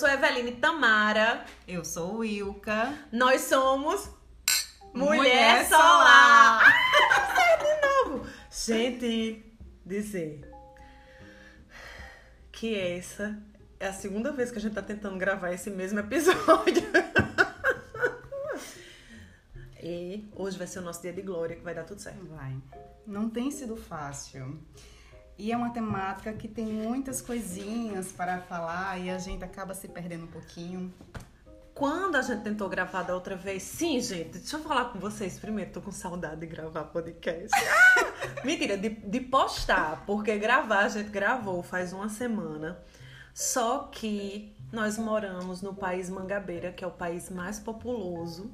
sou 0.00 0.08
Eveline 0.08 0.52
Tamara. 0.52 1.44
Eu 1.68 1.84
sou 1.84 2.20
Wilka. 2.20 2.94
Nós 3.12 3.42
somos 3.42 4.08
Mulher, 4.94 5.16
Mulher 5.16 5.68
Solar. 5.68 6.62
Certo 7.34 7.64
de 7.68 7.86
novo. 7.86 8.26
Gente, 8.50 9.44
dizer 9.84 10.50
que 12.50 12.74
essa 12.74 13.38
é 13.78 13.88
a 13.88 13.92
segunda 13.92 14.32
vez 14.32 14.50
que 14.50 14.56
a 14.56 14.60
gente 14.62 14.72
tá 14.72 14.80
tentando 14.80 15.18
gravar 15.18 15.52
esse 15.52 15.68
mesmo 15.70 16.00
episódio. 16.00 16.82
E 19.82 20.28
hoje 20.36 20.58
vai 20.58 20.66
ser 20.66 20.80
o 20.80 20.82
nosso 20.82 21.00
dia 21.00 21.10
de 21.10 21.22
glória, 21.22 21.56
que 21.56 21.62
vai 21.62 21.74
dar 21.74 21.84
tudo 21.84 22.02
certo. 22.02 22.22
Vai. 22.26 22.54
Não 23.06 23.30
tem 23.30 23.50
sido 23.50 23.76
fácil. 23.78 24.60
E 25.40 25.50
é 25.50 25.56
uma 25.56 25.70
temática 25.70 26.34
que 26.34 26.46
tem 26.46 26.66
muitas 26.66 27.22
coisinhas 27.22 28.12
para 28.12 28.42
falar 28.42 28.98
e 28.98 29.08
a 29.08 29.16
gente 29.16 29.42
acaba 29.42 29.72
se 29.72 29.88
perdendo 29.88 30.24
um 30.24 30.26
pouquinho. 30.26 30.92
Quando 31.72 32.16
a 32.16 32.20
gente 32.20 32.42
tentou 32.42 32.68
gravar 32.68 33.04
da 33.04 33.14
outra 33.14 33.36
vez, 33.36 33.62
sim, 33.62 33.98
gente, 34.02 34.36
deixa 34.36 34.58
eu 34.58 34.62
falar 34.62 34.92
com 34.92 34.98
vocês 34.98 35.38
primeiro, 35.38 35.72
tô 35.72 35.80
com 35.80 35.90
saudade 35.90 36.42
de 36.42 36.46
gravar 36.46 36.84
podcast. 36.84 37.48
Ah! 37.56 38.44
Mentira, 38.44 38.76
de, 38.76 38.90
de 38.90 39.20
postar, 39.20 40.04
porque 40.04 40.36
gravar 40.36 40.80
a 40.80 40.88
gente 40.90 41.08
gravou 41.08 41.62
faz 41.62 41.94
uma 41.94 42.10
semana. 42.10 42.78
Só 43.32 43.84
que 43.84 44.54
nós 44.70 44.98
moramos 44.98 45.62
no 45.62 45.74
país 45.74 46.10
Mangabeira, 46.10 46.70
que 46.70 46.84
é 46.84 46.86
o 46.86 46.90
país 46.90 47.30
mais 47.30 47.58
populoso 47.58 48.52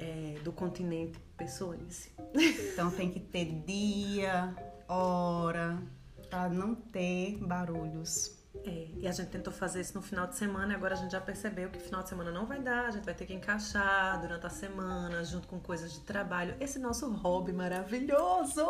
é, 0.00 0.40
do 0.42 0.50
continente 0.50 1.20
pessoense. 1.36 2.10
Então 2.34 2.90
tem 2.90 3.12
que 3.12 3.20
ter 3.20 3.44
dia, 3.64 4.52
hora, 4.88 5.82
para 6.30 6.48
não 6.48 6.74
ter 6.74 7.38
barulhos. 7.38 8.36
É, 8.64 8.88
e 8.96 9.06
a 9.06 9.12
gente 9.12 9.28
tentou 9.28 9.52
fazer 9.52 9.80
isso 9.80 9.94
no 9.94 10.02
final 10.02 10.26
de 10.26 10.34
semana 10.36 10.72
e 10.72 10.76
agora 10.76 10.94
a 10.94 10.96
gente 10.96 11.12
já 11.12 11.20
percebeu 11.20 11.68
que 11.68 11.78
final 11.78 12.02
de 12.02 12.08
semana 12.08 12.30
não 12.30 12.46
vai 12.46 12.60
dar, 12.60 12.86
a 12.86 12.90
gente 12.90 13.04
vai 13.04 13.14
ter 13.14 13.26
que 13.26 13.34
encaixar 13.34 14.20
durante 14.20 14.46
a 14.46 14.50
semana, 14.50 15.22
junto 15.24 15.46
com 15.46 15.60
coisas 15.60 15.92
de 15.92 16.00
trabalho, 16.00 16.56
esse 16.58 16.78
nosso 16.78 17.08
hobby 17.10 17.52
maravilhoso! 17.52 18.64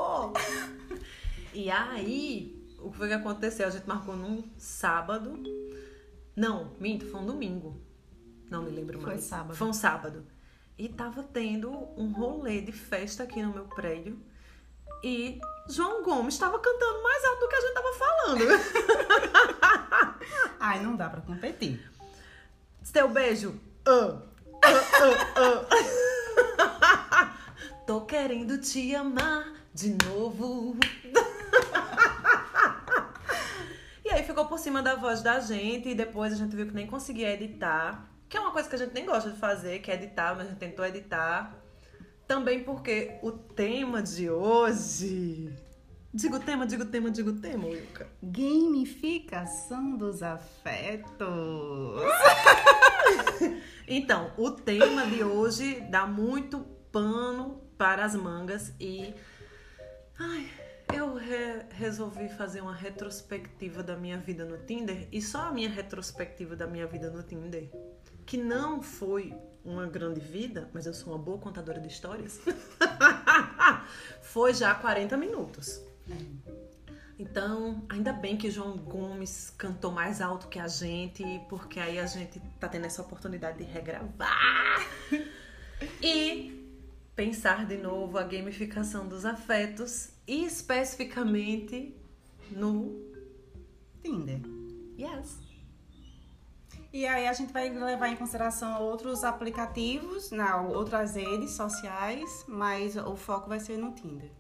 e 1.55 1.71
aí, 1.71 2.67
o 2.81 2.91
que 2.91 2.97
foi 2.97 3.09
que 3.09 3.15
aconteceu? 3.15 3.67
A 3.67 3.71
gente 3.71 3.87
marcou 3.87 4.17
num 4.17 4.45
sábado. 4.59 5.43
Não, 6.35 6.73
minto, 6.81 7.07
foi 7.07 7.21
um 7.21 7.27
domingo. 7.27 7.81
Não 8.51 8.63
me 8.63 8.71
lembro 8.71 9.01
Foi 9.01 9.13
mais. 9.13 9.25
sábado. 9.25 9.57
Foi 9.57 9.69
um 9.69 9.73
sábado. 9.73 10.27
E 10.79 10.89
tava 10.89 11.23
tendo 11.23 11.71
um 11.97 12.13
rolê 12.13 12.61
de 12.61 12.73
festa 12.73 13.23
aqui 13.23 13.43
no 13.43 13.53
meu 13.53 13.65
prédio. 13.65 14.21
E 15.03 15.41
João 15.69 16.03
Gomes 16.03 16.35
estava 16.35 16.59
cantando 16.59 17.03
mais 17.03 17.25
alto 17.25 17.41
do 17.41 17.49
que 17.49 17.57
a 17.57 17.61
gente 17.61 17.75
tava 17.75 17.93
falando. 17.95 18.45
Ai, 20.61 20.83
não 20.83 20.97
dá 20.97 21.09
para 21.09 21.21
competir. 21.21 21.91
Seu 22.83 23.09
beijo. 23.09 23.61
Ah, 23.87 24.17
ah, 24.63 25.67
ah. 25.71 27.37
Tô 27.87 28.01
querendo 28.03 28.59
te 28.59 28.95
amar 28.95 29.53
de 29.73 29.97
novo. 30.05 30.77
e 34.05 34.11
aí 34.11 34.25
ficou 34.25 34.47
por 34.47 34.59
cima 34.59 34.83
da 34.83 34.97
voz 34.97 35.23
da 35.23 35.39
gente 35.41 35.91
e 35.91 35.95
depois 35.95 36.33
a 36.33 36.37
gente 36.37 36.57
viu 36.57 36.67
que 36.67 36.75
nem 36.75 36.87
conseguia 36.87 37.33
editar. 37.33 38.09
Que 38.29 38.37
é 38.37 38.41
uma 38.41 38.51
coisa 38.51 38.69
que 38.69 38.75
a 38.75 38.79
gente 38.79 38.93
nem 38.93 39.07
gosta 39.07 39.31
de 39.31 39.39
fazer, 39.39 39.79
que 39.81 39.91
é 39.91 39.95
editar, 39.95 40.35
mas 40.35 40.47
a 40.47 40.51
gente 40.51 40.59
tentou 40.59 40.85
editar. 40.85 41.55
Também 42.27 42.65
porque 42.65 43.19
o 43.23 43.31
tema 43.33 44.03
de 44.03 44.29
hoje. 44.31 45.53
Digo 46.13 46.41
tema, 46.41 46.67
digo 46.67 46.85
tema, 46.87 47.11
digo 47.11 47.35
tema, 47.35 47.67
Wilka. 47.67 48.09
Gamificação 48.23 49.97
dos 49.97 50.23
afetos. 50.23 51.17
Então, 53.89 54.33
o 54.37 54.51
tema 54.51 55.07
de 55.07 55.23
hoje 55.23 55.81
dá 55.91 56.09
muito 56.09 56.59
pano 56.91 57.61
para 57.79 58.05
as 58.05 58.17
mangas 58.17 58.75
e. 58.81 59.15
Ai, 60.19 60.51
eu 60.93 61.15
re- 61.15 61.67
resolvi 61.71 62.29
fazer 62.29 62.63
uma 62.63 62.75
retrospectiva 62.75 63.85
da 63.85 63.95
minha 63.97 64.19
vida 64.19 64.45
no 64.45 64.59
Tinder 64.59 65.07
e 65.13 65.23
só 65.23 65.43
a 65.43 65.53
minha 65.53 65.71
retrospectiva 65.71 66.57
da 66.57 66.67
minha 66.67 66.85
vida 66.89 67.11
no 67.11 67.23
Tinder, 67.23 67.71
que 68.27 68.37
não 68.37 68.83
foi 68.83 69.33
uma 69.67 69.87
grande 69.87 70.21
vida, 70.21 70.71
mas 70.73 70.87
eu 70.87 70.95
sou 70.95 71.13
uma 71.13 71.19
boa 71.19 71.39
contadora 71.39 71.81
de 71.81 71.89
histórias, 71.89 72.41
foi 74.23 74.55
já 74.55 74.75
40 74.75 75.17
minutos. 75.17 75.81
Então, 77.19 77.85
ainda 77.89 78.13
bem 78.13 78.37
que 78.37 78.51
João 78.51 78.77
Gomes 78.77 79.51
cantou 79.57 79.91
mais 79.91 80.21
alto 80.21 80.49
que 80.49 80.59
a 80.59 80.69
gente, 80.69 81.25
porque 81.49 81.81
aí 81.81 81.99
a 81.99 82.07
gente 82.07 82.41
tá 82.61 82.69
tendo 82.69 82.85
essa 82.85 83.03
oportunidade 83.03 83.59
de 83.59 83.65
regravar 83.65 84.87
e 86.03 86.67
pensar 87.15 87.65
de 87.65 87.79
novo 87.79 88.19
a 88.19 88.23
gamificação 88.23 89.09
dos 89.09 89.25
afetos 89.25 90.11
e 90.29 90.45
especificamente 90.45 91.97
no 92.51 93.01
Tinder. 94.03 94.41
Yes. 94.99 95.46
E 96.97 97.07
aí 97.07 97.29
a 97.29 97.33
gente 97.35 97.53
vai 97.53 97.69
levar 97.69 98.09
em 98.09 98.17
consideração 98.17 98.81
outros 98.81 99.23
aplicativos, 99.23 100.31
não, 100.31 100.73
outras 100.73 101.15
redes 101.15 101.51
sociais, 101.51 102.43
mas 102.49 102.97
o 102.97 103.15
foco 103.15 103.51
vai 103.51 103.61
ser 103.61 103.77
no 103.77 103.93
Tinder. 103.93 104.31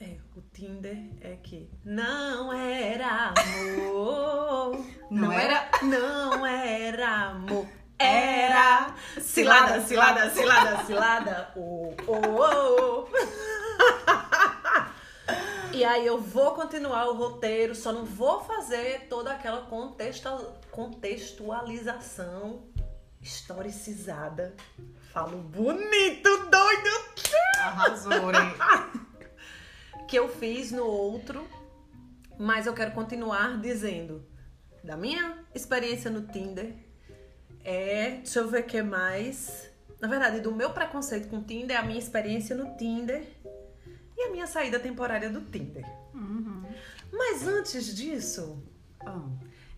É, 0.00 0.16
o 0.34 0.40
Tinder 0.52 0.98
é 1.20 1.36
que 1.40 1.70
não 1.84 2.52
era 2.52 3.28
amor. 3.28 4.84
Não 5.08 5.30
era? 5.30 5.70
Não 5.82 6.44
era 6.44 7.26
amor. 7.28 7.68
Era 7.96 8.92
cilada, 9.20 9.80
cilada, 9.82 10.30
cilada, 10.30 10.84
cilada. 10.84 11.52
Oh, 11.54 11.94
oh, 12.08 13.06
oh. 13.06 14.11
E 15.82 15.84
aí 15.84 16.06
eu 16.06 16.16
vou 16.16 16.54
continuar 16.54 17.08
o 17.08 17.16
roteiro, 17.16 17.74
só 17.74 17.92
não 17.92 18.04
vou 18.04 18.38
fazer 18.44 19.08
toda 19.08 19.32
aquela 19.32 19.68
contextualização 20.70 22.68
historicizada. 23.20 24.54
Falo 25.12 25.38
bonito, 25.38 26.28
doido! 26.48 26.88
Arrasou, 27.58 28.30
hein? 28.30 28.54
que 30.06 30.16
eu 30.16 30.28
fiz 30.28 30.70
no 30.70 30.86
outro, 30.86 31.44
mas 32.38 32.68
eu 32.68 32.74
quero 32.74 32.92
continuar 32.92 33.60
dizendo 33.60 34.24
da 34.84 34.96
minha 34.96 35.44
experiência 35.52 36.08
no 36.12 36.28
Tinder. 36.28 36.76
É, 37.64 38.18
deixa 38.18 38.38
eu 38.38 38.46
ver 38.46 38.60
o 38.60 38.66
que 38.66 38.80
mais. 38.82 39.68
Na 40.00 40.06
verdade, 40.06 40.38
do 40.38 40.52
meu 40.52 40.70
preconceito 40.70 41.26
com 41.28 41.38
o 41.38 41.42
Tinder, 41.42 41.76
a 41.76 41.82
minha 41.82 41.98
experiência 41.98 42.54
no 42.54 42.76
Tinder 42.76 43.26
e 44.22 44.28
a 44.28 44.30
minha 44.30 44.46
saída 44.46 44.78
temporária 44.78 45.28
do 45.28 45.40
Tinder. 45.40 45.84
Uhum. 46.14 46.62
Mas 47.12 47.46
antes 47.46 47.94
disso, 47.94 48.62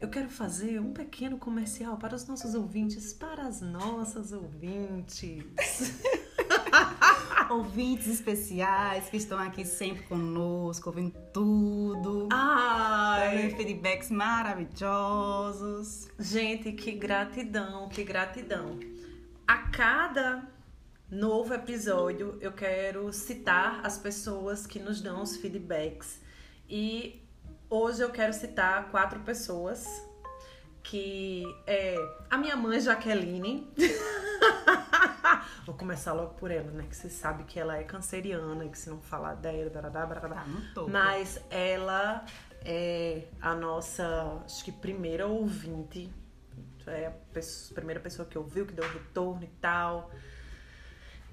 eu 0.00 0.08
quero 0.08 0.28
fazer 0.28 0.78
um 0.80 0.92
pequeno 0.92 1.38
comercial 1.38 1.96
para 1.96 2.14
os 2.14 2.26
nossos 2.26 2.54
ouvintes, 2.54 3.12
para 3.12 3.46
as 3.46 3.60
nossas 3.60 4.32
ouvintes. 4.32 6.02
ouvintes 7.50 8.08
especiais 8.08 9.08
que 9.08 9.16
estão 9.16 9.38
aqui 9.38 9.64
sempre 9.64 10.02
conosco, 10.04 10.90
ouvindo 10.90 11.14
tudo. 11.32 12.28
Ai, 12.32 13.50
feedbacks 13.50 14.10
maravilhosos. 14.10 16.08
Gente, 16.18 16.72
que 16.72 16.92
gratidão, 16.92 17.88
que 17.88 18.04
gratidão. 18.04 18.78
A 19.46 19.58
cada 19.68 20.53
novo 21.14 21.54
episódio, 21.54 22.36
eu 22.40 22.52
quero 22.52 23.12
citar 23.12 23.80
as 23.86 23.96
pessoas 23.96 24.66
que 24.66 24.80
nos 24.80 25.00
dão 25.00 25.22
os 25.22 25.36
feedbacks. 25.36 26.20
E 26.68 27.22
hoje 27.70 28.02
eu 28.02 28.10
quero 28.10 28.32
citar 28.32 28.90
quatro 28.90 29.20
pessoas 29.20 29.86
que 30.82 31.44
é 31.66 31.96
a 32.28 32.36
minha 32.36 32.56
mãe 32.56 32.80
Jaqueline. 32.80 33.72
Vou 35.64 35.74
começar 35.76 36.12
logo 36.12 36.34
por 36.34 36.50
ela, 36.50 36.70
né? 36.72 36.84
Que 36.88 36.96
você 36.96 37.08
sabe 37.08 37.44
que 37.44 37.58
ela 37.58 37.76
é 37.78 37.84
canceriana, 37.84 38.64
e 38.66 38.68
que 38.68 38.78
se 38.78 38.90
não 38.90 39.00
falar 39.00 39.34
dela, 39.34 39.70
barará, 39.70 40.04
barará, 40.06 40.44
Tá 40.74 40.82
mas 40.82 41.40
ela 41.48 42.24
é 42.62 43.28
a 43.40 43.54
nossa, 43.54 44.42
acho 44.44 44.62
que 44.64 44.72
primeira 44.72 45.26
ouvinte. 45.26 46.12
É 46.86 47.06
a 47.06 47.10
pes- 47.32 47.72
primeira 47.74 47.98
pessoa 47.98 48.28
que 48.28 48.36
ouviu, 48.36 48.66
que 48.66 48.74
deu 48.74 48.86
retorno 48.86 49.42
e 49.42 49.48
tal. 49.58 50.10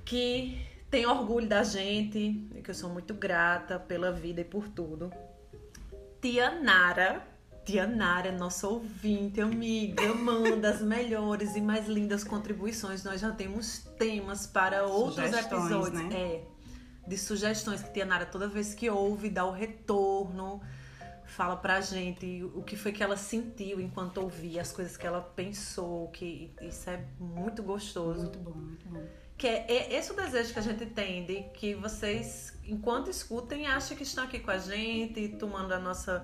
Que 0.05 0.65
tem 0.89 1.05
orgulho 1.05 1.47
da 1.47 1.63
gente, 1.63 2.19
e 2.53 2.61
que 2.61 2.69
eu 2.69 2.75
sou 2.75 2.89
muito 2.89 3.13
grata 3.13 3.79
pela 3.79 4.11
vida 4.11 4.41
e 4.41 4.43
por 4.45 4.67
tudo. 4.67 5.11
Tia 6.21 6.51
Nara. 6.61 7.25
Tia 7.63 7.85
Nara 7.87 8.29
é 8.29 8.31
nossa 8.31 8.67
ouvinte, 8.67 9.39
amiga, 9.39 10.13
manda 10.15 10.69
as 10.69 10.81
melhores 10.81 11.55
e 11.55 11.61
mais 11.61 11.87
lindas 11.87 12.23
contribuições. 12.23 13.03
Nós 13.03 13.21
já 13.21 13.31
temos 13.31 13.79
temas 13.97 14.47
para 14.47 14.85
outros 14.85 15.27
Sugestões, 15.27 15.71
episódios. 15.71 16.03
né? 16.03 16.09
É, 16.11 16.43
de 17.07 17.17
sugestões 17.17 17.83
que 17.83 17.93
Tia 17.93 18.05
Nara, 18.05 18.25
toda 18.25 18.47
vez 18.47 18.73
que 18.73 18.89
ouve, 18.89 19.29
dá 19.29 19.45
o 19.45 19.51
retorno, 19.51 20.59
fala 21.25 21.55
pra 21.55 21.79
gente 21.81 22.43
o 22.55 22.63
que 22.63 22.75
foi 22.75 22.91
que 22.91 23.01
ela 23.03 23.15
sentiu 23.15 23.79
enquanto 23.79 24.17
ouvia, 24.17 24.61
as 24.61 24.71
coisas 24.71 24.97
que 24.97 25.05
ela 25.05 25.21
pensou, 25.21 26.09
que 26.09 26.53
isso 26.61 26.89
é 26.89 27.05
muito 27.19 27.63
gostoso. 27.63 28.21
Muito 28.23 28.39
bom, 28.39 28.53
muito 28.53 28.87
bom. 28.89 29.03
Que 29.41 29.47
é, 29.47 29.65
é 29.67 29.95
esse 29.95 30.11
o 30.11 30.15
desejo 30.15 30.53
que 30.53 30.59
a 30.59 30.61
gente 30.61 30.85
tem, 30.85 31.25
de 31.25 31.41
que 31.55 31.73
vocês, 31.73 32.53
enquanto 32.63 33.09
escutem, 33.09 33.65
achem 33.65 33.97
que 33.97 34.03
estão 34.03 34.23
aqui 34.23 34.37
com 34.37 34.51
a 34.51 34.59
gente, 34.59 35.29
tomando 35.29 35.73
a 35.73 35.79
nossa 35.79 36.23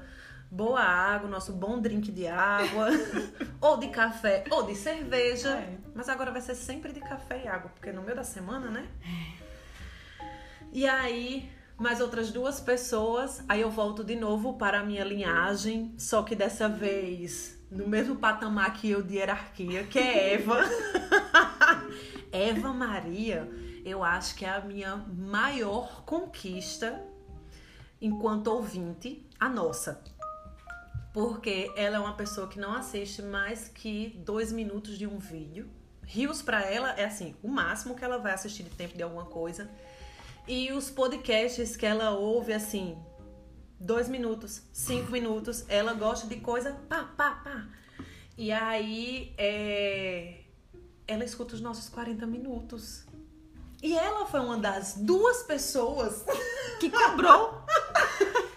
boa 0.51 0.79
água, 0.79 1.27
nosso 1.27 1.51
bom 1.51 1.81
drink 1.81 2.11
de 2.11 2.27
água, 2.27 2.89
ou 3.59 3.77
de 3.77 3.87
café, 3.87 4.43
ou 4.51 4.67
de 4.67 4.75
cerveja. 4.75 5.49
É. 5.49 5.79
Mas 5.95 6.09
agora 6.09 6.29
vai 6.29 6.41
ser 6.41 6.53
sempre 6.53 6.93
de 6.93 6.99
café 6.99 7.41
e 7.43 7.47
água, 7.47 7.71
porque 7.73 7.91
no 7.91 8.03
meio 8.03 8.17
da 8.17 8.23
semana, 8.23 8.69
né? 8.69 8.87
E 10.71 10.87
aí, 10.87 11.51
mais 11.75 11.99
outras 11.99 12.29
duas 12.31 12.59
pessoas, 12.59 13.43
aí 13.49 13.61
eu 13.61 13.71
volto 13.71 14.03
de 14.03 14.15
novo 14.15 14.59
para 14.59 14.81
a 14.81 14.83
minha 14.83 15.03
linhagem, 15.03 15.91
só 15.97 16.21
que 16.21 16.35
dessa 16.35 16.69
vez 16.69 17.57
no 17.71 17.87
mesmo 17.87 18.15
patamar 18.15 18.73
que 18.73 18.91
eu 18.91 19.01
de 19.01 19.15
hierarquia, 19.15 19.85
que 19.85 19.97
é 19.97 20.35
Eva. 20.35 20.61
Eva 22.37 22.71
Maria, 22.71 23.49
eu 23.83 24.03
acho 24.03 24.35
que 24.35 24.45
é 24.45 24.49
a 24.49 24.61
minha 24.61 24.95
maior 24.95 26.03
conquista 26.05 27.03
enquanto 27.99 28.47
ouvinte, 28.47 29.27
a 29.39 29.49
nossa. 29.49 30.03
Porque 31.11 31.71
ela 31.75 31.97
é 31.97 31.99
uma 31.99 32.13
pessoa 32.13 32.47
que 32.47 32.59
não 32.59 32.75
assiste 32.75 33.23
mais 33.23 33.67
que 33.67 34.21
dois 34.23 34.51
minutos 34.51 34.99
de 34.99 35.07
um 35.07 35.17
vídeo. 35.17 35.67
Rios 36.03 36.41
para 36.43 36.61
ela 36.63 36.91
é 36.91 37.05
assim, 37.05 37.35
o 37.41 37.47
máximo 37.47 37.95
que 37.95 38.05
ela 38.05 38.19
vai 38.19 38.33
assistir 38.33 38.63
de 38.63 38.69
tempo 38.69 38.95
de 38.95 39.01
alguma 39.01 39.25
coisa. 39.25 39.69
E 40.47 40.71
os 40.71 40.91
podcasts 40.91 41.75
que 41.75 41.85
ela 41.85 42.11
ouve, 42.11 42.53
assim, 42.53 42.97
dois 43.79 44.07
minutos, 44.07 44.61
cinco 44.71 45.11
minutos, 45.11 45.65
ela 45.67 45.93
gosta 45.93 46.27
de 46.27 46.37
coisa 46.39 46.73
pá, 46.87 47.03
pá, 47.17 47.31
pá. 47.43 47.67
E 48.37 48.51
aí, 48.51 49.33
é... 49.37 50.46
ela 51.07 51.23
escuta 51.23 51.55
os 51.55 51.61
nossos 51.61 51.89
40 51.89 52.25
minutos. 52.25 53.05
E 53.81 53.95
ela 53.95 54.25
foi 54.25 54.39
uma 54.39 54.57
das 54.57 54.95
duas 54.95 55.43
pessoas 55.43 56.23
Que 56.79 56.89
cobrou. 56.89 57.61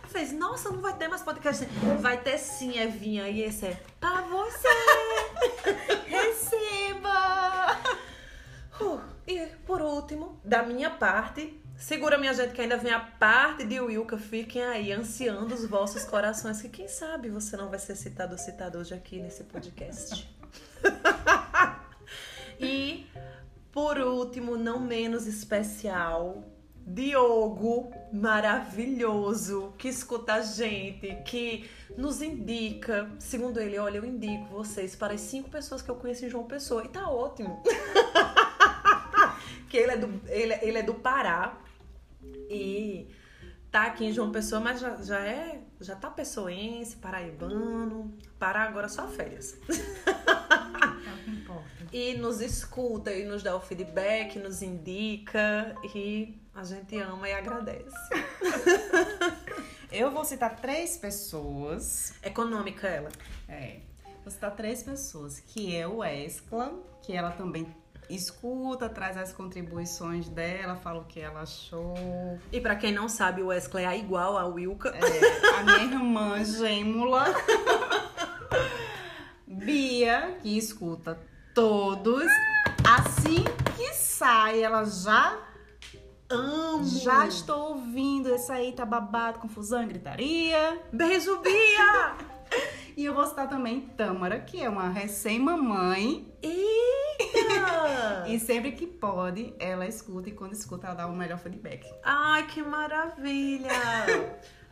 fez, 0.08 0.32
nossa, 0.32 0.70
não 0.70 0.80
vai 0.80 0.94
ter 0.96 1.08
mais 1.08 1.22
podcast. 1.22 1.64
Vai 2.00 2.20
ter 2.20 2.38
sim, 2.38 2.78
Evinha. 2.78 3.28
E 3.28 3.42
esse 3.42 3.66
é 3.66 3.80
pra 4.00 4.22
você. 4.22 4.68
Receba! 6.08 7.78
Uh, 8.80 9.00
e 9.26 9.46
por 9.66 9.82
último, 9.82 10.40
da 10.42 10.62
minha 10.62 10.90
parte, 10.90 11.60
segura 11.76 12.16
minha 12.18 12.32
gente 12.34 12.52
que 12.52 12.60
ainda 12.62 12.76
vem 12.78 12.92
a 12.92 13.00
parte 13.00 13.64
de 13.64 13.78
Wilka. 13.78 14.16
Fiquem 14.16 14.64
aí 14.64 14.90
ansiando 14.92 15.54
os 15.54 15.66
vossos 15.66 16.04
corações, 16.04 16.60
que 16.62 16.68
quem 16.68 16.88
sabe 16.88 17.28
você 17.28 17.56
não 17.56 17.68
vai 17.68 17.78
ser 17.78 17.94
citado 17.94 18.32
ou 18.32 18.38
citado 18.38 18.78
hoje 18.78 18.94
aqui 18.94 19.20
nesse 19.20 19.44
podcast. 19.44 20.28
e 22.60 23.06
por 23.72 23.98
último, 23.98 24.56
não 24.56 24.80
menos 24.80 25.26
especial, 25.26 26.44
Diogo, 26.84 27.92
maravilhoso, 28.12 29.72
que 29.78 29.88
escuta 29.88 30.34
a 30.34 30.40
gente, 30.40 31.14
que 31.24 31.70
nos 31.96 32.20
indica. 32.20 33.08
Segundo 33.20 33.60
ele, 33.60 33.78
olha, 33.78 33.98
eu 33.98 34.04
indico 34.04 34.46
vocês 34.46 34.96
para 34.96 35.14
as 35.14 35.20
cinco 35.20 35.48
pessoas 35.48 35.82
que 35.82 35.88
eu 35.88 35.94
conheço 35.94 36.26
em 36.26 36.28
João 36.28 36.44
Pessoa. 36.44 36.84
E 36.84 36.88
tá 36.88 37.08
ótimo. 37.08 37.62
que 39.70 39.76
ele 39.76 39.92
é, 39.92 39.96
do, 39.96 40.20
ele, 40.26 40.54
ele 40.62 40.78
é 40.78 40.82
do 40.82 40.94
Pará 40.94 41.56
e 42.48 43.08
tá 43.70 43.84
aqui 43.84 44.06
em 44.06 44.12
João 44.12 44.32
Pessoa, 44.32 44.60
mas 44.60 44.80
já, 44.80 44.96
já 44.96 45.20
é. 45.20 45.62
Já 45.80 45.94
tá 45.94 46.10
pessoense, 46.10 46.96
paraibano. 46.96 48.18
Pará 48.38 48.64
agora 48.64 48.88
só 48.88 49.06
férias. 49.06 49.56
E 51.92 52.14
nos 52.14 52.40
escuta 52.40 53.12
e 53.12 53.24
nos 53.24 53.42
dá 53.42 53.56
o 53.56 53.60
feedback, 53.60 54.38
nos 54.38 54.62
indica 54.62 55.74
e 55.94 56.40
a 56.54 56.62
gente 56.62 56.96
ama 56.98 57.28
e 57.28 57.32
agradece. 57.32 57.96
Eu 59.90 60.10
vou 60.10 60.24
citar 60.24 60.56
três 60.56 60.96
pessoas. 60.96 62.14
Econômica 62.22 62.86
ela. 62.86 63.08
É. 63.48 63.80
Vou 64.22 64.30
citar 64.30 64.54
três 64.54 64.82
pessoas, 64.82 65.40
que 65.40 65.74
é 65.74 65.86
o 65.86 66.04
Escla, 66.04 66.72
que 67.02 67.12
ela 67.12 67.32
também 67.32 67.66
escuta, 68.08 68.88
traz 68.88 69.16
as 69.16 69.32
contribuições 69.32 70.28
dela, 70.28 70.76
fala 70.76 71.00
o 71.00 71.04
que 71.04 71.20
ela 71.20 71.40
achou. 71.40 71.94
E 72.52 72.60
pra 72.60 72.76
quem 72.76 72.92
não 72.92 73.08
sabe, 73.08 73.42
o 73.42 73.46
Wesley 73.46 73.84
é 73.84 73.98
igual 73.98 74.36
a 74.36 74.46
Wilka. 74.46 74.90
É, 74.90 75.58
a 75.58 75.62
minha 75.64 75.84
irmã 75.84 76.44
Gêmula. 76.44 77.24
Bia, 79.46 80.38
que 80.40 80.56
escuta 80.56 81.18
todos. 81.54 82.30
Assim 82.84 83.44
que 83.76 83.94
sai, 83.94 84.62
ela 84.62 84.84
já 84.84 85.38
Amo! 86.28 86.84
já 86.84 87.26
estou 87.26 87.70
ouvindo. 87.74 88.32
Esse 88.34 88.52
aí 88.52 88.72
tá 88.72 88.84
babado, 88.84 89.40
confusão, 89.40 89.82
e 89.82 89.86
gritaria. 89.86 90.80
Beijo, 90.92 91.40
Bia! 91.40 92.30
E 92.96 93.04
eu 93.04 93.14
vou 93.14 93.24
citar 93.24 93.48
também 93.48 93.80
Tâmara, 93.80 94.40
que 94.40 94.60
é 94.60 94.68
uma 94.68 94.88
recém-mamãe. 94.88 96.34
Eita! 96.42 98.24
E 98.26 98.38
sempre 98.38 98.72
que 98.72 98.86
pode, 98.86 99.54
ela 99.58 99.86
escuta 99.86 100.28
e 100.28 100.32
quando 100.32 100.52
escuta, 100.52 100.88
ela 100.88 100.96
dá 100.96 101.06
o 101.06 101.16
melhor 101.16 101.38
feedback. 101.38 101.86
Ai, 102.02 102.46
que 102.48 102.62
maravilha! 102.62 103.70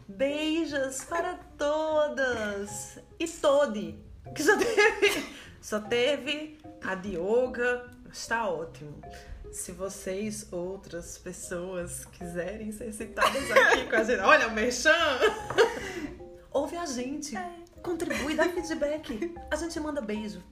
Beijos 0.06 1.04
para 1.04 1.34
todas! 1.56 2.98
E 3.18 3.26
Todi, 3.26 3.98
que 4.34 4.42
só 4.42 4.56
teve, 4.58 5.26
só 5.60 5.80
teve 5.80 6.58
a 6.82 6.94
Dioga, 6.94 7.90
está 8.12 8.48
ótimo. 8.48 9.00
Se 9.52 9.72
vocês, 9.72 10.46
outras 10.52 11.18
pessoas, 11.18 12.04
quiserem 12.04 12.70
ser 12.70 12.92
citadas 12.92 13.50
aqui 13.50 13.84
com 13.88 13.96
a 13.96 14.04
gente, 14.04 14.20
olha 14.20 14.48
o 14.48 14.52
Merchan! 14.52 14.92
Ouve 16.50 16.76
a 16.76 16.86
gente, 16.86 17.34
contribui, 17.82 18.34
dá 18.34 18.48
feedback. 18.48 19.34
A 19.50 19.56
gente 19.56 19.78
manda 19.80 20.00
beijo. 20.00 20.42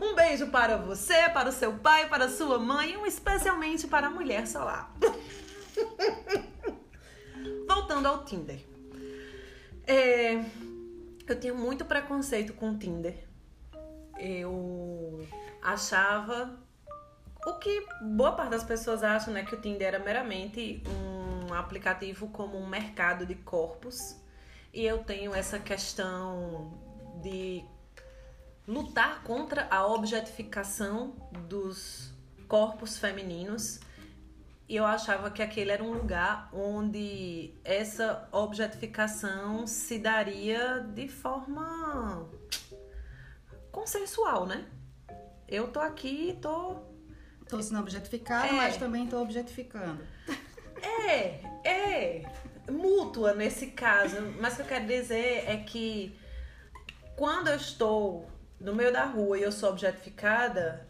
Um 0.00 0.14
beijo 0.14 0.46
para 0.48 0.76
você, 0.76 1.28
para 1.30 1.48
o 1.48 1.52
seu 1.52 1.74
pai, 1.74 2.08
para 2.08 2.26
a 2.26 2.30
sua 2.30 2.58
mãe 2.58 2.92
e 2.92 2.96
um 2.96 3.06
especialmente 3.06 3.86
para 3.86 4.06
a 4.06 4.10
mulher 4.10 4.46
solar. 4.46 4.94
Voltando 7.68 8.06
ao 8.06 8.24
Tinder. 8.24 8.60
É, 9.86 10.44
eu 11.26 11.38
tinha 11.38 11.54
muito 11.54 11.84
preconceito 11.84 12.52
com 12.52 12.70
o 12.70 12.78
Tinder. 12.78 13.26
Eu 14.18 15.26
achava 15.62 16.58
o 17.46 17.54
que 17.54 17.86
boa 18.00 18.32
parte 18.32 18.50
das 18.50 18.64
pessoas 18.64 19.02
acham, 19.02 19.32
né, 19.32 19.44
que 19.44 19.54
o 19.54 19.60
Tinder 19.60 19.88
era 19.88 19.98
meramente 19.98 20.82
um 20.88 21.54
aplicativo 21.54 22.28
como 22.28 22.58
um 22.58 22.66
mercado 22.66 23.26
de 23.26 23.34
corpos. 23.34 24.16
E 24.72 24.84
eu 24.84 25.04
tenho 25.04 25.34
essa 25.34 25.58
questão 25.58 26.72
de 27.20 27.64
lutar 28.66 29.22
contra 29.22 29.66
a 29.70 29.86
objetificação 29.86 31.14
dos 31.48 32.12
corpos 32.48 32.98
femininos. 32.98 33.80
E 34.68 34.76
eu 34.76 34.86
achava 34.86 35.30
que 35.30 35.42
aquele 35.42 35.72
era 35.72 35.82
um 35.82 35.92
lugar 35.92 36.48
onde 36.52 37.52
essa 37.64 38.26
objetificação 38.32 39.66
se 39.66 39.98
daria 39.98 40.80
de 40.80 41.08
forma 41.08 42.26
consensual, 43.70 44.46
né? 44.46 44.64
Eu 45.52 45.68
tô 45.68 45.80
aqui, 45.80 46.38
tô 46.40 46.76
Tô 47.46 47.60
sendo 47.60 47.80
objetificada, 47.80 48.48
É. 48.48 48.52
mas 48.52 48.78
também 48.78 49.06
tô 49.06 49.20
objetificando. 49.20 50.02
É, 50.80 51.40
é 51.68 52.22
mútua 52.70 53.34
nesse 53.34 53.66
caso. 53.68 54.16
Mas 54.40 54.54
o 54.54 54.56
que 54.56 54.62
eu 54.62 54.66
quero 54.66 54.86
dizer 54.86 55.44
é 55.46 55.58
que 55.58 56.18
quando 57.14 57.48
eu 57.48 57.56
estou 57.56 58.26
no 58.58 58.74
meio 58.74 58.90
da 58.90 59.04
rua 59.04 59.38
e 59.38 59.42
eu 59.42 59.52
sou 59.52 59.68
objetificada, 59.68 60.88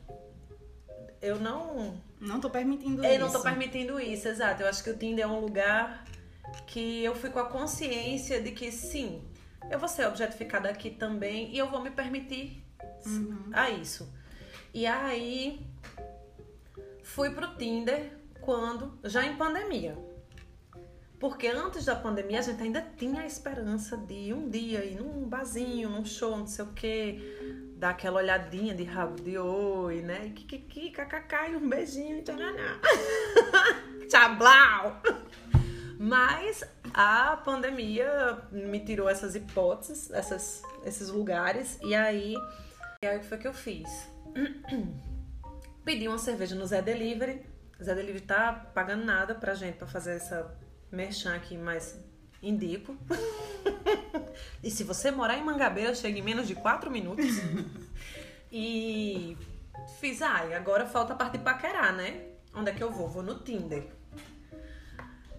eu 1.21 1.41
não. 1.41 2.01
Não 2.21 2.41
tô 2.41 2.49
permitindo 2.49 3.05
Eu 3.05 3.11
isso. 3.11 3.21
não 3.21 3.33
tô 3.33 3.41
permitindo 3.41 3.99
isso, 3.99 4.29
exato. 4.29 4.63
Eu 4.63 4.69
acho 4.69 4.85
que 4.85 4.91
o 4.91 4.97
Tinder 4.97 5.25
é 5.25 5.29
um 5.29 5.41
lugar 5.41 6.05
que 6.69 7.03
eu 7.03 7.17
fui 7.17 7.31
com 7.31 7.41
a 7.41 7.47
consciência 7.47 8.41
de 8.41 8.53
que 8.53 8.71
sim, 8.71 9.21
eu 9.69 9.81
vou 9.81 9.89
ser 9.89 10.07
objetificada 10.07 10.69
aqui 10.69 10.91
também 10.91 11.53
e 11.53 11.59
eu 11.59 11.69
vou 11.69 11.83
me 11.83 11.91
permitir 11.91 12.63
a 13.53 13.69
isso. 13.69 14.09
E 14.75 14.87
aí 14.87 15.67
fui 17.03 17.31
pro 17.31 17.57
Tinder 17.57 18.13
quando 18.41 18.99
já 19.05 19.25
em 19.25 19.37
pandemia. 19.37 19.97
Porque 21.21 21.47
antes 21.47 21.85
da 21.85 21.95
pandemia 21.95 22.41
a 22.41 22.43
gente 22.43 22.61
ainda 22.63 22.85
tinha 22.97 23.23
a 23.23 23.27
esperança 23.27 23.97
de 23.97 24.33
um 24.33 24.51
dia 24.51 24.85
ir 24.85 24.97
num 24.97 25.29
barzinho, 25.29 25.89
num 25.89 26.05
show, 26.05 26.37
não 26.37 26.49
sei 26.49 26.65
o 26.65 26.73
quê, 26.73 27.21
dar 27.77 27.91
aquela 27.91 28.19
olhadinha 28.19 28.75
de 28.75 28.83
rabo 28.83 29.23
de 29.23 29.39
oi, 29.39 30.03
né? 30.03 30.27
E 30.27 30.31
kikiki, 30.31 30.91
kkk, 30.91 31.53
e 31.53 31.57
um 31.57 31.69
beijinho, 31.69 32.23
tchananá. 32.25 32.81
Tchau, 34.11 34.37
blau! 34.37 35.01
Mas 35.97 36.65
a 36.93 37.37
pandemia 37.37 38.39
me 38.51 38.81
tirou 38.81 39.09
essas 39.09 39.37
hipóteses, 39.37 40.11
essas, 40.11 40.63
esses 40.85 41.09
lugares, 41.09 41.79
e 41.83 41.95
aí, 41.95 42.35
e 43.01 43.07
aí 43.07 43.17
o 43.17 43.21
que 43.21 43.27
foi 43.27 43.39
que 43.39 43.47
eu 43.47 43.55
fiz? 43.55 43.89
Pedi 45.85 46.09
uma 46.09 46.19
cerveja 46.19 46.55
no 46.55 46.67
Zé 46.67 46.81
Delivery. 46.83 47.45
O 47.79 47.85
Zé 47.85 47.95
Delivery 47.95 48.25
tá 48.25 48.53
pagando 48.75 49.05
nada 49.05 49.35
pra 49.35 49.55
gente 49.55 49.77
pra 49.77 49.87
fazer 49.87 50.17
essa 50.17 50.57
merchan 50.91 51.35
aqui, 51.35 51.57
mas 51.57 51.99
indico. 52.43 52.97
e 54.63 54.71
se 54.71 54.85
você 54.85 55.11
morar 55.11 55.39
em 55.39 55.45
Mangabeira, 55.45 55.95
chega 55.95 56.19
em 56.19 56.23
menos 56.23 56.47
de 56.47 56.55
4 56.55 56.91
minutos. 56.91 57.27
e 58.51 59.37
fiz, 60.01 60.23
ai, 60.23 60.55
agora 60.55 60.87
falta 60.87 61.13
a 61.13 61.17
parte 61.17 61.39
de 61.39 61.45
paquerar, 61.45 61.95
né? 61.95 62.29
Onde 62.55 62.71
é 62.71 62.75
que 62.75 62.83
eu 62.83 62.91
vou? 62.91 63.09
Vou 63.09 63.23
no 63.23 63.39
Tinder. 63.41 63.87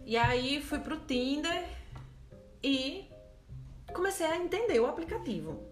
E 0.06 0.18
aí 0.18 0.62
fui 0.62 0.80
pro 0.80 1.00
Tinder 1.00 1.64
e 2.62 3.10
comecei 3.94 4.26
a 4.26 4.38
entender 4.38 4.80
o 4.80 4.86
aplicativo. 4.86 5.64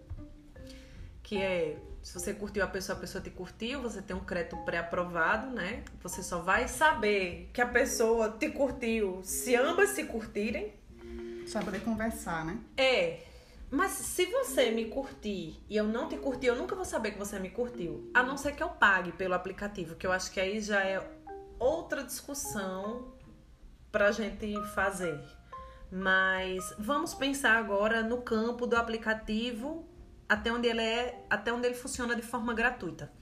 Que 1.22 1.36
é, 1.36 1.76
se 2.02 2.18
você 2.18 2.34
curtiu 2.34 2.64
a 2.64 2.66
pessoa, 2.66 2.96
a 2.96 3.00
pessoa 3.00 3.22
te 3.22 3.30
curtiu, 3.30 3.80
você 3.80 4.02
tem 4.02 4.14
um 4.14 4.24
crédito 4.24 4.56
pré-aprovado, 4.64 5.50
né? 5.50 5.84
Você 6.02 6.22
só 6.22 6.40
vai 6.40 6.66
saber 6.66 7.48
que 7.52 7.60
a 7.60 7.66
pessoa 7.66 8.28
te 8.30 8.50
curtiu 8.50 9.20
se 9.22 9.54
ambas 9.54 9.90
se 9.90 10.04
curtirem. 10.04 10.74
Só 11.46 11.60
poder 11.60 11.80
conversar, 11.80 12.44
né? 12.44 12.58
É. 12.76 13.20
Mas 13.70 13.92
se 13.92 14.26
você 14.26 14.70
me 14.70 14.86
curtir 14.86 15.64
e 15.70 15.76
eu 15.76 15.84
não 15.84 16.08
te 16.08 16.16
curtir, 16.16 16.46
eu 16.46 16.56
nunca 16.56 16.74
vou 16.74 16.84
saber 16.84 17.12
que 17.12 17.18
você 17.18 17.38
me 17.38 17.50
curtiu. 17.50 18.10
A 18.12 18.22
não 18.22 18.36
ser 18.36 18.52
que 18.52 18.62
eu 18.62 18.68
pague 18.68 19.12
pelo 19.12 19.34
aplicativo, 19.34 19.94
que 19.94 20.06
eu 20.06 20.12
acho 20.12 20.30
que 20.30 20.40
aí 20.40 20.60
já 20.60 20.84
é 20.84 21.00
outra 21.58 22.02
discussão 22.02 23.14
pra 23.90 24.10
gente 24.10 24.54
fazer. 24.74 25.18
Mas 25.90 26.74
vamos 26.78 27.14
pensar 27.14 27.56
agora 27.58 28.02
no 28.02 28.22
campo 28.22 28.66
do 28.66 28.76
aplicativo 28.76 29.86
até 30.32 30.50
onde 30.50 30.66
ele 30.66 30.80
é, 30.80 31.22
até 31.28 31.52
onde 31.52 31.66
ele 31.66 31.74
funciona 31.74 32.16
de 32.16 32.22
forma 32.22 32.54
gratuita. 32.54 33.12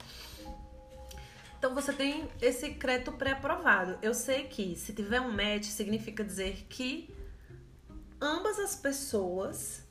Então 1.59 1.75
você 1.75 1.91
tem 1.91 2.29
esse 2.41 2.75
crédito 2.75 3.11
pré-aprovado. 3.11 3.99
Eu 4.01 4.13
sei 4.13 4.45
que 4.45 4.77
se 4.77 4.93
tiver 4.93 5.19
um 5.19 5.29
match 5.29 5.65
significa 5.65 6.23
dizer 6.23 6.65
que 6.69 7.13
ambas 8.21 8.57
as 8.59 8.77
pessoas 8.77 9.85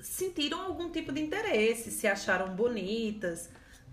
sentiram 0.00 0.62
algum 0.62 0.90
tipo 0.90 1.12
de 1.12 1.20
interesse, 1.20 1.90
se 1.90 2.06
acharam 2.06 2.56
bonitas. 2.56 3.50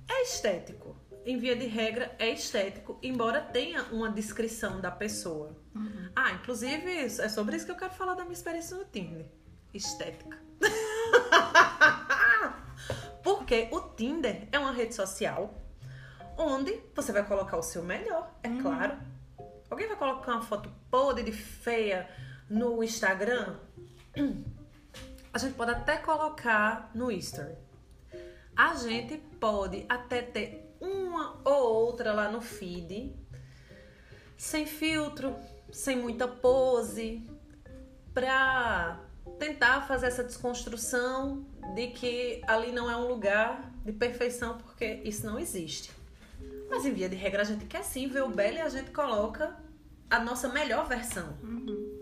É 0.07 0.23
estético 0.23 0.95
em 1.25 1.37
via 1.37 1.57
de 1.57 1.65
regra, 1.65 2.15
é 2.17 2.29
estético, 2.29 2.97
embora 3.03 3.41
tenha 3.41 3.83
uma 3.91 4.09
descrição 4.09 4.79
da 4.79 4.89
pessoa. 4.89 5.53
Uhum. 5.75 6.09
Ah, 6.15 6.31
inclusive, 6.31 6.89
é 6.89 7.27
sobre 7.27 7.57
isso 7.57 7.65
que 7.65 7.71
eu 7.73 7.75
quero 7.75 7.93
falar 7.93 8.13
da 8.13 8.23
minha 8.23 8.33
experiência 8.33 8.77
no 8.77 8.85
Tinder. 8.85 9.25
Estética. 9.73 10.48
Porque 13.23 13.67
o 13.71 13.81
Tinder 13.81 14.47
é 14.51 14.59
uma 14.59 14.71
rede 14.71 14.95
social 14.95 15.53
onde 16.37 16.79
você 16.95 17.11
vai 17.11 17.25
colocar 17.25 17.57
o 17.57 17.63
seu 17.63 17.83
melhor, 17.83 18.31
é 18.41 18.47
uhum. 18.47 18.61
claro. 18.61 18.97
Alguém 19.69 19.87
vai 19.87 19.97
colocar 19.97 20.33
uma 20.33 20.41
foto 20.41 20.69
podre 20.89 21.23
de 21.23 21.31
feia 21.31 22.09
no 22.49 22.83
Instagram? 22.83 23.57
A 25.31 25.37
gente 25.37 25.53
pode 25.53 25.71
até 25.71 25.97
colocar 25.97 26.91
no 26.95 27.11
History. 27.11 27.55
A 28.55 28.73
gente 28.75 29.17
pode 29.39 29.85
até 29.87 30.21
ter 30.21 30.75
uma 30.81 31.39
ou 31.45 31.85
outra 31.85 32.13
lá 32.13 32.31
no 32.31 32.41
feed, 32.41 33.15
sem 34.35 34.65
filtro, 34.65 35.35
sem 35.71 35.95
muita 35.95 36.27
pose, 36.27 37.29
pra 38.13 38.99
tentar 39.39 39.87
fazer 39.87 40.07
essa 40.07 40.23
desconstrução 40.23 41.45
de 41.73 41.87
que 41.87 42.41
ali 42.47 42.71
não 42.71 42.89
é 42.89 42.95
um 42.95 43.07
lugar 43.07 43.71
de 43.83 43.91
perfeição, 43.91 44.57
porque 44.57 45.01
isso 45.03 45.25
não 45.25 45.39
existe. 45.39 45.91
Mas 46.69 46.85
em 46.85 46.93
via 46.93 47.09
de 47.09 47.15
regra 47.15 47.41
a 47.41 47.45
gente 47.45 47.65
quer 47.65 47.83
sim 47.83 48.07
ver 48.07 48.23
o 48.23 48.29
belo 48.29 48.57
e 48.57 48.61
a 48.61 48.69
gente 48.69 48.91
coloca 48.91 49.55
a 50.09 50.19
nossa 50.19 50.49
melhor 50.49 50.87
versão. 50.87 51.37
Uhum. 51.41 51.97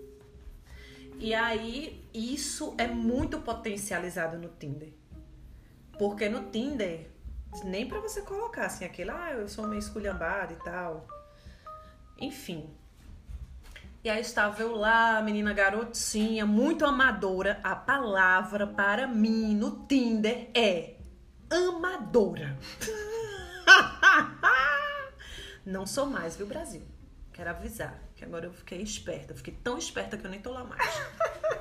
E 1.19 1.33
aí 1.33 2.03
isso 2.13 2.75
é 2.77 2.87
muito 2.87 3.39
potencializado 3.39 4.37
no 4.37 4.49
Tinder. 4.49 4.91
Porque 5.97 6.27
no 6.27 6.51
Tinder 6.51 7.07
nem 7.63 7.87
para 7.87 7.99
você 7.99 8.21
colocar 8.21 8.65
assim, 8.65 8.85
aquele, 8.85 9.11
ah, 9.11 9.31
eu 9.33 9.47
sou 9.47 9.67
meio 9.67 9.79
esculhambada 9.79 10.53
e 10.53 10.57
tal. 10.57 11.07
Enfim. 12.19 12.69
E 14.07 14.09
aí 14.09 14.21
estava 14.21 14.61
eu 14.61 14.73
lá, 14.73 15.21
menina 15.21 15.51
garotinha, 15.51 16.45
muito 16.45 16.85
amadora. 16.85 17.59
A 17.61 17.75
palavra 17.75 18.65
para 18.65 19.05
mim 19.05 19.53
no 19.53 19.85
Tinder 19.85 20.49
é 20.55 20.95
amadora. 21.49 22.57
Não 25.65 25.85
sou 25.85 26.05
mais, 26.05 26.37
viu, 26.37 26.47
Brasil? 26.47 26.83
Quero 27.33 27.49
avisar 27.49 27.99
que 28.15 28.23
agora 28.23 28.45
eu 28.45 28.53
fiquei 28.53 28.81
esperta. 28.81 29.33
Eu 29.33 29.37
fiquei 29.37 29.53
tão 29.61 29.77
esperta 29.77 30.15
que 30.15 30.25
eu 30.25 30.31
nem 30.31 30.39
tô 30.39 30.53
lá 30.53 30.63
mais. 30.63 31.01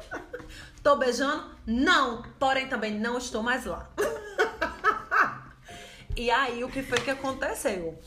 tô 0.85 0.95
beijando? 0.95 1.51
Não. 1.67 2.23
Porém, 2.39 2.69
também 2.69 2.97
não 2.97 3.19
estou 3.19 3.43
mais 3.43 3.65
lá. 3.65 3.91
E 6.17 6.31
aí, 6.31 6.63
o 6.63 6.71
que 6.71 6.83
foi 6.83 6.99
que 7.01 7.11
aconteceu? 7.11 8.01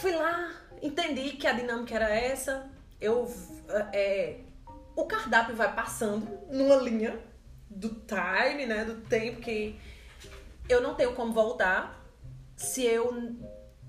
Fui 0.00 0.12
lá, 0.12 0.52
entendi 0.80 1.32
que 1.32 1.46
a 1.46 1.52
dinâmica 1.52 1.96
era 1.96 2.08
essa. 2.08 2.70
Eu. 3.00 3.32
É, 3.92 4.40
o 4.96 5.04
cardápio 5.06 5.54
vai 5.54 5.74
passando 5.74 6.26
numa 6.50 6.76
linha 6.76 7.18
do 7.68 7.88
time, 7.88 8.66
né? 8.66 8.84
Do 8.84 8.96
tempo 9.02 9.40
que 9.40 9.80
eu 10.68 10.80
não 10.80 10.94
tenho 10.94 11.14
como 11.14 11.32
voltar. 11.32 11.98
Se 12.56 12.84
eu 12.84 13.38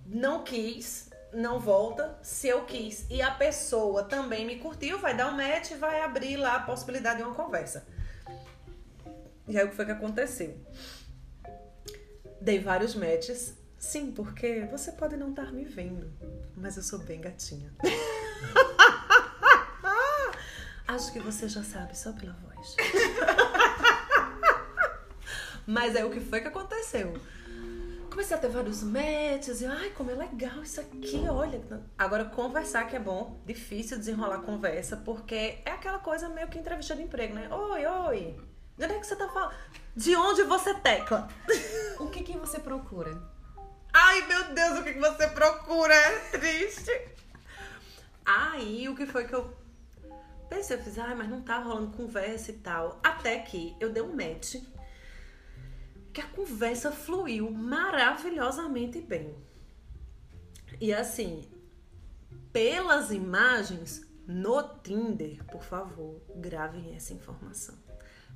não 0.06 0.44
quis, 0.44 1.10
não 1.34 1.60
volta. 1.60 2.18
Se 2.22 2.48
eu 2.48 2.66
quis 2.66 3.06
e 3.10 3.22
a 3.22 3.32
pessoa 3.32 4.04
também 4.04 4.46
me 4.46 4.58
curtiu, 4.58 5.00
vai 5.00 5.16
dar 5.16 5.32
um 5.32 5.38
match 5.38 5.72
e 5.72 5.76
vai 5.76 6.02
abrir 6.02 6.38
lá 6.38 6.56
a 6.56 6.60
possibilidade 6.62 7.18
de 7.18 7.24
uma 7.24 7.36
conversa. 7.36 7.86
E 9.48 9.58
aí 9.58 9.66
o 9.66 9.70
que 9.70 9.76
foi 9.76 9.86
que 9.86 9.92
aconteceu? 9.92 10.58
Dei 12.40 12.60
vários 12.60 12.96
matches. 12.96 13.58
Sim, 13.78 14.12
porque 14.12 14.68
você 14.70 14.92
pode 14.92 15.18
não 15.18 15.32
estar 15.32 15.52
me 15.52 15.66
vendo, 15.66 16.14
mas 16.56 16.78
eu 16.78 16.84
sou 16.84 17.00
bem 17.00 17.20
gatinha. 17.20 17.74
Acho 20.92 21.14
que 21.14 21.22
você 21.22 21.48
já 21.48 21.64
sabe 21.64 21.98
só 21.98 22.12
pela 22.12 22.34
voz. 22.34 22.76
mas 25.66 25.96
é 25.96 26.04
o 26.04 26.10
que 26.10 26.20
foi 26.20 26.42
que 26.42 26.50
aconteceu. 26.50 27.14
Comecei 28.10 28.36
a 28.36 28.40
ter 28.40 28.50
vários 28.50 28.84
matches 28.84 29.62
e 29.62 29.66
ai, 29.66 29.92
como 29.92 30.12
é 30.12 30.16
legal 30.16 30.62
isso 30.62 30.82
aqui, 30.82 31.24
olha. 31.30 31.62
Agora 31.98 32.26
conversar 32.26 32.90
que 32.90 32.98
é 32.98 33.00
bom, 33.00 33.42
difícil 33.46 33.98
desenrolar 33.98 34.40
conversa, 34.40 34.98
porque 34.98 35.60
é 35.64 35.72
aquela 35.72 36.00
coisa 36.00 36.28
meio 36.28 36.50
que 36.50 36.60
entrevista 36.60 36.94
de 36.94 37.04
emprego, 37.04 37.36
né? 37.36 37.48
Oi, 37.50 37.86
oi. 37.86 38.40
De 38.78 38.84
onde 38.84 38.94
é 38.94 39.00
que 39.00 39.08
você 39.08 39.16
tá 39.16 39.30
falando? 39.30 39.56
De 39.96 40.14
onde 40.18 40.44
você 40.44 40.74
tecla? 40.74 41.30
O 42.00 42.08
que 42.08 42.22
que 42.22 42.38
você 42.38 42.60
procura? 42.60 43.18
Ai, 43.94 44.28
meu 44.28 44.54
Deus, 44.54 44.80
o 44.80 44.84
que 44.84 44.92
que 44.92 45.00
você 45.00 45.28
procura? 45.30 45.96
É 45.96 46.20
triste. 46.38 46.92
Aí, 48.26 48.90
o 48.90 48.96
que 48.96 49.06
foi 49.06 49.26
que 49.26 49.34
eu 49.34 49.61
Eu 50.52 50.78
fiz, 50.78 51.00
ai, 51.00 51.16
mas 51.16 51.30
não 51.30 51.42
tá 51.42 51.58
rolando 51.58 51.96
conversa 51.96 52.52
e 52.52 52.56
tal. 52.56 53.00
Até 53.04 53.40
que 53.40 53.76
eu 53.80 53.92
dei 53.92 54.04
um 54.04 54.16
match. 54.16 54.56
Que 56.14 56.22
a 56.22 56.28
conversa 56.28 56.92
fluiu 56.92 57.50
maravilhosamente 57.50 59.00
bem. 59.00 59.36
E 60.80 60.94
assim, 60.94 61.50
pelas 62.52 63.12
imagens 63.12 64.06
no 64.28 64.62
Tinder, 64.84 65.44
por 65.46 65.64
favor, 65.64 66.22
gravem 66.36 66.94
essa 66.96 67.14
informação 67.14 67.76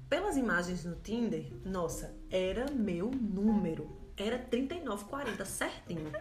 pelas 0.10 0.38
imagens 0.38 0.86
no 0.86 0.96
Tinder, 0.96 1.52
nossa, 1.64 2.16
era 2.30 2.72
meu 2.72 3.10
número. 3.12 3.90
Era 4.18 4.40
3940, 4.40 5.46
certinho. 5.46 6.12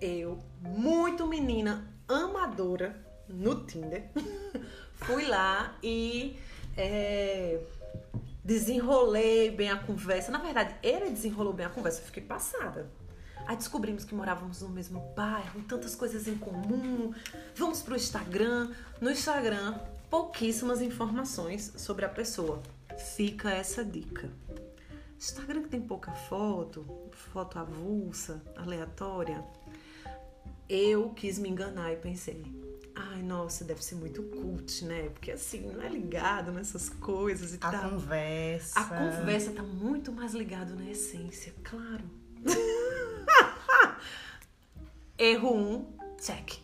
Eu, 0.00 0.38
muito 0.60 1.26
menina 1.26 1.92
amadora 2.08 2.96
no 3.28 3.64
Tinder, 3.66 4.08
fui 4.94 5.26
lá 5.26 5.76
e 5.82 6.38
é, 6.76 7.60
desenrolei 8.44 9.50
bem 9.50 9.70
a 9.70 9.76
conversa. 9.76 10.30
Na 10.30 10.38
verdade, 10.38 10.74
ele 10.82 11.10
desenrolou 11.10 11.52
bem 11.52 11.66
a 11.66 11.70
conversa, 11.70 12.00
eu 12.00 12.06
fiquei 12.06 12.22
passada. 12.22 12.88
Aí 13.46 13.56
descobrimos 13.56 14.04
que 14.04 14.14
morávamos 14.14 14.60
no 14.62 14.68
mesmo 14.68 15.00
bairro, 15.14 15.62
tantas 15.68 15.94
coisas 15.94 16.26
em 16.26 16.36
comum. 16.36 17.14
Vamos 17.54 17.80
pro 17.80 17.94
Instagram. 17.94 18.72
No 19.00 19.10
Instagram, 19.10 19.78
pouquíssimas 20.10 20.82
informações 20.82 21.72
sobre 21.76 22.04
a 22.04 22.08
pessoa. 22.08 22.60
Fica 23.14 23.50
essa 23.50 23.84
dica. 23.84 24.30
Instagram 25.16 25.62
que 25.62 25.68
tem 25.68 25.80
pouca 25.80 26.12
foto, 26.12 27.08
foto 27.32 27.58
avulsa, 27.58 28.42
aleatória. 28.56 29.44
Eu 30.68 31.10
quis 31.10 31.38
me 31.38 31.48
enganar 31.48 31.92
e 31.92 31.96
pensei, 31.96 32.44
Ai, 32.98 33.22
nossa, 33.22 33.62
deve 33.62 33.84
ser 33.84 33.94
muito 33.96 34.22
cult, 34.22 34.82
né? 34.86 35.10
Porque 35.10 35.30
assim, 35.30 35.60
não 35.70 35.82
é 35.82 35.88
ligado 35.88 36.50
nessas 36.50 36.88
coisas 36.88 37.52
e 37.52 37.56
A 37.60 37.70
tal. 37.70 37.90
conversa. 37.90 38.80
A 38.80 38.84
conversa 38.84 39.52
tá 39.52 39.62
muito 39.62 40.10
mais 40.10 40.32
ligado 40.32 40.74
na 40.74 40.90
essência, 40.90 41.54
claro. 41.62 42.04
Erro 45.18 45.54
1, 45.54 45.74
um, 45.74 45.96
check. 46.18 46.54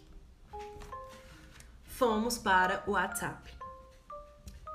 Fomos 1.85 2.38
para 2.38 2.82
o 2.87 2.92
WhatsApp. 2.92 3.52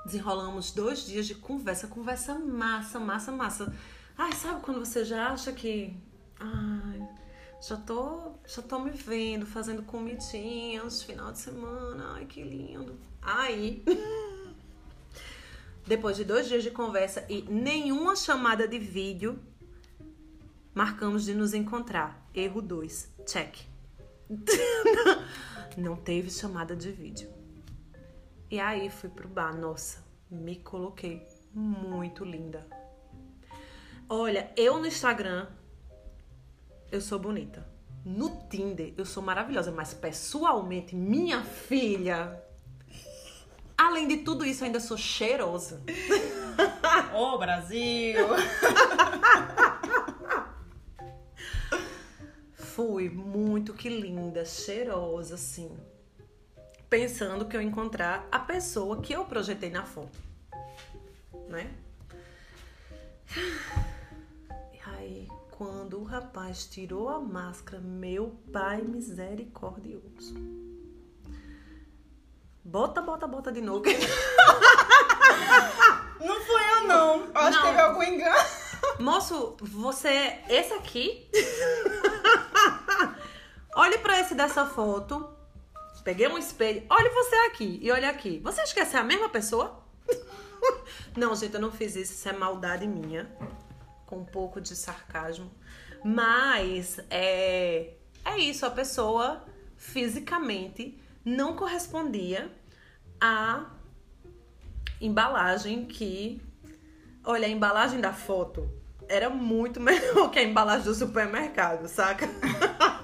Desenrolamos 0.04 0.70
dois 0.70 1.04
dias 1.04 1.26
de 1.26 1.34
conversa, 1.34 1.88
conversa 1.88 2.38
massa, 2.38 3.00
massa, 3.00 3.32
massa. 3.32 3.74
Ai, 4.16 4.32
sabe 4.32 4.60
quando 4.62 4.78
você 4.78 5.04
já 5.04 5.32
acha 5.32 5.52
que. 5.52 5.92
Ai, 6.38 6.77
já 7.60 7.76
tô, 7.76 8.32
já 8.46 8.62
tô 8.62 8.78
me 8.78 8.90
vendo 8.90 9.44
fazendo 9.44 9.82
comidinhas 9.82 11.02
final 11.02 11.32
de 11.32 11.38
semana. 11.38 12.14
Ai, 12.14 12.26
que 12.26 12.42
lindo. 12.42 12.98
Aí. 13.20 13.82
Depois 15.86 16.16
de 16.16 16.24
dois 16.24 16.46
dias 16.46 16.62
de 16.62 16.70
conversa 16.70 17.24
e 17.28 17.42
nenhuma 17.42 18.14
chamada 18.14 18.68
de 18.68 18.78
vídeo, 18.78 19.38
marcamos 20.74 21.24
de 21.24 21.34
nos 21.34 21.54
encontrar. 21.54 22.28
Erro 22.34 22.60
2. 22.60 23.14
Check. 23.26 23.56
Não 25.76 25.96
teve 25.96 26.30
chamada 26.30 26.76
de 26.76 26.92
vídeo. 26.92 27.30
E 28.50 28.60
aí 28.60 28.90
fui 28.90 29.08
pro 29.08 29.28
bar. 29.28 29.56
Nossa, 29.56 30.04
me 30.30 30.56
coloquei 30.56 31.26
muito 31.54 32.24
linda. 32.24 32.66
Olha, 34.08 34.52
eu 34.56 34.78
no 34.78 34.86
Instagram 34.86 35.46
eu 36.90 37.00
sou 37.00 37.18
bonita. 37.18 37.66
No 38.04 38.48
Tinder 38.48 38.94
eu 38.96 39.04
sou 39.04 39.22
maravilhosa, 39.22 39.70
mas 39.70 39.92
pessoalmente, 39.92 40.94
minha 40.94 41.42
filha, 41.42 42.42
além 43.76 44.08
de 44.08 44.18
tudo 44.18 44.44
isso, 44.44 44.62
eu 44.62 44.66
ainda 44.66 44.80
sou 44.80 44.96
cheirosa. 44.96 45.82
Ô, 47.14 47.38
Brasil! 47.38 48.26
Fui 52.54 53.08
muito 53.10 53.74
que 53.74 53.88
linda, 53.88 54.44
cheirosa, 54.44 55.34
assim. 55.34 55.76
Pensando 56.88 57.44
que 57.44 57.56
eu 57.56 57.60
ia 57.60 57.66
encontrar 57.66 58.26
a 58.30 58.38
pessoa 58.38 59.02
que 59.02 59.12
eu 59.12 59.24
projetei 59.24 59.68
na 59.68 59.84
foto. 59.84 60.16
Né? 61.48 61.70
Quando 65.58 65.98
o 65.98 66.04
rapaz 66.04 66.66
tirou 66.66 67.08
a 67.08 67.18
máscara, 67.18 67.82
meu 67.82 68.38
pai 68.52 68.80
misericordioso. 68.80 70.36
Bota, 72.64 73.02
bota, 73.02 73.26
bota 73.26 73.50
de 73.50 73.60
novo. 73.60 73.82
Não 76.20 76.40
fui 76.42 76.62
eu, 76.76 76.86
não. 76.86 77.24
Eu 77.26 77.36
acho 77.40 77.58
Não. 77.58 77.62
que 77.62 77.68
teve 77.70 77.80
algum 77.80 78.02
engano. 78.04 78.48
Moço, 79.00 79.56
você 79.60 80.08
é 80.08 80.44
esse 80.48 80.74
aqui? 80.74 81.28
Olhe 83.74 83.98
pra 83.98 84.20
esse 84.20 84.36
dessa 84.36 84.64
foto. 84.64 85.28
Peguei 86.04 86.28
um 86.28 86.38
espelho. 86.38 86.84
Olhe 86.88 87.08
você 87.10 87.34
aqui 87.50 87.80
e 87.82 87.90
olha 87.90 88.10
aqui. 88.10 88.38
Você 88.44 88.60
acha 88.60 88.72
que 88.74 88.80
essa 88.80 88.98
é 88.98 89.00
a 89.00 89.04
mesma 89.04 89.28
pessoa? 89.28 89.82
Não, 91.16 91.34
gente, 91.34 91.54
eu 91.54 91.60
não 91.60 91.72
fiz 91.72 91.96
isso. 91.96 92.12
Isso 92.12 92.28
é 92.28 92.32
maldade 92.32 92.86
minha. 92.86 93.28
Com 94.08 94.20
um 94.20 94.24
pouco 94.24 94.60
de 94.60 94.74
sarcasmo. 94.74 95.50
Mas 96.04 96.98
é, 97.10 97.94
é 98.24 98.38
isso. 98.38 98.66
A 98.66 98.70
pessoa 98.70 99.44
fisicamente 99.76 101.00
não 101.24 101.54
correspondia 101.54 102.50
à 103.20 103.70
embalagem 105.00 105.84
que 105.84 106.40
Olha, 107.28 107.46
a 107.46 107.50
embalagem 107.50 108.00
da 108.00 108.14
foto 108.14 108.70
era 109.06 109.28
muito 109.28 109.78
melhor 109.84 110.30
que 110.30 110.38
a 110.38 110.42
embalagem 110.42 110.84
do 110.84 110.94
supermercado, 110.94 111.86
saca? 111.86 112.26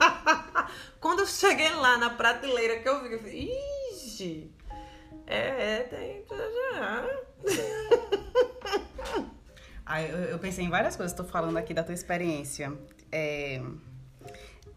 Quando 0.98 1.20
eu 1.20 1.26
cheguei 1.26 1.70
lá 1.72 1.98
na 1.98 2.08
prateleira 2.08 2.78
que 2.78 2.88
eu 2.88 3.02
vi, 3.02 3.12
eu 3.12 3.18
falei, 3.18 3.52
ixi, 3.92 4.50
é, 5.26 5.74
é, 5.74 5.80
tem. 5.80 6.24
Ai, 9.86 10.10
eu, 10.10 10.18
eu 10.18 10.38
pensei 10.38 10.64
em 10.64 10.70
várias 10.70 10.96
coisas, 10.96 11.14
tô 11.14 11.24
falando 11.24 11.56
aqui 11.56 11.74
da 11.74 11.82
tua 11.82 11.94
experiência. 11.94 12.72
É, 13.12 13.60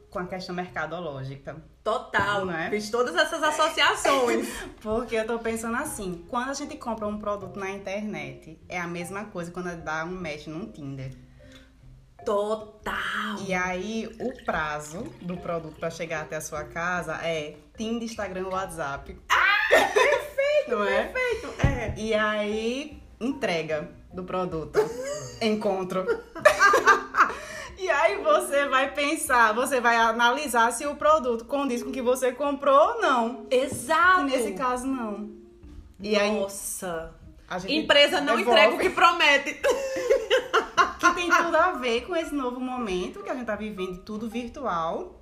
com 0.09 0.19
a 0.19 0.25
questão 0.25 0.55
mercadológica. 0.55 1.57
Total, 1.83 2.45
Não 2.45 2.53
é? 2.53 2.69
Fiz 2.69 2.89
todas 2.89 3.15
essas 3.15 3.41
associações. 3.41 4.47
Porque 4.81 5.15
eu 5.15 5.25
tô 5.25 5.39
pensando 5.39 5.75
assim, 5.77 6.25
quando 6.27 6.49
a 6.49 6.53
gente 6.53 6.75
compra 6.77 7.07
um 7.07 7.19
produto 7.19 7.57
na 7.59 7.69
internet, 7.71 8.59
é 8.67 8.79
a 8.79 8.87
mesma 8.87 9.25
coisa 9.25 9.51
quando 9.51 9.75
dá 9.83 10.03
um 10.03 10.11
match 10.11 10.47
num 10.47 10.71
Tinder. 10.71 11.11
Total. 12.25 13.37
E 13.45 13.53
aí, 13.53 14.09
o 14.19 14.43
prazo 14.43 15.03
do 15.21 15.37
produto 15.37 15.79
pra 15.79 15.89
chegar 15.89 16.23
até 16.23 16.35
a 16.35 16.41
sua 16.41 16.65
casa 16.65 17.15
é 17.23 17.55
Tinder, 17.77 18.03
Instagram, 18.03 18.47
WhatsApp. 18.49 19.17
Ah, 19.29 19.67
perfeito, 19.69 20.71
Não 20.71 20.83
é? 20.83 21.03
Perfeito. 21.05 21.67
É. 21.67 21.93
E 21.95 22.13
aí, 22.13 23.01
entrega 23.21 23.89
do 24.17 24.23
produto. 24.23 24.77
Encontro. 25.41 26.05
e 27.77 27.89
aí 27.89 28.21
você 28.21 28.67
vai 28.67 28.91
pensar, 28.93 29.53
você 29.53 29.79
vai 29.79 29.95
analisar 29.95 30.71
se 30.73 30.85
o 30.85 30.95
produto 30.95 31.45
condiz 31.45 31.81
com 31.83 31.89
o 31.89 31.93
que 31.93 32.01
você 32.01 32.31
comprou 32.31 32.95
ou 32.95 33.01
não. 33.01 33.45
Exato. 33.49 34.21
E 34.21 34.23
nesse 34.25 34.53
caso, 34.53 34.85
não. 34.87 35.29
E 35.99 36.15
aí, 36.15 36.39
Nossa. 36.39 37.13
a 37.47 37.59
gente 37.59 37.73
Empresa 37.75 38.19
não 38.19 38.35
devolve. 38.35 38.59
entrega 38.59 38.75
o 38.75 38.79
que 38.79 38.89
promete. 38.89 39.53
que 40.99 41.13
tem 41.15 41.29
tudo 41.29 41.55
a 41.55 41.71
ver 41.73 42.01
com 42.05 42.15
esse 42.15 42.33
novo 42.33 42.59
momento 42.59 43.23
que 43.23 43.29
a 43.29 43.35
gente 43.35 43.45
tá 43.45 43.55
vivendo, 43.55 43.99
tudo 44.03 44.27
virtual. 44.29 45.13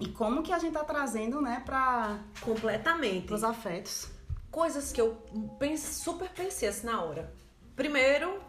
E 0.00 0.08
como 0.08 0.42
que 0.42 0.52
a 0.52 0.58
gente 0.58 0.74
tá 0.74 0.84
trazendo, 0.84 1.40
né, 1.40 1.62
para 1.64 2.18
Completamente. 2.40 3.32
os 3.32 3.42
afetos. 3.42 4.08
coisas 4.50 4.92
que 4.92 5.00
eu 5.00 5.14
pense, 5.58 6.00
super 6.02 6.28
pensei 6.30 6.68
assim 6.68 6.86
na 6.86 7.02
hora. 7.02 7.32
Primeiro, 7.78 8.42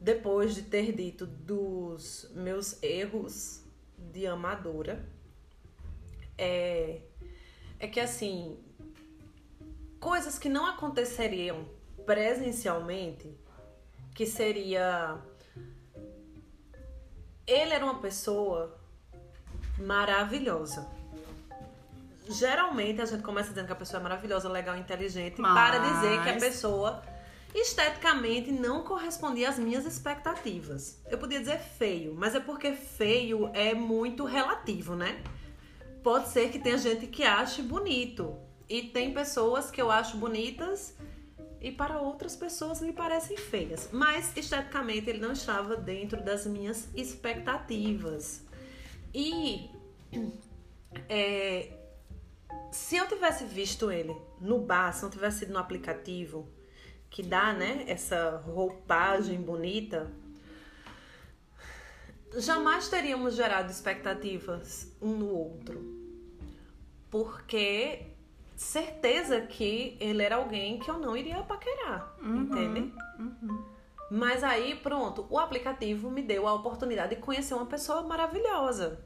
depois 0.00 0.54
de 0.54 0.62
ter 0.62 0.92
dito 0.92 1.26
dos 1.26 2.30
meus 2.32 2.80
erros 2.80 3.64
de 3.98 4.24
amadora, 4.24 5.04
é, 6.38 7.00
é 7.80 7.88
que 7.88 7.98
assim, 7.98 8.56
coisas 9.98 10.38
que 10.38 10.48
não 10.48 10.64
aconteceriam 10.64 11.68
presencialmente, 12.06 13.36
que 14.14 14.26
seria. 14.26 15.18
Ele 17.44 17.74
era 17.74 17.84
uma 17.84 17.98
pessoa 17.98 18.78
maravilhosa 19.76 20.88
geralmente 22.28 23.00
a 23.02 23.04
gente 23.04 23.22
começa 23.22 23.48
dizendo 23.48 23.66
que 23.66 23.72
a 23.72 23.76
pessoa 23.76 23.98
é 23.98 24.02
maravilhosa, 24.02 24.48
legal, 24.48 24.76
inteligente, 24.76 25.40
Mas- 25.40 25.52
para 25.54 25.78
dizer 25.78 26.22
que 26.22 26.28
a 26.28 26.38
pessoa 26.38 27.02
esteticamente 27.54 28.50
não 28.50 28.82
correspondia 28.82 29.48
às 29.48 29.58
minhas 29.58 29.84
expectativas. 29.84 31.00
Eu 31.10 31.18
podia 31.18 31.38
dizer 31.38 31.58
feio, 31.58 32.14
mas 32.14 32.34
é 32.34 32.40
porque 32.40 32.72
feio 32.72 33.50
é 33.52 33.74
muito 33.74 34.24
relativo, 34.24 34.94
né? 34.94 35.22
Pode 36.02 36.28
ser 36.28 36.50
que 36.50 36.58
tenha 36.58 36.78
gente 36.78 37.06
que 37.06 37.24
ache 37.24 37.62
bonito 37.62 38.36
e 38.68 38.82
tem 38.82 39.12
pessoas 39.12 39.70
que 39.70 39.80
eu 39.80 39.90
acho 39.90 40.16
bonitas 40.16 40.96
e 41.60 41.70
para 41.70 42.00
outras 42.00 42.34
pessoas 42.34 42.80
me 42.80 42.92
parecem 42.92 43.36
feias, 43.36 43.88
mas 43.92 44.36
esteticamente 44.36 45.08
ele 45.08 45.20
não 45.20 45.32
estava 45.32 45.76
dentro 45.76 46.20
das 46.22 46.44
minhas 46.44 46.88
expectativas. 46.94 48.42
E 49.14 49.70
é, 51.08 51.70
se 52.72 52.96
eu 52.96 53.06
tivesse 53.06 53.44
visto 53.44 53.92
ele 53.92 54.16
no 54.40 54.58
bar, 54.58 54.92
se 54.92 55.02
não 55.02 55.10
tivesse 55.10 55.44
ido 55.44 55.52
no 55.52 55.58
aplicativo 55.58 56.48
que 57.12 57.22
dá, 57.22 57.52
né, 57.52 57.84
essa 57.86 58.42
roupagem 58.46 59.38
bonita, 59.38 60.10
jamais 62.38 62.88
teríamos 62.88 63.36
gerado 63.36 63.70
expectativas 63.70 64.96
um 65.00 65.10
no 65.18 65.28
outro. 65.28 66.00
Porque 67.10 68.06
certeza 68.56 69.42
que 69.42 69.98
ele 70.00 70.22
era 70.22 70.36
alguém 70.36 70.78
que 70.78 70.90
eu 70.90 70.98
não 70.98 71.14
iria 71.14 71.42
paquerar, 71.42 72.16
entende? 72.22 72.94
Mas 74.10 74.42
aí, 74.42 74.74
pronto, 74.74 75.26
o 75.28 75.38
aplicativo 75.38 76.10
me 76.10 76.22
deu 76.22 76.48
a 76.48 76.54
oportunidade 76.54 77.14
de 77.14 77.20
conhecer 77.20 77.52
uma 77.52 77.66
pessoa 77.66 78.02
maravilhosa. 78.02 79.04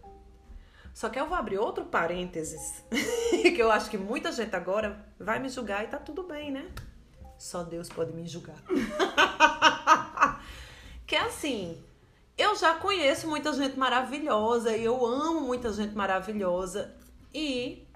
Só 0.95 1.09
que 1.09 1.19
eu 1.19 1.27
vou 1.27 1.37
abrir 1.37 1.59
outro 1.59 1.85
parênteses, 1.85 2.85
que 3.43 3.59
eu 3.61 3.71
acho 3.73 3.91
que 3.91 3.99
muita 3.99 4.31
gente 4.31 4.55
agora 4.55 5.05
vai 5.19 5.41
me 5.41 5.49
julgar 5.49 5.85
e 5.85 5.89
tá 5.89 5.99
tudo 5.99 6.23
bem, 6.23 6.53
né? 6.53 6.71
Só 7.39 7.63
Deus 7.63 7.89
pode 7.89 8.13
me 8.13 8.27
julgar. 8.27 8.57
que 11.07 11.15
é 11.15 11.21
assim, 11.21 11.83
eu 12.37 12.57
já 12.57 12.75
conheço 12.75 13.29
muita 13.29 13.53
gente 13.53 13.79
maravilhosa 13.79 14.77
e 14.77 14.85
eu 14.85 15.05
amo 15.05 15.41
muita 15.43 15.73
gente 15.73 15.95
maravilhosa 15.95 16.95
e 17.33 17.87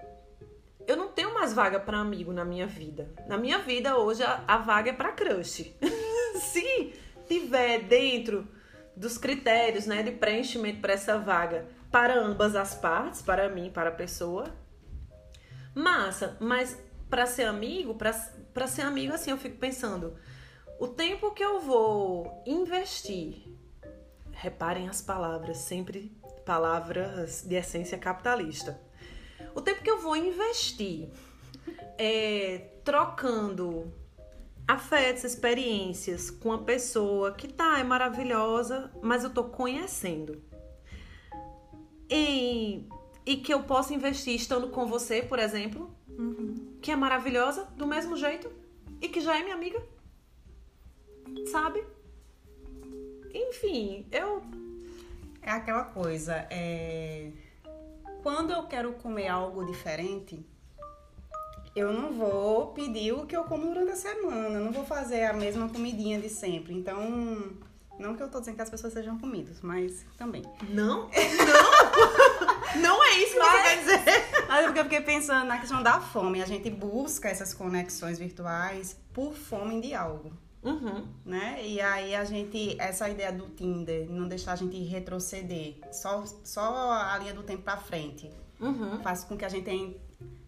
eu 0.87 0.95
não 0.95 1.09
tenho 1.09 1.33
mais 1.33 1.53
vaga 1.53 1.79
pra 1.79 1.99
amigo 1.99 2.31
na 2.31 2.45
minha 2.45 2.67
vida. 2.67 3.09
Na 3.27 3.37
minha 3.37 3.59
vida 3.59 3.97
hoje 3.97 4.23
a, 4.23 4.43
a 4.47 4.57
vaga 4.57 4.89
é 4.91 4.93
pra 4.93 5.11
crush. 5.11 5.73
Se 6.51 6.93
tiver 7.27 7.83
dentro 7.83 8.47
dos 8.95 9.17
critérios, 9.17 9.85
né, 9.85 10.03
de 10.03 10.11
preenchimento 10.11 10.81
para 10.81 10.93
essa 10.93 11.17
vaga 11.17 11.65
para 11.91 12.17
ambas 12.17 12.55
as 12.55 12.73
partes, 12.73 13.21
para 13.21 13.49
mim, 13.49 13.69
para 13.69 13.89
a 13.89 13.93
pessoa, 13.93 14.45
massa, 15.75 16.37
mas 16.39 16.81
para 17.09 17.25
ser 17.25 17.43
amigo, 17.43 17.95
para 17.95 18.13
ser 18.67 18.81
amigo 18.81 19.13
assim, 19.13 19.31
eu 19.31 19.37
fico 19.37 19.57
pensando, 19.57 20.15
o 20.79 20.87
tempo 20.87 21.31
que 21.31 21.43
eu 21.43 21.59
vou 21.61 22.41
investir, 22.45 23.47
reparem 24.31 24.89
as 24.89 25.01
palavras, 25.01 25.57
sempre 25.57 26.11
palavras 26.45 27.43
de 27.43 27.55
essência 27.55 27.97
capitalista. 27.97 28.79
O 29.53 29.61
tempo 29.61 29.83
que 29.83 29.89
eu 29.89 30.01
vou 30.01 30.15
investir 30.15 31.09
é, 31.97 32.69
trocando 32.83 33.93
afetos, 34.67 35.23
experiências 35.23 36.31
com 36.31 36.51
a 36.51 36.57
pessoa 36.59 37.33
que 37.33 37.47
tá, 37.47 37.79
é 37.79 37.83
maravilhosa, 37.83 38.91
mas 39.01 39.23
eu 39.23 39.29
tô 39.29 39.43
conhecendo. 39.45 40.41
E, 42.09 42.87
e 43.25 43.37
que 43.37 43.53
eu 43.53 43.63
posso 43.63 43.93
investir 43.93 44.35
estando 44.35 44.69
com 44.69 44.87
você, 44.87 45.21
por 45.21 45.39
exemplo, 45.39 45.95
uhum. 46.17 46.77
que 46.81 46.91
é 46.91 46.95
maravilhosa 46.95 47.65
do 47.77 47.87
mesmo 47.87 48.15
jeito 48.15 48.51
e 49.01 49.07
que 49.07 49.21
já 49.21 49.37
é 49.37 49.43
minha 49.43 49.55
amiga. 49.55 49.81
Sabe? 51.51 51.83
Enfim, 53.33 54.05
eu. 54.11 54.41
É 55.41 55.51
aquela 55.51 55.85
coisa, 55.85 56.47
é. 56.49 57.31
Quando 58.21 58.51
eu 58.51 58.63
quero 58.63 58.93
comer 58.93 59.27
algo 59.27 59.65
diferente, 59.65 60.45
eu 61.75 61.91
não 61.91 62.11
vou 62.11 62.67
pedir 62.67 63.13
o 63.13 63.25
que 63.25 63.35
eu 63.35 63.43
como 63.45 63.65
durante 63.65 63.91
a 63.91 63.95
semana, 63.95 64.59
não 64.59 64.71
vou 64.71 64.85
fazer 64.85 65.23
a 65.23 65.33
mesma 65.33 65.67
comidinha 65.69 66.19
de 66.19 66.29
sempre. 66.29 66.73
Então, 66.73 67.51
não 67.97 68.15
que 68.15 68.21
eu 68.21 68.29
tô 68.29 68.39
dizendo 68.39 68.55
que 68.55 68.61
as 68.61 68.69
pessoas 68.69 68.93
sejam 68.93 69.17
comidas, 69.17 69.61
mas 69.61 70.05
também. 70.17 70.43
Não? 70.69 71.09
Não! 71.09 72.30
Não 72.75 73.03
é 73.03 73.17
isso 73.19 73.33
que 73.33 73.39
mas, 73.39 73.51
você 73.51 73.63
quer 73.63 73.77
dizer. 73.79 74.47
Mas 74.47 74.65
porque 74.65 74.79
eu 74.79 74.83
fiquei 74.83 75.01
pensando 75.01 75.45
na 75.45 75.57
questão 75.57 75.81
da 75.81 75.99
fome. 75.99 76.41
A 76.41 76.45
gente 76.45 76.69
busca 76.69 77.29
essas 77.29 77.53
conexões 77.53 78.19
virtuais 78.19 78.97
por 79.13 79.33
fome 79.33 79.81
de 79.81 79.93
algo. 79.93 80.31
Uhum. 80.63 81.07
Né? 81.25 81.59
E 81.65 81.81
aí 81.81 82.15
a 82.15 82.23
gente, 82.23 82.75
essa 82.79 83.09
ideia 83.09 83.31
do 83.31 83.49
Tinder, 83.49 84.07
não 84.09 84.27
deixar 84.27 84.53
a 84.53 84.55
gente 84.55 84.77
retroceder, 84.83 85.75
só, 85.91 86.23
só 86.43 86.91
a 86.91 87.17
linha 87.17 87.33
do 87.33 87.41
tempo 87.41 87.63
pra 87.63 87.77
frente, 87.77 88.31
uhum. 88.59 88.99
faz 89.01 89.23
com 89.23 89.35
que 89.35 89.43
a 89.43 89.49
gente 89.49 89.99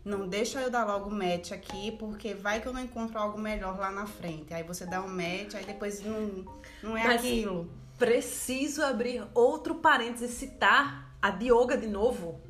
não 0.05 0.27
deixa 0.27 0.61
eu 0.61 0.69
dar 0.69 0.85
logo 0.85 1.09
match 1.09 1.51
aqui, 1.51 1.91
porque 1.93 2.33
vai 2.33 2.59
que 2.59 2.67
eu 2.67 2.73
não 2.73 2.81
encontro 2.81 3.17
algo 3.17 3.39
melhor 3.39 3.79
lá 3.79 3.89
na 3.89 4.05
frente. 4.05 4.53
Aí 4.53 4.63
você 4.63 4.85
dá 4.85 5.01
um 5.01 5.07
match, 5.07 5.55
aí 5.55 5.65
depois 5.65 6.03
não, 6.03 6.45
não 6.81 6.97
é 6.97 7.07
Mas 7.07 7.21
aquilo. 7.21 7.69
Preciso 7.97 8.83
abrir 8.83 9.23
outro 9.33 9.75
parênteses 9.75 10.31
e 10.31 10.35
citar 10.35 11.12
a 11.23 11.31
Dioga 11.31 11.77
de 11.77 11.87
novo, 11.87 12.41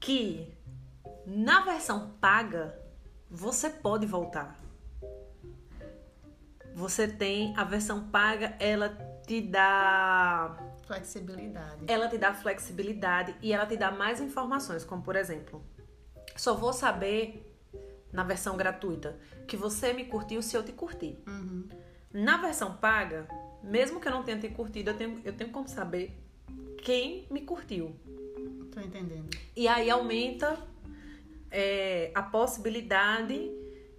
que 0.00 0.52
na 1.24 1.60
versão 1.60 2.16
paga 2.20 2.76
você 3.30 3.70
pode 3.70 4.04
voltar. 4.04 4.58
Você 6.74 7.06
tem 7.06 7.56
a 7.56 7.62
versão 7.62 8.08
paga, 8.08 8.56
ela 8.58 8.88
te 9.24 9.40
dá 9.40 10.56
flexibilidade. 10.84 11.84
Ela 11.86 12.08
te 12.08 12.18
dá 12.18 12.34
flexibilidade 12.34 13.36
e 13.40 13.52
ela 13.52 13.64
te 13.64 13.76
dá 13.76 13.92
mais 13.92 14.20
informações, 14.20 14.84
como 14.84 15.04
por 15.04 15.14
exemplo, 15.14 15.64
só 16.34 16.54
vou 16.54 16.72
saber 16.72 17.56
na 18.12 18.24
versão 18.24 18.56
gratuita 18.56 19.16
que 19.46 19.56
você 19.56 19.92
me 19.92 20.06
curtiu 20.06 20.42
se 20.42 20.56
eu 20.56 20.64
te 20.64 20.72
curtir. 20.72 21.22
Uhum. 21.24 21.68
Na 22.12 22.36
versão 22.38 22.78
paga, 22.78 23.28
mesmo 23.62 24.00
que 24.00 24.08
eu 24.08 24.12
não 24.12 24.24
tenha 24.24 24.40
te 24.40 24.48
curtido, 24.48 24.90
eu 24.90 24.96
tenho, 24.96 25.20
eu 25.24 25.32
tenho 25.32 25.50
como 25.52 25.68
saber 25.68 26.25
quem 26.86 27.26
me 27.32 27.40
curtiu. 27.40 27.96
Tô 28.70 28.78
entendendo. 28.78 29.28
E 29.56 29.66
aí 29.66 29.90
aumenta 29.90 30.56
é, 31.50 32.12
a 32.14 32.22
possibilidade 32.22 33.50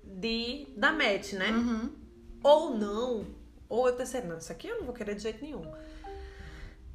de 0.02 0.66
dar 0.78 0.94
match, 0.94 1.34
né? 1.34 1.52
Uhum. 1.52 1.92
Ou 2.42 2.78
não. 2.78 3.26
Ou 3.68 3.90
eu 3.90 3.96
terceiro, 3.98 4.30
não, 4.30 4.38
isso 4.38 4.54
aqui 4.54 4.70
eu 4.70 4.78
não 4.78 4.86
vou 4.86 4.96
querer 4.96 5.16
de 5.16 5.24
jeito 5.24 5.44
nenhum. 5.44 5.70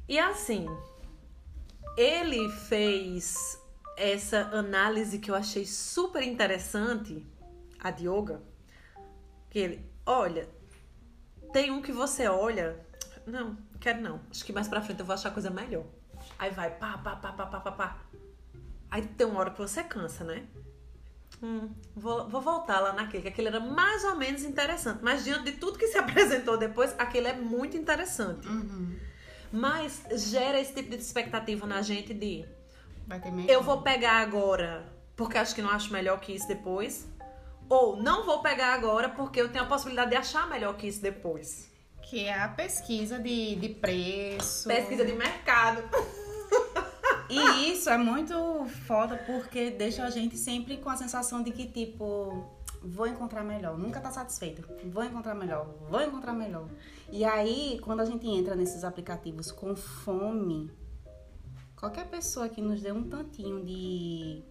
E 0.09 0.17
assim, 0.17 0.65
ele 1.95 2.49
fez 2.49 3.61
essa 3.95 4.49
análise 4.51 5.19
que 5.19 5.29
eu 5.29 5.35
achei 5.35 5.63
super 5.63 6.23
interessante, 6.23 7.23
a 7.79 7.91
de 7.91 8.07
yoga, 8.07 8.41
que 9.51 9.59
ele, 9.59 9.85
olha, 10.07 10.49
tem 11.51 11.69
um 11.69 11.83
que 11.83 11.91
você 11.91 12.27
olha, 12.27 12.83
não, 13.27 13.55
quero 13.83 13.99
não, 13.99 14.21
acho 14.31 14.45
que 14.45 14.53
mais 14.53 14.69
pra 14.69 14.81
frente 14.81 15.01
eu 15.01 15.05
vou 15.05 15.13
achar 15.13 15.29
coisa 15.31 15.49
melhor. 15.49 15.83
Aí 16.39 16.49
vai, 16.51 16.71
pá, 16.71 16.97
pá, 16.97 17.17
pá, 17.17 17.33
pá, 17.33 17.45
pá, 17.45 17.59
pá, 17.59 17.71
pá. 17.73 17.97
Aí 18.89 19.05
tem 19.05 19.27
uma 19.27 19.41
hora 19.41 19.51
que 19.51 19.57
você 19.57 19.83
cansa, 19.83 20.23
né? 20.23 20.45
Hum, 21.41 21.69
vou, 21.93 22.29
vou 22.29 22.39
voltar 22.39 22.79
lá 22.79 22.93
naquele, 22.93 23.23
que 23.23 23.27
aquele 23.27 23.49
era 23.49 23.59
mais 23.59 24.05
ou 24.05 24.15
menos 24.15 24.43
interessante. 24.43 24.99
Mas 25.03 25.25
diante 25.25 25.51
de 25.51 25.57
tudo 25.57 25.77
que 25.77 25.87
se 25.87 25.97
apresentou 25.99 26.57
depois, 26.57 26.95
aquele 26.97 27.27
é 27.27 27.33
muito 27.33 27.75
interessante. 27.75 28.47
Uhum. 28.47 28.97
Mas 29.51 30.05
gera 30.31 30.61
esse 30.61 30.73
tipo 30.73 30.89
de 30.89 30.95
expectativa 30.95 31.67
na 31.67 31.81
gente 31.81 32.13
de 32.13 32.45
eu 33.49 33.61
vou 33.61 33.81
pegar 33.81 34.21
agora 34.21 34.89
porque 35.15 35.37
acho 35.37 35.53
que 35.53 35.61
não 35.61 35.69
acho 35.69 35.91
melhor 35.91 36.21
que 36.21 36.31
isso 36.31 36.47
depois. 36.47 37.05
Ou 37.67 37.97
não 37.97 38.25
vou 38.25 38.41
pegar 38.41 38.73
agora 38.73 39.09
porque 39.09 39.41
eu 39.41 39.49
tenho 39.51 39.65
a 39.65 39.67
possibilidade 39.67 40.11
de 40.11 40.15
achar 40.15 40.47
melhor 40.47 40.75
que 40.77 40.87
isso 40.87 41.01
depois. 41.01 41.72
Que 42.09 42.25
é 42.25 42.41
a 42.41 42.47
pesquisa 42.47 43.19
de, 43.19 43.55
de 43.55 43.69
preço. 43.69 44.67
Pesquisa 44.67 45.05
de 45.05 45.13
mercado. 45.13 45.83
E 47.29 47.71
isso 47.71 47.89
é 47.89 47.97
muito 47.97 48.65
foda 48.85 49.17
porque 49.25 49.71
deixa 49.71 50.03
a 50.03 50.09
gente 50.09 50.37
sempre 50.37 50.77
com 50.77 50.89
a 50.89 50.95
sensação 50.95 51.41
de 51.41 51.51
que, 51.51 51.65
tipo, 51.65 52.45
vou 52.83 53.07
encontrar 53.07 53.43
melhor. 53.43 53.77
Nunca 53.77 53.99
tá 53.99 54.11
satisfeito. 54.11 54.63
Vou 54.85 55.03
encontrar 55.03 55.33
melhor, 55.33 55.65
vou 55.89 56.01
encontrar 56.01 56.33
melhor. 56.33 56.67
E 57.11 57.25
aí, 57.25 57.79
quando 57.81 58.01
a 58.01 58.05
gente 58.05 58.27
entra 58.27 58.55
nesses 58.55 58.83
aplicativos 58.83 59.51
com 59.51 59.75
fome 59.75 60.69
Qualquer 61.83 62.07
pessoa 62.07 62.47
que 62.47 62.61
nos 62.61 62.81
dê 62.81 62.93
um 62.93 63.03
tantinho 63.03 63.61
de. 63.61 64.41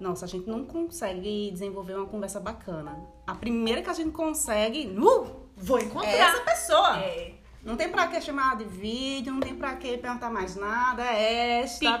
Nossa, 0.00 0.24
a 0.24 0.28
gente 0.28 0.50
não 0.50 0.64
consegue 0.64 1.48
desenvolver 1.52 1.94
uma 1.94 2.06
conversa 2.08 2.40
bacana. 2.40 3.06
A 3.24 3.36
primeira 3.36 3.80
que 3.82 3.88
a 3.88 3.92
gente 3.92 4.10
consegue. 4.10 4.88
Uh, 4.88 5.39
vou 5.60 5.78
encontrar 5.78 6.10
é 6.10 6.18
essa 6.18 6.40
pessoa. 6.40 6.98
É. 6.98 7.34
Não 7.62 7.76
tem 7.76 7.90
pra 7.90 8.08
que 8.08 8.20
chamar 8.20 8.56
de 8.56 8.64
vídeo, 8.64 9.32
não 9.32 9.40
tem 9.40 9.54
pra 9.54 9.76
que 9.76 9.98
perguntar 9.98 10.30
mais 10.30 10.56
nada. 10.56 11.04
É 11.04 11.60
esta! 11.60 11.84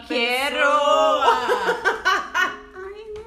Ai, 2.74 3.04
né? 3.14 3.24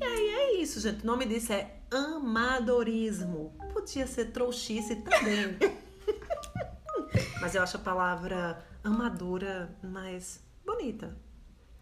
E 0.00 0.04
aí 0.04 0.28
é 0.28 0.54
isso, 0.56 0.80
gente. 0.80 1.02
O 1.02 1.06
nome 1.06 1.26
disso 1.26 1.52
é 1.52 1.70
amadorismo. 1.90 3.54
Podia 3.74 4.06
ser 4.06 4.32
trouxice 4.32 4.96
também. 4.96 5.58
Mas 7.40 7.54
eu 7.54 7.62
acho 7.62 7.76
a 7.76 7.80
palavra 7.80 8.64
amadora 8.82 9.76
mais 9.82 10.42
bonita, 10.64 11.14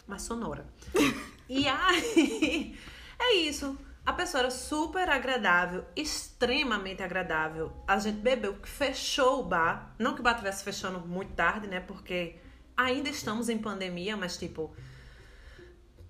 mais 0.06 0.22
sonora. 0.22 0.66
e 1.48 1.68
aí, 1.68 2.76
é 3.18 3.34
isso. 3.34 3.78
A 4.08 4.12
pessoa 4.14 4.44
era 4.44 4.50
super 4.50 5.10
agradável, 5.10 5.84
extremamente 5.94 7.02
agradável. 7.02 7.70
A 7.86 7.98
gente 7.98 8.16
bebeu, 8.16 8.56
fechou 8.64 9.40
o 9.40 9.42
bar. 9.42 9.94
Não 9.98 10.14
que 10.14 10.20
o 10.20 10.22
bar 10.22 10.30
estivesse 10.30 10.64
fechando 10.64 11.00
muito 11.00 11.34
tarde, 11.34 11.66
né? 11.66 11.78
Porque 11.80 12.36
ainda 12.74 13.10
estamos 13.10 13.50
em 13.50 13.58
pandemia, 13.58 14.16
mas 14.16 14.38
tipo. 14.38 14.74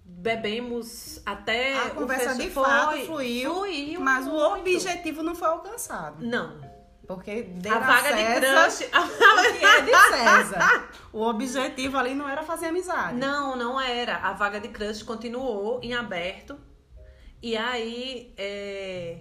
Bebemos 0.05 1.21
até. 1.27 1.77
A 1.77 1.91
conversa 1.91 2.37
de 2.37 2.49
fato 2.51 2.99
fluiu, 3.05 3.53
fluiu 3.53 4.01
mas 4.01 4.27
muito. 4.27 4.37
o 4.37 4.59
objetivo 4.61 5.25
não 5.25 5.35
foi 5.35 5.49
alcançado. 5.49 6.25
Não, 6.25 6.57
porque 7.05 7.43
deu 7.43 7.75
a 7.75 7.79
vaga 7.81 8.11
César, 8.11 8.69
de 8.69 8.87
crush. 8.87 9.59
que 9.59 9.65
é 9.67 9.81
de 9.81 9.91
César. 9.91 10.89
O 11.13 11.23
objetivo 11.23 11.99
ali 11.99 12.15
não 12.15 12.29
era 12.29 12.45
fazer 12.45 12.67
amizade. 12.67 13.17
Não, 13.17 13.57
não 13.57 13.81
era. 13.81 14.19
A 14.19 14.35
vaga 14.35 14.61
de 14.61 14.69
crush 14.69 15.03
continuou 15.03 15.81
em 15.83 15.95
aberto. 15.95 16.68
E 17.43 17.57
aí, 17.57 18.35
é... 18.37 19.21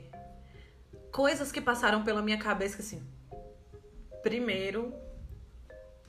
coisas 1.12 1.51
que 1.51 1.62
passaram 1.62 2.03
pela 2.03 2.21
minha 2.21 2.38
cabeça 2.38 2.75
que 2.75 2.82
assim. 2.82 3.06
Primeiro. 4.23 4.93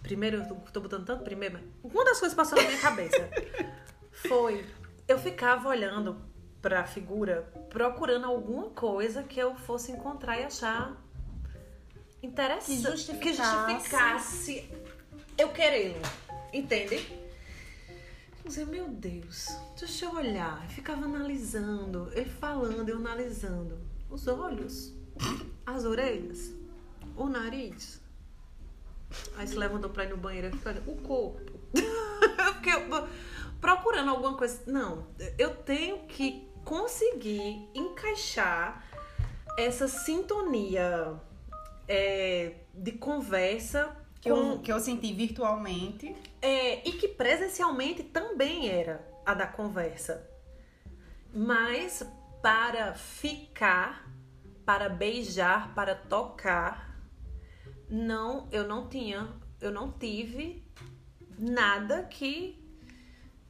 Primeiro, 0.02 0.38
eu 0.38 0.46
tô 0.72 0.80
botando 0.80 1.04
tanto 1.04 1.24
primeiro, 1.24 1.54
mas 1.54 1.92
uma 1.92 2.04
das 2.04 2.18
coisas 2.18 2.30
que 2.30 2.36
passou 2.36 2.56
na 2.56 2.68
minha 2.68 2.80
cabeça 2.80 3.28
foi. 4.10 4.64
Eu 5.06 5.18
ficava 5.18 5.68
olhando 5.68 6.22
pra 6.62 6.84
figura, 6.84 7.42
procurando 7.68 8.26
alguma 8.26 8.70
coisa 8.70 9.22
que 9.22 9.38
eu 9.38 9.54
fosse 9.54 9.92
encontrar 9.92 10.38
e 10.38 10.44
achar 10.44 10.96
interessante 12.22 12.76
que 12.76 12.90
justificasse, 12.90 13.18
que 13.18 13.34
justificasse 13.34 14.70
eu 15.36 15.50
querê-lo, 15.50 16.00
entende? 16.52 17.27
Dizia, 18.48 18.64
meu 18.64 18.88
Deus, 18.88 19.46
deixa 19.78 20.06
eu 20.06 20.14
olhar. 20.14 20.62
Eu 20.64 20.70
ficava 20.70 21.04
analisando, 21.04 22.10
ele 22.12 22.28
falando, 22.28 22.88
eu 22.88 22.96
analisando. 22.96 23.78
Os 24.10 24.26
olhos, 24.26 24.94
as 25.66 25.84
orelhas, 25.84 26.50
o 27.14 27.28
nariz. 27.28 28.00
Aí 29.36 29.46
se 29.46 29.54
levantou 29.54 29.90
pra 29.90 30.04
ir 30.04 30.10
no 30.10 30.16
banheiro 30.16 30.50
o 30.86 30.96
corpo. 30.96 31.60
eu 31.74 32.54
fiquei 32.54 32.72
procurando 33.60 34.10
alguma 34.10 34.36
coisa. 34.36 34.62
Não, 34.66 35.06
eu 35.38 35.54
tenho 35.54 36.06
que 36.06 36.48
conseguir 36.64 37.68
encaixar 37.74 38.84
essa 39.58 39.88
sintonia 39.88 41.20
é, 41.86 42.54
de 42.74 42.92
conversa 42.92 43.94
que, 44.20 44.30
com... 44.30 44.36
eu, 44.36 44.58
que 44.60 44.72
eu 44.72 44.80
senti 44.80 45.12
virtualmente. 45.12 46.14
É, 46.40 46.88
e 46.88 46.92
que 46.92 47.08
presencialmente 47.08 48.02
também 48.02 48.68
era 48.68 49.06
a 49.24 49.34
da 49.34 49.46
conversa. 49.46 50.28
Mas 51.32 52.02
para 52.40 52.94
ficar, 52.94 54.10
para 54.64 54.88
beijar, 54.88 55.74
para 55.74 55.94
tocar, 55.94 56.98
não, 57.88 58.48
eu 58.52 58.66
não 58.66 58.88
tinha, 58.88 59.28
eu 59.60 59.70
não 59.70 59.90
tive 59.92 60.64
nada 61.38 62.04
que 62.04 62.58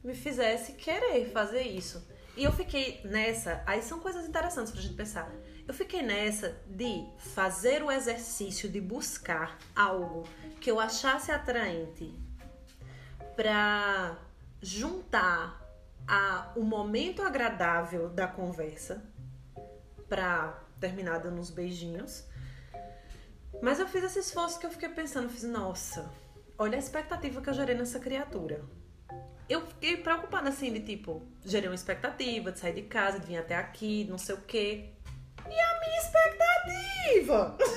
me 0.03 0.13
fizesse 0.13 0.73
querer 0.73 1.31
fazer 1.31 1.61
isso. 1.61 2.07
E 2.35 2.43
eu 2.43 2.51
fiquei 2.51 3.01
nessa, 3.03 3.61
aí 3.65 3.81
são 3.81 3.99
coisas 3.99 4.27
interessantes 4.27 4.71
pra 4.71 4.81
gente 4.81 4.95
pensar. 4.95 5.29
Eu 5.69 5.73
fiquei 5.75 6.01
nessa 6.01 6.59
de 6.65 7.05
fazer 7.19 7.83
o 7.83 7.91
exercício 7.91 8.67
de 8.67 8.81
buscar 8.81 9.55
algo 9.75 10.27
que 10.59 10.71
eu 10.71 10.79
achasse 10.79 11.31
atraente 11.31 12.11
para 13.35 14.17
juntar 14.59 15.63
a, 16.07 16.51
o 16.55 16.63
momento 16.63 17.21
agradável 17.21 18.09
da 18.09 18.27
conversa 18.27 19.03
para 20.09 20.59
terminar 20.79 21.19
dando 21.19 21.39
uns 21.39 21.51
beijinhos. 21.51 22.25
Mas 23.61 23.79
eu 23.79 23.87
fiz 23.87 24.03
esse 24.03 24.17
esforço 24.17 24.59
que 24.59 24.65
eu 24.65 24.71
fiquei 24.71 24.89
pensando, 24.89 25.29
fiz, 25.29 25.43
nossa, 25.43 26.11
olha 26.57 26.77
a 26.77 26.79
expectativa 26.79 27.41
que 27.41 27.49
eu 27.51 27.53
gerei 27.53 27.75
nessa 27.75 27.99
criatura. 27.99 28.65
Eu 29.47 29.67
fiquei 29.67 29.97
preocupada 29.97 30.49
assim, 30.49 30.73
de 30.73 30.79
tipo, 30.79 31.21
gerei 31.45 31.69
uma 31.69 31.75
expectativa 31.75 32.51
de 32.51 32.57
sair 32.57 32.73
de 32.73 32.81
casa, 32.81 33.19
de 33.19 33.27
vir 33.27 33.37
até 33.37 33.55
aqui, 33.55 34.07
não 34.09 34.17
sei 34.17 34.33
o 34.33 34.41
quê. 34.41 34.93
E 35.49 35.59
a 35.59 35.79
minha 35.79 35.97
expectativa 35.97 37.57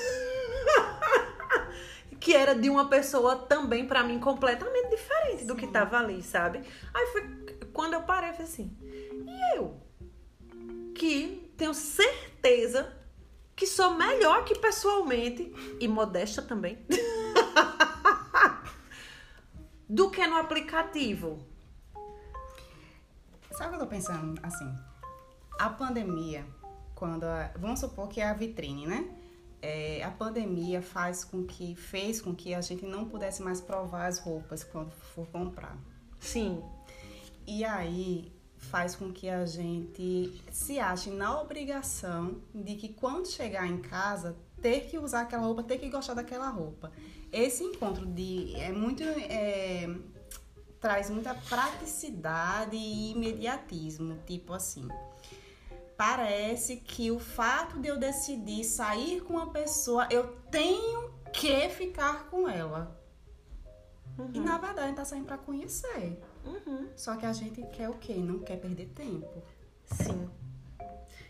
que 2.23 2.35
era 2.35 2.55
de 2.55 2.71
uma 2.71 2.89
pessoa 2.89 3.37
também, 3.37 3.87
para 3.87 4.03
mim, 4.05 4.19
completamente 4.21 4.91
diferente 4.91 5.45
do 5.45 5.57
que 5.57 5.67
tava 5.67 5.99
ali, 5.99 6.23
sabe? 6.23 6.63
Aí 6.95 7.07
foi 7.09 7.29
quando 7.73 7.95
eu 7.95 8.03
parei, 8.03 8.31
eu 8.31 8.35
falei 8.35 8.49
assim, 8.49 8.77
e 8.81 9.57
eu? 9.57 9.81
Que 10.95 11.53
tenho 11.57 11.75
certeza 11.75 12.97
que 13.57 13.67
sou 13.67 13.95
melhor 13.95 14.45
que 14.45 14.57
pessoalmente, 14.59 15.53
e 15.81 15.89
modesta 15.89 16.43
também, 16.43 16.87
do 19.89 20.11
que 20.11 20.25
no 20.27 20.37
aplicativo. 20.37 21.45
Sabe 23.53 23.67
o 23.67 23.69
que 23.71 23.75
eu 23.75 23.81
tô 23.81 23.87
pensando? 23.87 24.41
Assim, 24.43 24.73
a 25.59 25.69
pandemia, 25.69 26.47
quando. 26.95 27.25
A, 27.25 27.51
vamos 27.59 27.81
supor 27.81 28.09
que 28.09 28.21
é 28.21 28.27
a 28.27 28.35
vitrine, 28.35 28.87
né? 28.87 29.09
é, 29.63 30.03
a 30.03 30.11
pandemia 30.11 30.83
faz 30.83 31.25
com 31.25 31.47
que 31.47 31.77
fez 31.77 32.21
com 32.21 32.35
que 32.35 32.53
a 32.53 32.61
gente 32.61 32.85
não 32.85 33.05
pudesse 33.05 33.41
mais 33.41 33.61
provar 33.61 34.07
as 34.07 34.19
roupas 34.19 34.65
quando 34.65 34.91
for 34.91 35.27
comprar. 35.29 35.79
Sim. 36.19 36.61
E 37.47 37.65
aí 37.65 38.33
faz 38.57 38.97
com 38.97 39.13
que 39.13 39.29
a 39.29 39.47
gente 39.47 40.43
se 40.51 40.81
ache 40.81 41.11
na 41.11 41.41
obrigação 41.41 42.43
de 42.53 42.75
que 42.75 42.89
quando 42.89 43.27
chegar 43.29 43.67
em 43.67 43.79
casa 43.79 44.37
ter 44.61 44.89
que 44.89 44.99
usar 44.99 45.23
aquela 45.23 45.43
roupa, 45.43 45.63
ter 45.63 45.79
que 45.79 45.89
gostar 45.89 46.15
daquela 46.15 46.49
roupa. 46.49 46.93
Esse 47.33 47.65
encontro 47.65 48.05
de 48.05 48.55
é 48.57 48.71
muito 48.73 49.03
é, 49.03 49.89
traz 50.81 51.09
muita 51.09 51.35
praticidade 51.35 52.77
e 52.77 53.13
imediatismo, 53.13 54.19
tipo 54.27 54.53
assim 54.53 54.89
parece 55.97 56.77
que 56.77 57.11
o 57.11 57.19
fato 57.19 57.79
de 57.79 57.89
eu 57.89 57.97
decidir 57.97 58.65
sair 58.65 59.21
com 59.23 59.35
uma 59.35 59.51
pessoa, 59.51 60.07
eu 60.11 60.37
tenho 60.51 61.13
que 61.33 61.69
ficar 61.71 62.29
com 62.31 62.49
ela. 62.49 62.99
Uhum. 64.19 64.31
E 64.35 64.41
na 64.41 64.59
verdade 64.59 64.81
a 64.81 64.87
gente 64.89 64.97
tá 64.97 65.05
saindo 65.05 65.27
pra 65.27 65.39
conhecer. 65.39 66.21
Uhum. 66.45 66.89
Só 66.97 67.17
que 67.17 67.25
a 67.25 67.33
gente 67.33 67.63
quer 67.73 67.89
o 67.89 67.95
quê? 67.95 68.15
Não 68.15 68.41
quer 68.41 68.57
perder 68.57 68.87
tempo. 68.89 69.43
Sim. 69.85 70.29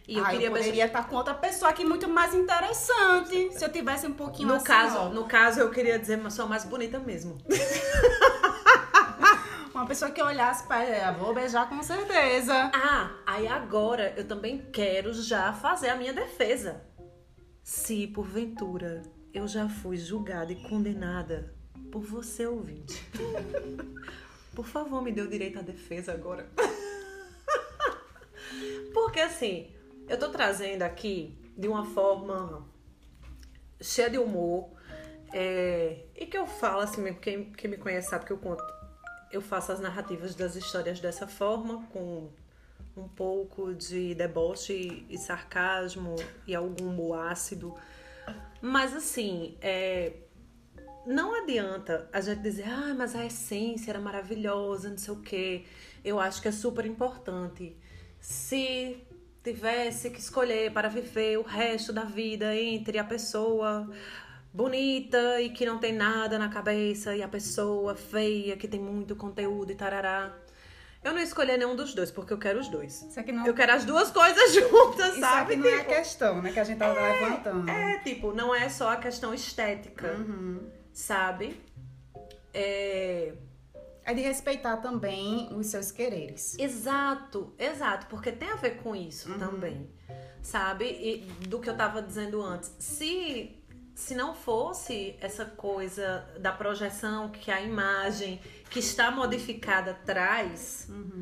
E 0.06 0.18
eu, 0.18 0.24
ah, 0.24 0.30
queria 0.30 0.48
eu 0.48 0.52
poderia 0.52 0.86
estar 0.86 1.08
com 1.08 1.14
outra 1.14 1.34
pessoa 1.34 1.70
aqui 1.70 1.84
muito 1.84 2.08
mais 2.08 2.34
interessante. 2.34 3.52
Se 3.52 3.64
eu 3.64 3.70
tivesse 3.70 4.06
um 4.06 4.12
pouquinho 4.12 4.48
no 4.48 4.54
assim, 4.54 4.64
caso 4.64 4.98
ó. 4.98 5.08
No 5.08 5.26
caso, 5.26 5.60
eu 5.60 5.70
queria 5.70 5.98
dizer, 5.98 6.16
mas 6.16 6.34
sou 6.34 6.48
mais 6.48 6.64
bonita 6.64 6.98
mesmo. 6.98 7.38
Uma 9.82 9.88
pessoa 9.88 10.12
que 10.12 10.22
olhasse 10.22 10.64
para 10.64 10.84
ela, 10.84 11.18
vou 11.18 11.34
beijar 11.34 11.68
com 11.68 11.82
certeza. 11.82 12.70
Ah, 12.72 13.20
aí 13.26 13.48
agora 13.48 14.14
eu 14.16 14.24
também 14.24 14.58
quero 14.72 15.12
já 15.12 15.52
fazer 15.52 15.88
a 15.88 15.96
minha 15.96 16.12
defesa. 16.12 16.80
Se 17.64 18.06
porventura 18.06 19.02
eu 19.34 19.48
já 19.48 19.68
fui 19.68 19.96
julgada 19.96 20.52
e 20.52 20.62
condenada 20.68 21.52
por 21.90 22.00
você, 22.00 22.46
ouvinte, 22.46 23.04
por 24.54 24.66
favor, 24.66 25.02
me 25.02 25.10
dê 25.10 25.20
o 25.20 25.28
direito 25.28 25.58
à 25.58 25.62
defesa 25.62 26.12
agora. 26.12 26.48
Porque 28.94 29.18
assim, 29.18 29.74
eu 30.08 30.16
tô 30.16 30.28
trazendo 30.28 30.82
aqui 30.82 31.36
de 31.58 31.66
uma 31.66 31.86
forma 31.86 32.70
cheia 33.80 34.08
de 34.08 34.16
humor. 34.16 34.70
É, 35.32 36.04
e 36.14 36.24
que 36.24 36.38
eu 36.38 36.46
falo 36.46 36.82
assim, 36.82 37.12
quem, 37.14 37.50
quem 37.50 37.68
me 37.68 37.78
conhece 37.78 38.10
sabe 38.10 38.26
que 38.26 38.32
eu 38.32 38.38
conto 38.38 38.62
eu 39.32 39.40
faço 39.40 39.72
as 39.72 39.80
narrativas 39.80 40.34
das 40.34 40.54
histórias 40.54 41.00
dessa 41.00 41.26
forma, 41.26 41.84
com 41.92 42.28
um 42.96 43.08
pouco 43.08 43.74
de 43.74 44.14
deboche 44.14 45.06
e 45.08 45.16
sarcasmo 45.16 46.16
e 46.46 46.54
algum 46.54 46.88
humor 46.88 47.18
ácido. 47.18 47.74
Mas 48.60 48.94
assim, 48.94 49.56
é, 49.60 50.12
não 51.06 51.34
adianta 51.34 52.08
a 52.12 52.20
gente 52.20 52.42
dizer, 52.42 52.68
ah, 52.68 52.94
mas 52.94 53.16
a 53.16 53.24
essência 53.24 53.90
era 53.90 54.00
maravilhosa, 54.00 54.90
não 54.90 54.98
sei 54.98 55.14
o 55.14 55.20
quê. 55.20 55.64
Eu 56.04 56.20
acho 56.20 56.42
que 56.42 56.48
é 56.48 56.52
super 56.52 56.84
importante. 56.84 57.74
Se 58.20 59.02
tivesse 59.42 60.10
que 60.10 60.20
escolher 60.20 60.72
para 60.72 60.88
viver 60.88 61.38
o 61.38 61.42
resto 61.42 61.92
da 61.92 62.04
vida 62.04 62.54
entre 62.56 62.98
a 62.98 63.04
pessoa 63.04 63.90
bonita 64.52 65.40
e 65.40 65.50
que 65.50 65.64
não 65.64 65.78
tem 65.78 65.92
nada 65.92 66.38
na 66.38 66.48
cabeça 66.48 67.16
e 67.16 67.22
a 67.22 67.28
pessoa 67.28 67.94
feia 67.94 68.56
que 68.56 68.68
tem 68.68 68.80
muito 68.80 69.16
conteúdo 69.16 69.72
e 69.72 69.74
tarará. 69.74 70.34
Eu 71.02 71.12
não 71.12 71.20
escolhi 71.20 71.56
nenhum 71.56 71.74
dos 71.74 71.94
dois, 71.94 72.12
porque 72.12 72.32
eu 72.32 72.38
quero 72.38 72.60
os 72.60 72.68
dois. 72.68 73.08
Não... 73.26 73.46
Eu 73.46 73.54
quero 73.54 73.72
as 73.72 73.84
duas 73.84 74.10
coisas 74.10 74.54
juntas, 74.54 75.12
Isso 75.12 75.20
sabe? 75.20 75.54
Isso 75.54 75.66
aqui 75.66 75.70
não 75.74 75.78
é 75.78 75.80
a 75.80 75.84
questão, 75.84 76.42
né? 76.42 76.52
Que 76.52 76.60
a 76.60 76.64
gente 76.64 76.78
tava 76.78 77.00
é, 77.00 77.20
levantando. 77.20 77.68
É, 77.68 77.98
tipo, 77.98 78.32
não 78.32 78.54
é 78.54 78.68
só 78.68 78.90
a 78.90 78.96
questão 78.96 79.34
estética, 79.34 80.12
uhum. 80.12 80.70
sabe? 80.92 81.60
É... 82.54 83.32
É 84.04 84.14
de 84.14 84.20
respeitar 84.20 84.78
também 84.78 85.48
os 85.56 85.68
seus 85.68 85.92
quereres. 85.92 86.58
Exato, 86.58 87.54
exato, 87.56 88.06
porque 88.06 88.32
tem 88.32 88.50
a 88.50 88.56
ver 88.56 88.82
com 88.82 88.96
isso 88.96 89.30
uhum. 89.30 89.38
também, 89.38 89.88
sabe? 90.42 90.86
E 90.86 91.18
do 91.46 91.60
que 91.60 91.70
eu 91.70 91.76
tava 91.76 92.02
dizendo 92.02 92.42
antes. 92.42 92.74
Se 92.80 93.61
se 94.02 94.16
não 94.16 94.34
fosse 94.34 95.16
essa 95.20 95.44
coisa 95.46 96.26
da 96.40 96.50
projeção 96.50 97.30
que 97.30 97.52
a 97.52 97.60
imagem 97.60 98.40
que 98.68 98.80
está 98.80 99.12
modificada 99.12 99.94
traz, 100.04 100.88
uhum. 100.90 101.20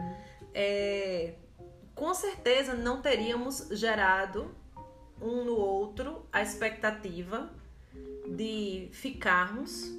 é, 0.54 1.34
com 1.94 2.14
certeza 2.14 2.72
não 2.72 3.02
teríamos 3.02 3.68
gerado 3.72 4.50
um 5.20 5.44
no 5.44 5.56
outro 5.56 6.24
a 6.32 6.40
expectativa 6.40 7.50
de 8.26 8.88
ficarmos 8.92 9.92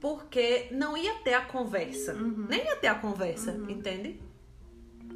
porque 0.00 0.68
não 0.70 0.96
ia 0.96 1.14
ter 1.16 1.34
a 1.34 1.44
conversa. 1.44 2.14
Uhum. 2.14 2.46
Nem 2.48 2.64
ia 2.64 2.76
ter 2.76 2.88
a 2.88 2.94
conversa, 2.94 3.52
uhum. 3.52 3.68
entende? 3.68 4.18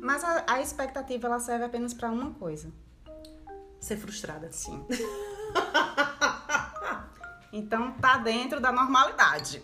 Mas 0.01 0.22
a, 0.22 0.44
a 0.46 0.61
expectativa 0.61 1.29
ela 1.29 1.40
serve 1.40 1.64
apenas 1.64 1.94
para 1.94 2.11
uma 2.11 2.35
coisa: 2.35 2.70
ser 3.81 3.96
frustrada. 3.96 4.53
Sim. 4.53 4.85
então 7.57 7.92
tá 7.92 8.19
dentro 8.19 8.61
da 8.61 8.71
normalidade. 8.71 9.62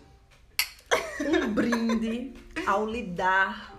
Um 1.20 1.52
brinde 1.52 2.34
ao 2.66 2.86
lidar 2.86 3.72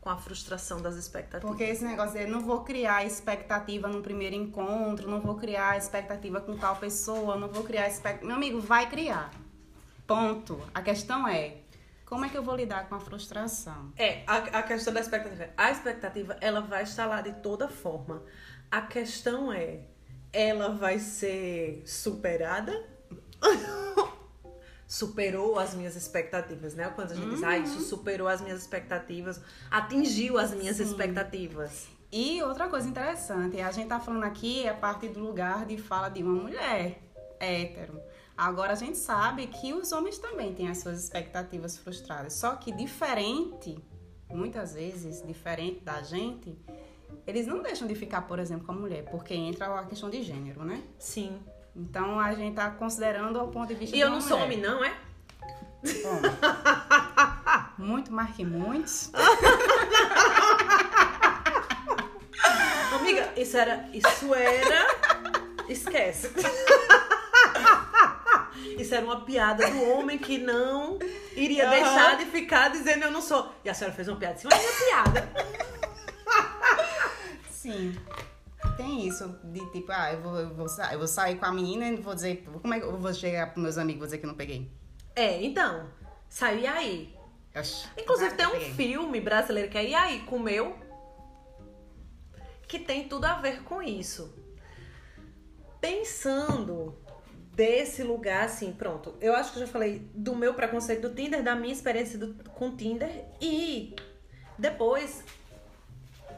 com 0.00 0.08
a 0.08 0.16
frustração 0.16 0.80
das 0.80 0.96
expectativas. 0.96 1.50
Porque 1.50 1.64
esse 1.64 1.84
negócio 1.84 2.18
de 2.18 2.26
não 2.26 2.40
vou 2.40 2.64
criar 2.64 3.04
expectativa 3.04 3.86
no 3.86 4.00
primeiro 4.00 4.34
encontro, 4.34 5.10
não 5.10 5.20
vou 5.20 5.36
criar 5.36 5.76
expectativa 5.76 6.40
com 6.40 6.56
tal 6.56 6.76
pessoa, 6.76 7.36
não 7.36 7.48
vou 7.48 7.62
criar 7.64 7.86
expectativa. 7.88 8.26
Meu 8.26 8.36
amigo, 8.36 8.60
vai 8.60 8.88
criar. 8.88 9.30
Ponto. 10.06 10.60
A 10.74 10.82
questão 10.82 11.28
é 11.28 11.58
Como 12.04 12.24
é 12.24 12.28
que 12.28 12.36
eu 12.36 12.42
vou 12.42 12.56
lidar 12.56 12.88
com 12.88 12.96
a 12.96 13.00
frustração? 13.00 13.92
É, 13.96 14.24
a, 14.26 14.36
a 14.36 14.62
questão 14.64 14.92
da 14.92 15.00
expectativa. 15.00 15.50
A 15.56 15.70
expectativa, 15.70 16.36
ela 16.40 16.60
vai 16.60 16.82
estar 16.82 17.06
lá 17.06 17.20
de 17.20 17.34
toda 17.34 17.68
forma. 17.68 18.22
A 18.70 18.80
questão 18.82 19.52
é, 19.52 19.82
ela 20.32 20.70
vai 20.70 20.98
ser 20.98 21.82
superada? 21.86 22.72
superou 24.86 25.58
as 25.58 25.74
minhas 25.74 25.94
expectativas, 25.94 26.74
né? 26.74 26.90
Quando 26.94 27.12
a 27.12 27.14
gente 27.14 27.30
diz, 27.30 27.42
ah, 27.44 27.56
isso 27.56 27.80
superou 27.80 28.26
as 28.26 28.40
minhas 28.40 28.60
expectativas, 28.60 29.40
atingiu 29.70 30.36
as 30.36 30.52
minhas 30.52 30.78
Sim. 30.78 30.84
expectativas. 30.84 31.88
E 32.12 32.42
outra 32.42 32.68
coisa 32.68 32.88
interessante, 32.88 33.60
a 33.60 33.70
gente 33.70 33.88
tá 33.88 34.00
falando 34.00 34.24
aqui 34.24 34.68
a 34.68 34.74
partir 34.74 35.08
do 35.10 35.20
lugar 35.20 35.64
de 35.64 35.78
fala 35.78 36.08
de 36.08 36.24
uma 36.24 36.34
mulher 36.34 37.00
hétero. 37.38 38.00
Agora 38.36 38.72
a 38.72 38.74
gente 38.74 38.98
sabe 38.98 39.46
que 39.46 39.72
os 39.72 39.92
homens 39.92 40.18
também 40.18 40.52
têm 40.52 40.68
as 40.68 40.78
suas 40.78 41.00
expectativas 41.00 41.76
frustradas, 41.76 42.32
só 42.32 42.56
que 42.56 42.72
diferente, 42.72 43.78
muitas 44.28 44.74
vezes 44.74 45.22
diferente 45.24 45.84
da 45.84 46.02
gente, 46.02 46.58
eles 47.26 47.46
não 47.46 47.62
deixam 47.62 47.86
de 47.86 47.94
ficar, 47.94 48.22
por 48.22 48.40
exemplo, 48.40 48.66
com 48.66 48.72
a 48.72 48.74
mulher, 48.74 49.04
porque 49.04 49.34
entra 49.34 49.66
a 49.78 49.84
questão 49.84 50.10
de 50.10 50.22
gênero, 50.22 50.64
né? 50.64 50.82
Sim. 50.98 51.38
Então 51.74 52.18
a 52.18 52.32
gente 52.34 52.54
tá 52.56 52.70
considerando 52.70 53.42
o 53.42 53.48
ponto 53.48 53.68
de 53.68 53.74
vista 53.74 53.96
E 53.96 54.00
eu 54.00 54.08
uma 54.08 54.16
não 54.16 54.20
sou 54.20 54.38
homem, 54.38 54.58
não, 54.58 54.84
é? 54.84 54.92
Bom, 56.02 56.20
muito 57.78 58.12
mais 58.12 58.34
que 58.34 58.44
muitos. 58.44 59.10
Amiga, 62.92 63.32
isso 63.36 63.56
era. 63.56 63.88
Isso 63.92 64.34
era. 64.34 64.86
Esquece. 65.68 66.30
Isso 68.78 68.94
era 68.94 69.04
uma 69.04 69.20
piada 69.24 69.70
do 69.70 69.90
homem 69.90 70.18
que 70.18 70.38
não 70.38 70.98
iria 71.36 71.64
Aham. 71.66 71.70
deixar 71.70 72.16
de 72.18 72.24
ficar 72.26 72.68
dizendo 72.68 73.04
eu 73.04 73.10
não 73.10 73.22
sou. 73.22 73.54
E 73.64 73.70
a 73.70 73.74
senhora 73.74 73.94
fez 73.94 74.08
uma 74.08 74.18
piada 74.18 74.38
cima 74.38 74.50
da 74.50 74.58
minha 74.58 74.72
piada. 74.72 75.30
Sim. 77.50 77.96
Tem 78.90 79.06
isso 79.06 79.28
de 79.44 79.60
tipo, 79.72 79.92
ah, 79.92 80.12
eu 80.12 80.20
vou, 80.20 80.36
eu 80.40 80.54
vou, 80.54 80.66
eu 80.92 80.98
vou 80.98 81.06
sair 81.06 81.36
com 81.38 81.44
a 81.46 81.52
menina 81.52 81.86
e 81.88 81.96
vou 81.96 82.14
dizer, 82.14 82.44
como 82.60 82.74
é 82.74 82.80
que 82.80 82.86
eu 82.86 82.98
vou 82.98 83.14
chegar 83.14 83.52
pros 83.52 83.62
meus 83.62 83.78
amigos 83.78 83.96
e 83.96 83.98
vou 84.00 84.06
dizer 84.06 84.18
que 84.18 84.24
eu 84.26 84.28
não 84.28 84.36
peguei? 84.36 84.70
É, 85.14 85.42
então. 85.44 85.88
Saiu 86.28 86.60
e 86.60 86.66
aí. 86.66 87.16
Oxi, 87.56 87.88
Inclusive 87.98 88.34
claro 88.34 88.36
tem 88.36 88.46
um 88.46 88.50
peguei. 88.64 88.74
filme 88.74 89.20
brasileiro 89.20 89.70
que 89.70 89.78
é 89.78 89.88
E 89.90 89.94
aí, 89.94 90.20
comeu? 90.22 90.76
Que 92.68 92.78
tem 92.78 93.08
tudo 93.08 93.24
a 93.24 93.34
ver 93.40 93.62
com 93.64 93.82
isso. 93.82 94.32
Pensando 95.80 96.96
desse 97.54 98.02
lugar, 98.02 98.44
assim, 98.44 98.72
pronto. 98.72 99.14
Eu 99.20 99.34
acho 99.34 99.52
que 99.52 99.58
eu 99.60 99.66
já 99.66 99.72
falei 99.72 100.08
do 100.14 100.34
meu 100.36 100.54
preconceito 100.54 101.08
do 101.08 101.14
Tinder, 101.14 101.42
da 101.42 101.54
minha 101.56 101.72
experiência 101.72 102.18
do- 102.18 102.34
com 102.50 102.68
o 102.68 102.76
Tinder 102.76 103.24
e 103.40 103.94
depois 104.58 105.24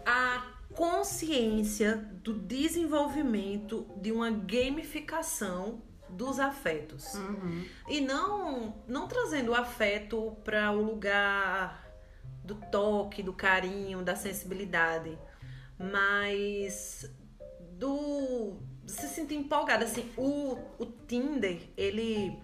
a 0.06 0.51
consciência 0.74 1.96
do 2.22 2.34
desenvolvimento 2.34 3.86
de 3.96 4.12
uma 4.12 4.30
gamificação 4.30 5.82
dos 6.08 6.38
afetos. 6.38 7.14
Uhum. 7.14 7.64
E 7.88 8.00
não, 8.00 8.82
não 8.86 9.08
trazendo 9.08 9.52
o 9.52 9.54
afeto 9.54 10.36
para 10.44 10.70
o 10.72 10.82
lugar 10.82 11.90
do 12.44 12.54
toque, 12.54 13.22
do 13.22 13.32
carinho, 13.32 14.02
da 14.02 14.16
sensibilidade, 14.16 15.18
mas 15.78 17.10
do 17.72 18.56
se 18.86 19.08
sentir 19.08 19.36
empolgada 19.36 19.84
assim, 19.84 20.10
o, 20.16 20.58
o 20.78 20.86
Tinder, 21.06 21.62
ele 21.76 22.38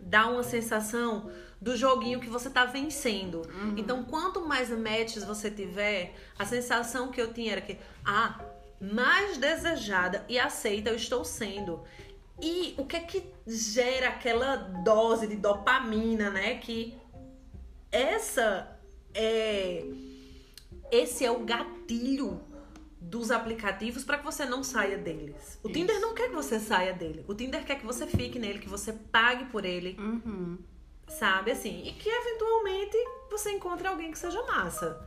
dá 0.00 0.28
uma 0.28 0.42
sensação 0.42 1.30
do 1.62 1.76
joguinho 1.76 2.18
que 2.18 2.28
você 2.28 2.50
tá 2.50 2.64
vencendo. 2.64 3.42
Então, 3.76 4.02
quanto 4.02 4.44
mais 4.44 4.68
matches 4.70 5.22
você 5.22 5.48
tiver, 5.48 6.12
a 6.36 6.44
sensação 6.44 7.12
que 7.12 7.20
eu 7.20 7.32
tinha 7.32 7.52
era 7.52 7.60
que, 7.60 7.78
ah, 8.04 8.40
mais 8.80 9.38
desejada 9.38 10.26
e 10.28 10.40
aceita 10.40 10.90
eu 10.90 10.96
estou 10.96 11.24
sendo. 11.24 11.84
E 12.40 12.74
o 12.76 12.84
que 12.84 12.96
é 12.96 13.00
que 13.00 13.22
gera 13.46 14.08
aquela 14.08 14.56
dose 14.56 15.28
de 15.28 15.36
dopamina, 15.36 16.30
né? 16.30 16.56
Que 16.56 16.98
essa 17.92 18.76
é 19.14 19.84
esse 20.90 21.24
é 21.24 21.30
o 21.30 21.44
gatilho 21.44 22.40
dos 23.00 23.30
aplicativos 23.30 24.02
para 24.04 24.18
que 24.18 24.24
você 24.24 24.44
não 24.44 24.64
saia 24.64 24.98
deles. 24.98 25.60
O 25.62 25.68
Isso. 25.68 25.78
Tinder 25.78 26.00
não 26.00 26.12
quer 26.12 26.28
que 26.28 26.34
você 26.34 26.58
saia 26.58 26.92
dele. 26.92 27.24
O 27.28 27.34
Tinder 27.34 27.64
quer 27.64 27.76
que 27.78 27.86
você 27.86 28.06
fique 28.06 28.38
nele, 28.38 28.58
que 28.58 28.68
você 28.68 28.92
pague 28.92 29.44
por 29.46 29.64
ele, 29.64 29.96
Uhum. 29.98 30.58
Sabe? 31.18 31.52
Assim, 31.52 31.82
e 31.86 31.92
que 31.92 32.08
eventualmente 32.08 32.96
você 33.30 33.50
encontre 33.50 33.86
alguém 33.86 34.10
que 34.12 34.18
seja 34.18 34.42
massa. 34.44 35.00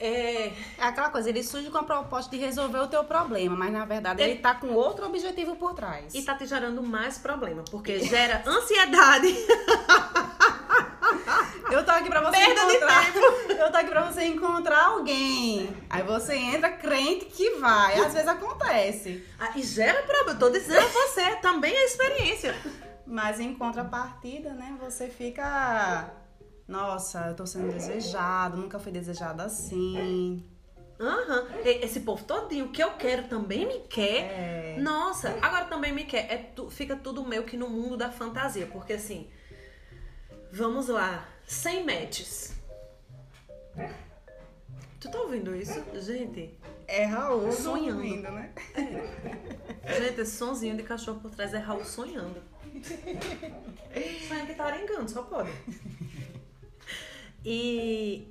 É, 0.00 0.52
É 0.78 0.82
aquela 0.84 1.10
coisa, 1.10 1.28
ele 1.28 1.42
surge 1.42 1.70
com 1.70 1.78
a 1.78 1.82
proposta 1.82 2.30
de 2.30 2.36
resolver 2.36 2.78
o 2.78 2.86
teu 2.86 3.02
problema, 3.02 3.56
mas 3.56 3.72
na 3.72 3.84
verdade 3.84 4.22
ele, 4.22 4.32
Ele- 4.32 4.40
tá 4.40 4.54
com 4.54 4.68
outro 4.72 5.06
objetivo 5.06 5.56
por 5.56 5.74
trás. 5.74 6.14
e 6.14 6.22
tá 6.22 6.34
te 6.36 6.46
gerando 6.46 6.82
mais 6.82 7.18
problema, 7.18 7.64
porque 7.70 7.98
gera 8.00 8.42
ansiedade. 8.46 9.34
Eu 11.70 11.84
tô 11.84 11.90
aqui 11.90 12.08
pra 12.08 12.20
você 12.22 12.38
Perda 12.38 12.62
encontrar. 12.62 13.04
Eu 13.58 13.70
tô 13.70 13.76
aqui 13.76 13.88
pra 13.90 14.10
você 14.10 14.24
encontrar 14.24 14.84
alguém. 14.86 15.76
Aí 15.90 16.02
você 16.02 16.34
entra 16.34 16.70
crente 16.70 17.26
que 17.26 17.56
vai. 17.56 17.94
Às 18.00 18.12
vezes 18.14 18.28
acontece. 18.28 19.22
Ah, 19.38 19.50
E 19.54 19.62
gera 19.62 20.02
problema. 20.02 20.30
Eu 20.32 20.38
tô 20.38 20.48
dizendo 20.50 20.78
a 20.78 20.88
você, 20.88 21.36
também 21.36 21.74
é 21.76 21.84
experiência. 21.84 22.54
Mas 23.10 23.40
em 23.40 23.54
contrapartida, 23.54 24.52
né, 24.52 24.76
você 24.78 25.08
fica. 25.08 26.12
Nossa, 26.66 27.28
eu 27.28 27.34
tô 27.34 27.46
sendo 27.46 27.72
desejado, 27.72 28.58
nunca 28.58 28.78
fui 28.78 28.92
desejado 28.92 29.40
assim. 29.40 30.44
Aham. 31.00 31.46
E- 31.64 31.84
Esse 31.84 32.00
povo 32.00 32.22
todinho, 32.24 32.66
o 32.66 32.68
que 32.68 32.82
eu 32.82 32.92
quero 32.92 33.26
também 33.28 33.66
me 33.66 33.80
quer. 33.88 34.76
É. 34.76 34.76
Nossa, 34.78 35.30
agora 35.40 35.64
também 35.64 35.92
me 35.92 36.04
quer. 36.04 36.30
É 36.30 36.36
tu- 36.36 36.68
fica 36.68 36.94
tudo 36.96 37.24
meio 37.24 37.44
que 37.44 37.56
no 37.56 37.70
mundo 37.70 37.96
da 37.96 38.10
fantasia. 38.10 38.66
Porque 38.66 38.92
assim, 38.92 39.30
vamos 40.52 40.88
lá. 40.88 41.26
100 41.46 41.86
matches. 41.86 42.54
Tu 45.00 45.10
tá 45.10 45.18
ouvindo 45.20 45.54
isso? 45.56 45.82
Gente, 45.94 46.58
É 46.86 47.04
Raul 47.04 47.52
Sonhando. 47.52 47.94
dormindo, 48.02 48.30
né? 48.32 48.52
gente, 50.00 50.20
esse 50.20 50.36
sonzinho 50.36 50.76
de 50.76 50.82
cachorro 50.82 51.20
por 51.20 51.30
trás 51.30 51.54
é 51.54 51.58
Raul 51.58 51.84
sonhando. 51.84 52.42
Sonhando 54.28 54.46
que 54.46 54.54
tá 54.54 55.08
só 55.08 55.22
pode. 55.22 55.50
E 57.44 58.28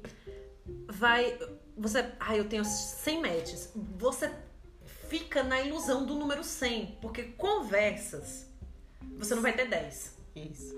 vai. 0.87 1.37
Você. 1.77 2.11
Ah, 2.19 2.35
eu 2.35 2.47
tenho 2.47 2.65
100 2.65 3.21
matches. 3.21 3.71
Você 3.97 4.31
fica 5.09 5.43
na 5.43 5.61
ilusão 5.61 6.05
do 6.05 6.15
número 6.15 6.43
100. 6.43 6.97
Porque 7.01 7.23
conversas, 7.23 8.47
você 9.17 9.35
não 9.35 9.41
vai 9.41 9.53
ter 9.53 9.67
10. 9.67 10.17
Isso. 10.35 10.75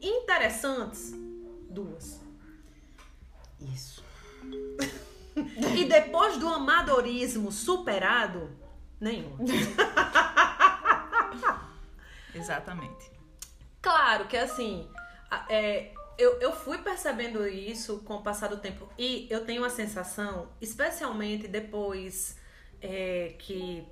Interessantes, 0.00 1.12
duas. 1.70 2.20
Isso. 3.60 4.02
E 5.74 5.86
depois 5.86 6.36
do 6.36 6.46
amadorismo 6.46 7.50
superado, 7.50 8.50
nenhuma. 9.00 9.38
Exatamente. 12.34 13.10
Claro 13.80 14.26
que 14.26 14.36
assim, 14.36 14.88
é, 15.48 15.92
eu, 16.18 16.38
eu 16.40 16.52
fui 16.52 16.78
percebendo 16.78 17.46
isso 17.46 17.98
com 18.00 18.14
o 18.14 18.22
passar 18.22 18.48
do 18.48 18.58
tempo. 18.58 18.88
E 18.98 19.26
eu 19.30 19.44
tenho 19.44 19.64
a 19.64 19.70
sensação, 19.70 20.48
especialmente 20.60 21.48
depois 21.48 22.36
é, 22.80 23.34
que 23.38 23.86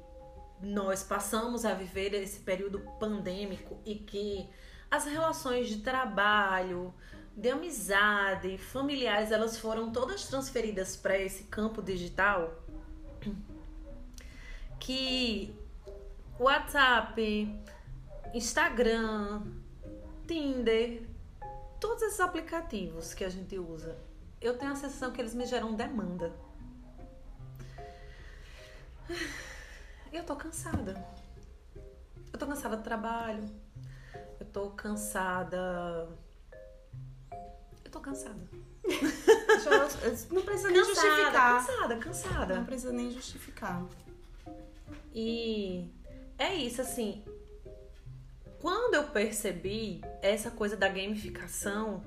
nós 0.63 1.03
passamos 1.03 1.65
a 1.65 1.75
viver 1.75 2.15
esse 2.15 2.41
período 2.41 2.81
pandêmico 2.99 3.81
e 3.85 3.95
que 3.95 4.49
as 4.91 5.07
relações 5.07 5.69
de 5.69 5.79
trabalho, 5.79 6.93
de 7.37 7.49
amizade, 7.49 8.59
familiares, 8.59 9.31
elas 9.31 9.59
foram 9.59 9.91
todas 9.91 10.25
transferidas 10.27 10.97
para 10.97 11.19
esse 11.19 11.45
campo 11.45 11.81
digital. 11.81 12.63
Que 14.79 15.55
WhatsApp, 16.39 17.63
Instagram, 18.33 19.43
Tinder, 20.27 21.03
todos 21.81 22.03
esses 22.03 22.21
aplicativos 22.21 23.13
que 23.15 23.25
a 23.25 23.29
gente 23.29 23.59
usa, 23.59 23.99
eu 24.41 24.57
tenho 24.57 24.73
a 24.73 24.77
sensação 24.77 25.11
que 25.11 25.21
eles 25.21 25.35
me 25.35 25.45
geram 25.47 25.75
demanda. 25.75 26.33
Eu 30.13 30.25
tô 30.25 30.37
cansada. 30.37 31.05
Eu 32.33 32.39
tô 32.39 32.47
cansada 32.47 32.77
do 32.77 32.83
trabalho. 32.83 33.49
Eu 34.39 34.47
tô 34.47 34.71
cansada. 34.71 36.09
Eu 37.85 37.91
tô 37.91 38.01
cansada. 38.01 38.41
Não 40.31 40.43
precisa 40.43 40.71
nem 40.71 40.85
justificar. 40.85 41.67
cansada, 41.67 41.97
cansada. 41.97 42.57
Não 42.57 42.65
precisa 42.65 42.93
nem 42.93 43.11
justificar. 43.11 43.85
E 45.13 45.91
é 46.39 46.55
isso, 46.55 46.81
assim. 46.81 47.23
Quando 48.61 48.95
eu 48.95 49.05
percebi 49.05 50.03
essa 50.21 50.51
coisa 50.51 50.77
da 50.77 50.89
gamificação, 50.89 52.03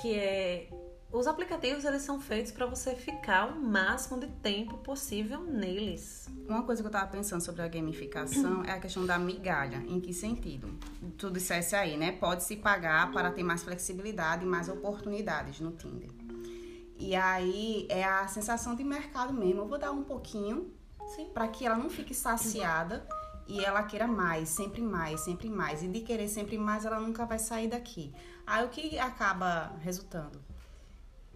que 0.00 0.14
é 0.14 0.68
os 1.12 1.26
aplicativos 1.26 1.84
eles 1.84 2.02
são 2.02 2.20
feitos 2.20 2.52
para 2.52 2.66
você 2.66 2.94
ficar 2.94 3.46
o 3.46 3.60
máximo 3.60 4.20
de 4.20 4.28
tempo 4.28 4.78
possível 4.78 5.42
neles. 5.42 6.28
Uma 6.48 6.62
coisa 6.62 6.82
que 6.82 6.86
eu 6.86 6.92
tava 6.92 7.08
pensando 7.08 7.40
sobre 7.40 7.62
a 7.62 7.68
gamificação 7.68 8.64
é 8.64 8.72
a 8.72 8.78
questão 8.78 9.04
da 9.04 9.18
migalha. 9.18 9.78
Em 9.88 10.00
que 10.00 10.14
sentido? 10.14 10.78
Tu 11.18 11.30
dissesse 11.30 11.74
aí, 11.74 11.96
né? 11.96 12.12
Pode 12.12 12.44
se 12.44 12.56
pagar 12.56 13.10
para 13.10 13.30
ter 13.32 13.42
mais 13.42 13.62
flexibilidade 13.62 14.44
e 14.44 14.48
mais 14.48 14.68
oportunidades 14.68 15.58
no 15.58 15.72
Tinder. 15.72 16.10
E 16.96 17.16
aí 17.16 17.86
é 17.88 18.04
a 18.04 18.28
sensação 18.28 18.76
de 18.76 18.84
mercado 18.84 19.32
mesmo. 19.32 19.62
Eu 19.62 19.66
vou 19.66 19.78
dar 19.78 19.90
um 19.90 20.04
pouquinho 20.04 20.72
para 21.34 21.48
que 21.48 21.66
ela 21.66 21.76
não 21.76 21.90
fique 21.90 22.14
saciada 22.14 23.04
e 23.50 23.64
ela 23.64 23.82
queira 23.82 24.06
mais, 24.06 24.48
sempre 24.48 24.80
mais, 24.80 25.20
sempre 25.22 25.50
mais. 25.50 25.82
E 25.82 25.88
de 25.88 26.00
querer 26.02 26.28
sempre 26.28 26.56
mais, 26.56 26.84
ela 26.84 27.00
nunca 27.00 27.26
vai 27.26 27.38
sair 27.38 27.66
daqui. 27.66 28.14
Aí 28.46 28.64
o 28.64 28.68
que 28.68 28.96
acaba 28.96 29.72
resultando? 29.80 30.40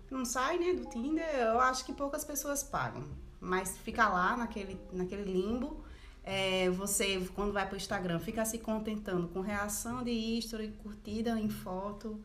Não 0.09 0.25
sai, 0.25 0.59
né, 0.59 0.75
do 0.75 0.89
Tinder, 0.89 1.29
eu 1.35 1.59
acho 1.59 1.85
que 1.85 1.93
poucas 1.93 2.25
pessoas 2.25 2.63
pagam. 2.63 3.05
Mas 3.41 3.77
fica 3.79 4.09
lá 4.09 4.37
naquele, 4.37 4.81
naquele 4.93 5.25
limbo. 5.25 5.85
É, 6.23 6.71
você, 6.71 7.21
quando 7.35 7.53
vai 7.53 7.67
pro 7.67 7.77
Instagram, 7.77 8.21
fica 8.21 8.45
se 8.45 8.59
contentando 8.59 9.27
com 9.29 9.41
reação 9.41 10.05
de 10.05 10.13
history, 10.13 10.69
curtida 10.85 11.39
em 11.39 11.49
foto. 11.49 12.21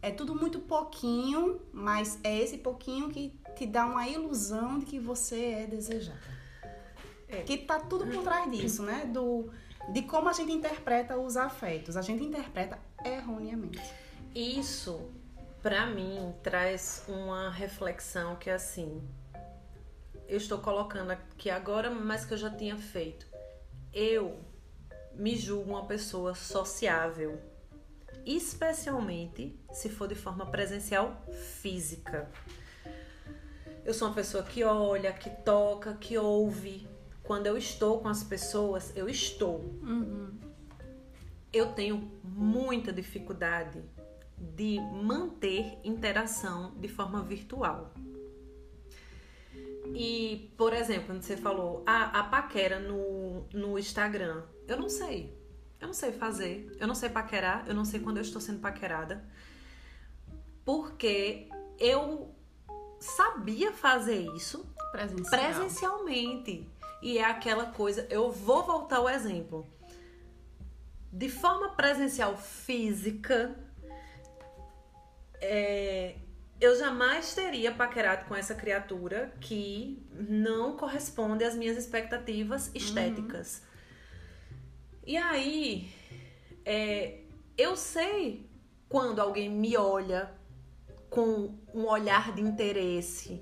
É 0.00 0.10
tudo 0.10 0.34
muito 0.34 0.60
pouquinho, 0.60 1.60
mas 1.74 2.18
é 2.24 2.40
esse 2.40 2.56
pouquinho 2.56 3.10
que 3.10 3.38
te 3.54 3.66
dá 3.66 3.84
uma 3.84 4.08
ilusão 4.08 4.78
de 4.78 4.86
que 4.86 4.98
você 4.98 5.44
é 5.44 5.66
desejada. 5.66 6.35
É. 7.28 7.42
Que 7.42 7.58
tá 7.58 7.80
tudo 7.80 8.06
por 8.06 8.22
trás 8.22 8.50
disso, 8.50 8.82
né? 8.82 9.04
Do, 9.06 9.50
de 9.92 10.02
como 10.02 10.28
a 10.28 10.32
gente 10.32 10.52
interpreta 10.52 11.16
os 11.18 11.36
afetos. 11.36 11.96
A 11.96 12.02
gente 12.02 12.22
interpreta 12.22 12.78
erroneamente. 13.04 13.82
Isso, 14.34 15.10
pra 15.62 15.86
mim, 15.86 16.34
traz 16.42 17.04
uma 17.08 17.50
reflexão 17.50 18.36
que 18.36 18.50
é 18.50 18.54
assim. 18.54 19.02
Eu 20.28 20.36
estou 20.36 20.58
colocando 20.58 21.10
aqui 21.10 21.50
agora, 21.50 21.90
mas 21.90 22.24
que 22.24 22.34
eu 22.34 22.38
já 22.38 22.50
tinha 22.50 22.76
feito. 22.76 23.26
Eu 23.92 24.38
me 25.14 25.36
julgo 25.36 25.70
uma 25.70 25.86
pessoa 25.86 26.34
sociável, 26.34 27.40
especialmente 28.24 29.58
se 29.72 29.88
for 29.88 30.08
de 30.08 30.14
forma 30.14 30.46
presencial 30.46 31.24
física. 31.60 32.30
Eu 33.84 33.94
sou 33.94 34.08
uma 34.08 34.14
pessoa 34.14 34.42
que 34.42 34.64
olha, 34.64 35.12
que 35.12 35.30
toca, 35.30 35.94
que 35.94 36.18
ouve. 36.18 36.88
Quando 37.26 37.46
eu 37.46 37.56
estou 37.56 38.00
com 38.00 38.08
as 38.08 38.22
pessoas, 38.22 38.92
eu 38.96 39.08
estou. 39.08 39.64
Eu 41.52 41.72
tenho 41.72 42.12
muita 42.22 42.92
dificuldade 42.92 43.82
de 44.38 44.78
manter 44.80 45.78
interação 45.82 46.74
de 46.76 46.88
forma 46.88 47.22
virtual. 47.22 47.92
E, 49.94 50.52
por 50.56 50.72
exemplo, 50.72 51.06
quando 51.06 51.22
você 51.22 51.36
falou 51.36 51.82
a, 51.86 52.20
a 52.20 52.24
paquera 52.24 52.78
no, 52.78 53.46
no 53.52 53.78
Instagram, 53.78 54.42
eu 54.68 54.76
não 54.76 54.88
sei. 54.88 55.36
Eu 55.80 55.86
não 55.88 55.94
sei 55.94 56.12
fazer. 56.12 56.76
Eu 56.78 56.86
não 56.86 56.94
sei 56.94 57.08
paquerar. 57.08 57.64
Eu 57.66 57.74
não 57.74 57.84
sei 57.84 58.00
quando 58.00 58.18
eu 58.18 58.22
estou 58.22 58.40
sendo 58.40 58.60
paquerada. 58.60 59.24
Porque 60.64 61.48
eu 61.78 62.34
sabia 62.98 63.72
fazer 63.72 64.26
isso 64.34 64.66
Presencial. 64.90 65.40
presencialmente. 65.40 66.68
E 67.02 67.18
é 67.18 67.24
aquela 67.24 67.66
coisa, 67.66 68.06
eu 68.10 68.30
vou 68.30 68.64
voltar 68.64 68.96
ao 68.96 69.08
exemplo. 69.08 69.66
De 71.12 71.28
forma 71.28 71.70
presencial 71.70 72.36
física, 72.36 73.56
é, 75.40 76.16
eu 76.60 76.76
jamais 76.78 77.34
teria 77.34 77.72
paquerado 77.72 78.24
com 78.24 78.34
essa 78.34 78.54
criatura 78.54 79.32
que 79.40 80.02
não 80.12 80.76
corresponde 80.76 81.44
às 81.44 81.54
minhas 81.54 81.76
expectativas 81.76 82.70
estéticas. 82.74 83.62
E 85.06 85.16
aí, 85.16 85.88
é, 86.64 87.20
eu 87.56 87.76
sei 87.76 88.50
quando 88.88 89.20
alguém 89.20 89.48
me 89.48 89.76
olha 89.76 90.30
com 91.10 91.58
um 91.72 91.86
olhar 91.86 92.34
de 92.34 92.42
interesse. 92.42 93.40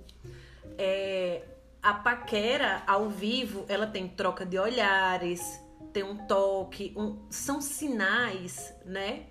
É, 0.77 1.43
a 1.85 1.93
paquera 1.93 2.83
ao 2.87 3.11
vivo, 3.11 3.67
ela 3.69 3.87
tem 3.87 4.09
troca 4.09 4.47
de 4.47 4.59
olhares, 4.59 5.61
tem 5.93 6.03
um 6.03 6.27
toque, 6.27 6.95
um- 6.97 7.31
são 7.31 7.61
sinais, 7.61 8.75
né? 8.87 9.27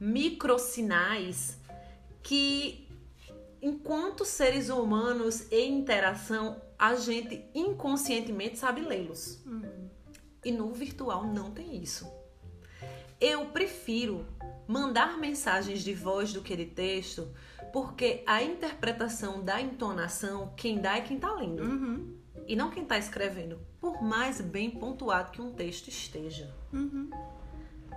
Microsinais 0.00 1.56
que, 2.22 2.88
enquanto 3.62 4.24
seres 4.24 4.68
humanos 4.68 5.50
em 5.52 5.78
interação, 5.78 6.60
a 6.78 6.96
gente 6.96 7.48
inconscientemente 7.54 8.58
sabe 8.58 8.80
lê-los. 8.80 9.42
E 10.44 10.50
no 10.50 10.72
virtual 10.72 11.26
não 11.26 11.52
tem 11.52 11.80
isso. 11.82 12.06
Eu 13.20 13.46
prefiro 13.46 14.24
mandar 14.66 15.18
mensagens 15.18 15.82
de 15.82 15.92
voz 15.94 16.32
do 16.32 16.42
que 16.42 16.54
de 16.54 16.66
texto, 16.66 17.28
porque 17.72 18.22
a 18.26 18.42
interpretação 18.42 19.42
da 19.42 19.60
entonação, 19.60 20.52
quem 20.56 20.78
dá 20.80 20.98
é 20.98 21.00
quem 21.00 21.18
tá 21.18 21.32
lendo. 21.32 21.62
Uhum. 21.62 22.14
E 22.46 22.54
não 22.54 22.70
quem 22.70 22.84
tá 22.84 22.96
escrevendo, 22.96 23.58
por 23.80 24.02
mais 24.02 24.40
bem 24.40 24.70
pontuado 24.70 25.32
que 25.32 25.42
um 25.42 25.52
texto 25.52 25.88
esteja. 25.88 26.54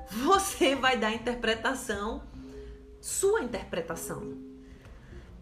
Você 0.09 0.75
vai 0.75 0.97
dar 0.97 1.07
a 1.07 1.13
interpretação, 1.13 2.23
sua 2.99 3.41
interpretação. 3.41 4.33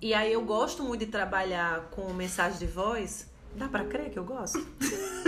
E 0.01 0.13
aí 0.13 0.32
eu 0.32 0.43
gosto 0.43 0.84
muito 0.84 1.05
de 1.05 1.11
trabalhar 1.11 1.89
com 1.91 2.13
mensagem 2.13 2.59
de 2.59 2.67
voz. 2.67 3.27
Dá 3.55 3.67
pra 3.67 3.84
crer 3.84 4.11
que 4.11 4.19
eu 4.19 4.23
gosto? 4.23 4.65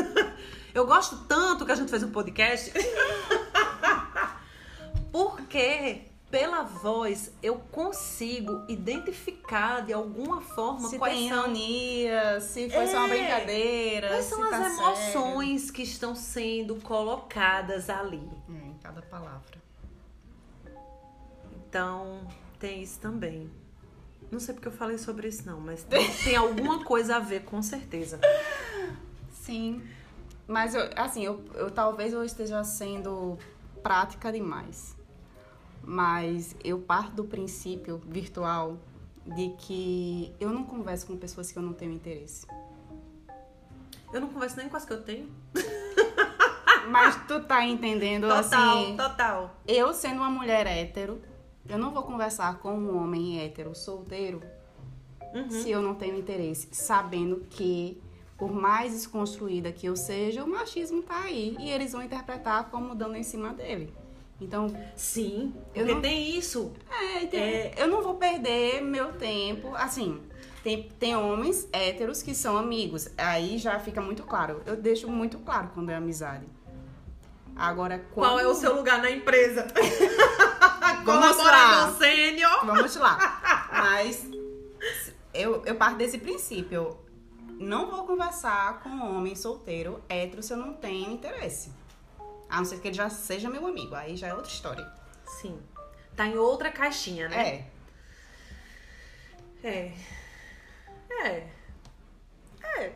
eu 0.74 0.86
gosto 0.86 1.26
tanto 1.26 1.66
que 1.66 1.72
a 1.72 1.76
gente 1.76 1.90
fez 1.90 2.04
um 2.04 2.12
podcast. 2.12 2.72
Porque 5.52 6.04
pela 6.30 6.64
voz 6.64 7.30
eu 7.44 7.58
consigo 7.74 8.64
identificar 8.70 9.82
de 9.86 9.92
alguma 9.92 10.40
forma 10.40 10.88
Se 10.88 10.98
quais 10.98 11.14
tem 11.14 11.28
são 11.28 11.40
ironia, 11.44 12.40
se 12.40 12.70
foi 12.70 12.88
só 12.88 13.00
uma 13.00 13.14
É. 13.14 13.18
brincadeira, 13.18 14.08
Quais 14.08 14.26
são 14.28 14.50
tá 14.50 14.66
as 14.66 14.78
emoções 14.78 15.70
que 15.70 15.82
estão 15.84 16.16
sendo 16.16 16.78
colocadas 16.78 17.90
ali? 17.90 18.18
sério. 18.48 18.64
É, 18.64 18.68
em 18.70 18.78
cada 18.82 19.02
palavra. 19.02 19.62
Então, 21.68 22.26
tem 22.58 22.82
isso 22.82 22.98
também. 23.02 23.52
Não 24.32 24.40
sei 24.40 24.54
porque 24.54 24.70
eu 24.70 24.72
falei 24.72 24.98
sobre 24.98 25.28
isso, 25.28 25.46
não, 25.46 25.60
mas 25.60 25.84
tem, 25.84 26.10
tem 26.24 26.36
alguma 26.38 26.86
coisa 26.86 27.18
a 27.18 27.20
ver, 27.20 27.44
com 27.44 27.62
certeza. 27.62 28.22
Sim. 29.34 29.84
Mas, 30.48 30.74
eu, 30.76 30.90
assim, 30.96 31.26
eu, 31.26 31.44
eu 31.56 31.70
talvez 31.70 32.14
eu 32.14 32.24
esteja 32.24 32.64
sendo 32.64 33.38
prática 33.84 34.32
demais. 34.32 34.96
Mas 35.84 36.56
eu 36.64 36.80
parto 36.80 37.14
do 37.16 37.24
princípio 37.24 38.02
virtual 38.08 38.78
de 39.26 39.50
que 39.58 40.34
eu 40.40 40.50
não 40.50 40.64
converso 40.64 41.08
com 41.08 41.18
pessoas 41.18 41.52
que 41.52 41.58
eu 41.58 41.64
não 41.64 41.74
tenho 41.74 41.92
interesse. 41.94 42.46
Eu 44.14 44.22
não 44.22 44.28
converso 44.28 44.58
nem 44.58 44.68
com 44.70 44.78
as 44.78 44.86
que 44.86 44.94
eu 44.94 45.02
tenho. 45.04 45.30
Mas 46.90 47.16
tu 47.28 47.42
tá 47.44 47.66
entendendo, 47.66 48.28
Total, 48.28 48.80
assim... 48.80 48.98
total. 48.98 49.56
Eu 49.68 49.94
sendo 49.94 50.18
uma 50.18 50.30
mulher 50.30 50.66
hétero, 50.68 51.22
eu 51.70 51.78
não 51.78 51.92
vou 51.92 52.04
conversar 52.04 52.58
com 52.60 52.74
um 52.74 52.98
homem 52.98 53.40
hétero 53.40 53.74
solteiro 53.76 54.42
Uhum. 55.34 55.50
se 55.50 55.72
eu 55.72 55.82
não 55.82 55.96
tenho 55.96 56.18
interesse, 56.18 56.68
sabendo 56.74 57.46
que 57.50 58.02
por 58.38 58.52
mais 58.52 58.92
desconstruída 58.92 59.72
que 59.72 59.86
eu 59.86 59.96
seja, 59.96 60.44
o 60.44 60.48
machismo 60.50 61.02
tá 61.04 61.22
aí 61.22 61.56
e 61.58 61.70
eles 61.70 61.94
vão 61.94 62.04
interpretar 62.04 62.70
como 62.70 62.94
dando 62.96 63.16
em 63.16 63.24
cima 63.24 63.54
dele. 63.54 63.94
Então, 64.42 64.76
Sim, 64.96 65.54
Eu 65.74 65.86
porque 65.86 65.94
não- 65.94 66.02
tem 66.02 66.36
isso. 66.38 66.74
é, 66.90 67.24
então, 67.24 67.40
É. 67.40 67.74
eu 67.78 67.88
não 67.88 68.02
vou 68.02 68.16
perder 68.16 68.82
meu 68.82 69.14
tempo, 69.14 69.74
assim, 69.76 70.20
tem, 70.64 70.90
tem 71.00 71.16
homens 71.16 71.68
héteros 71.72 72.22
que 72.24 72.34
são 72.34 72.58
amigos, 72.58 73.08
aí 73.18 73.58
já 73.60 73.80
fica 73.80 74.02
muito 74.02 74.24
claro. 74.24 74.62
Eu 74.66 74.76
deixo 74.76 75.08
muito 75.10 75.38
claro 75.40 75.70
quando 75.74 75.92
é 75.92 75.96
amizade. 75.96 76.46
Agora, 77.56 78.04
quando... 78.14 78.28
Qual 78.28 78.40
é 78.40 78.48
o 78.48 78.56
seu 78.56 78.76
lugar 78.76 79.02
na 79.02 79.12
empresa? 79.12 79.68
Vamos 81.06 81.38
lá. 81.38 81.92
Sênior. 81.98 82.66
Vamos 82.66 82.96
lá. 82.96 83.68
Mas 83.72 84.26
eu, 85.34 85.64
eu 85.66 85.76
parto 85.76 85.98
desse 85.98 86.18
princípio. 86.18 86.74
Eu 86.82 87.06
não 87.60 87.90
vou 87.92 88.06
conversar 88.06 88.82
com 88.82 88.90
um 88.90 89.18
homem 89.18 89.36
solteiro, 89.36 90.02
hétero, 90.10 90.42
se 90.42 90.54
eu 90.54 90.58
não 90.58 90.74
tenho 90.74 91.12
interesse. 91.12 91.72
A 92.52 92.58
não 92.58 92.66
ser 92.66 92.80
que 92.80 92.90
ele 92.90 92.96
já 92.96 93.10
seja 93.10 93.50
meu 93.50 93.66
amigo. 93.66 93.96
Aí 93.96 94.16
já 94.16 94.28
é 94.28 94.34
outra 94.34 94.52
história. 94.52 94.92
Sim. 95.26 95.60
Tá 96.16 96.28
em 96.28 96.38
outra 96.38 96.70
caixinha, 96.70 97.30
né? 97.30 97.66
É. 99.64 99.68
É. 99.68 99.94
É. 101.24 101.48
É. 102.64 102.94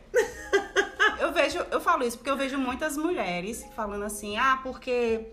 Eu 1.19 1.31
vejo, 1.31 1.59
eu 1.71 1.79
falo 1.79 2.03
isso 2.03 2.17
porque 2.17 2.29
eu 2.29 2.37
vejo 2.37 2.57
muitas 2.57 2.97
mulheres 2.97 3.65
falando 3.75 4.03
assim, 4.03 4.37
ah, 4.37 4.59
porque 4.61 5.25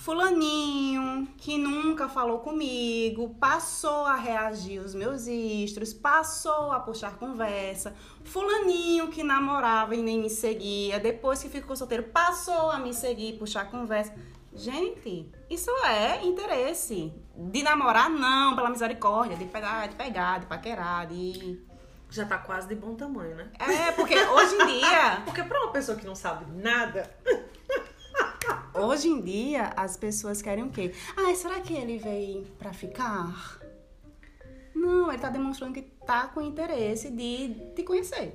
Fulaninho, 0.00 1.28
que 1.36 1.58
nunca 1.58 2.08
falou 2.08 2.38
comigo, 2.38 3.36
passou 3.38 4.06
a 4.06 4.16
reagir 4.16 4.80
aos 4.80 4.94
meus 4.94 5.26
istros, 5.26 5.92
passou 5.92 6.72
a 6.72 6.80
puxar 6.80 7.18
conversa. 7.18 7.94
Fulaninho, 8.24 9.08
que 9.08 9.22
namorava 9.22 9.94
e 9.94 10.02
nem 10.02 10.18
me 10.18 10.30
seguia, 10.30 10.98
depois 10.98 11.42
que 11.42 11.50
ficou 11.50 11.76
solteiro, 11.76 12.04
passou 12.04 12.70
a 12.70 12.78
me 12.78 12.94
seguir, 12.94 13.34
puxar 13.34 13.70
conversa. 13.70 14.14
Gente, 14.54 15.30
isso 15.50 15.70
é 15.84 16.24
interesse. 16.24 17.12
De 17.36 17.62
namorar, 17.62 18.08
não, 18.08 18.56
pela 18.56 18.70
misericórdia, 18.70 19.36
de 19.36 19.44
pegar, 19.44 19.86
de 19.86 19.96
pegar, 19.96 20.40
de 20.40 20.46
paquerar, 20.46 21.08
de. 21.08 21.60
Já 22.08 22.24
tá 22.24 22.38
quase 22.38 22.66
de 22.66 22.74
bom 22.74 22.94
tamanho, 22.94 23.36
né? 23.36 23.50
É, 23.58 23.92
porque 23.92 24.16
hoje 24.16 24.54
em 24.54 24.66
dia. 24.66 25.20
Porque 25.26 25.42
pra 25.44 25.60
uma 25.62 25.72
pessoa 25.72 25.96
que 25.96 26.06
não 26.06 26.14
sabe 26.14 26.44
nada, 26.50 27.08
Hoje 28.74 29.08
em 29.08 29.20
dia, 29.20 29.72
as 29.76 29.96
pessoas 29.96 30.40
querem 30.40 30.64
o 30.64 30.70
quê? 30.70 30.92
Ah, 31.16 31.34
será 31.34 31.60
que 31.60 31.74
ele 31.74 31.98
veio 31.98 32.42
pra 32.58 32.72
ficar? 32.72 33.58
Não, 34.74 35.10
ele 35.10 35.20
tá 35.20 35.28
demonstrando 35.28 35.74
que 35.74 35.82
tá 35.82 36.28
com 36.28 36.40
interesse 36.40 37.10
de 37.10 37.54
te 37.74 37.82
conhecer. 37.82 38.34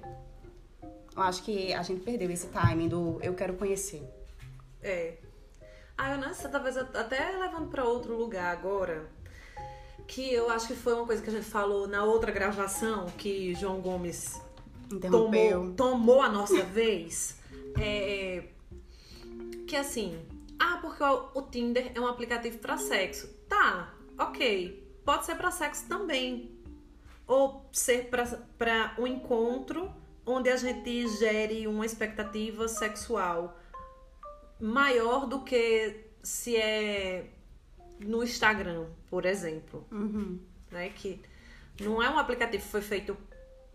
Eu 1.16 1.22
acho 1.22 1.42
que 1.44 1.74
a 1.74 1.82
gente 1.82 2.02
perdeu 2.02 2.30
esse 2.30 2.48
timing 2.48 2.90
do 2.90 3.18
eu 3.22 3.34
quero 3.34 3.54
conhecer. 3.54 4.04
É. 4.84 5.18
Ah, 5.98 6.12
eu 6.14 6.18
nessa, 6.18 6.50
talvez 6.50 6.76
eu- 6.76 6.88
até 6.94 7.32
levando 7.38 7.70
pra 7.70 7.86
outro 7.86 8.18
lugar 8.18 8.52
agora, 8.52 9.10
que 10.06 10.34
eu 10.34 10.50
acho 10.50 10.68
que 10.68 10.76
foi 10.76 10.94
uma 10.94 11.06
coisa 11.06 11.22
que 11.22 11.30
a 11.30 11.34
gente 11.34 11.46
falou 11.46 11.88
na 11.88 12.04
outra 12.04 12.32
gravação, 12.32 13.06
que 13.18 13.56
João 13.56 13.80
Gomes 13.80 14.40
tomou, 15.10 15.72
tomou 15.74 16.22
a 16.22 16.28
nossa 16.30 16.62
vez. 16.66 17.38
É, 17.80 18.44
que 19.66 19.76
assim, 19.76 20.18
ah, 20.60 20.78
porque 20.82 21.04
o, 21.04 21.42
Tinder 21.44 21.92
é 21.94 22.00
um 22.00 22.08
aplicativo 22.08 22.58
pra 22.60 22.78
sexo. 22.78 23.28
Tá, 23.50 23.94
ok. 24.18 24.84
Pode 25.04 25.26
ser 25.26 25.36
pra 25.36 25.52
sexo 25.52 25.88
também. 25.88 26.52
Ou 27.28 27.68
ser 27.72 28.10
pra 28.58 28.96
um 28.98 29.08
encontro 29.08 29.92
onde 30.26 30.50
a 30.50 30.58
gente 30.58 31.08
gere 31.18 31.68
uma 31.68 31.86
expectativa 31.86 32.68
sexual 32.68 33.60
maior 34.60 35.28
do 35.28 35.42
que 35.42 36.06
se 36.24 36.56
é 36.56 37.30
no 38.00 38.24
Instagram, 38.24 38.88
por 39.10 39.26
exemplo. 39.26 39.86
Uhum. 39.92 40.40
Né? 40.72 40.90
Que 40.90 41.22
não 41.80 42.02
é 42.02 42.10
um 42.10 42.18
aplicativo 42.18 42.64
que 42.64 42.70
foi 42.70 42.82
feito 42.82 43.18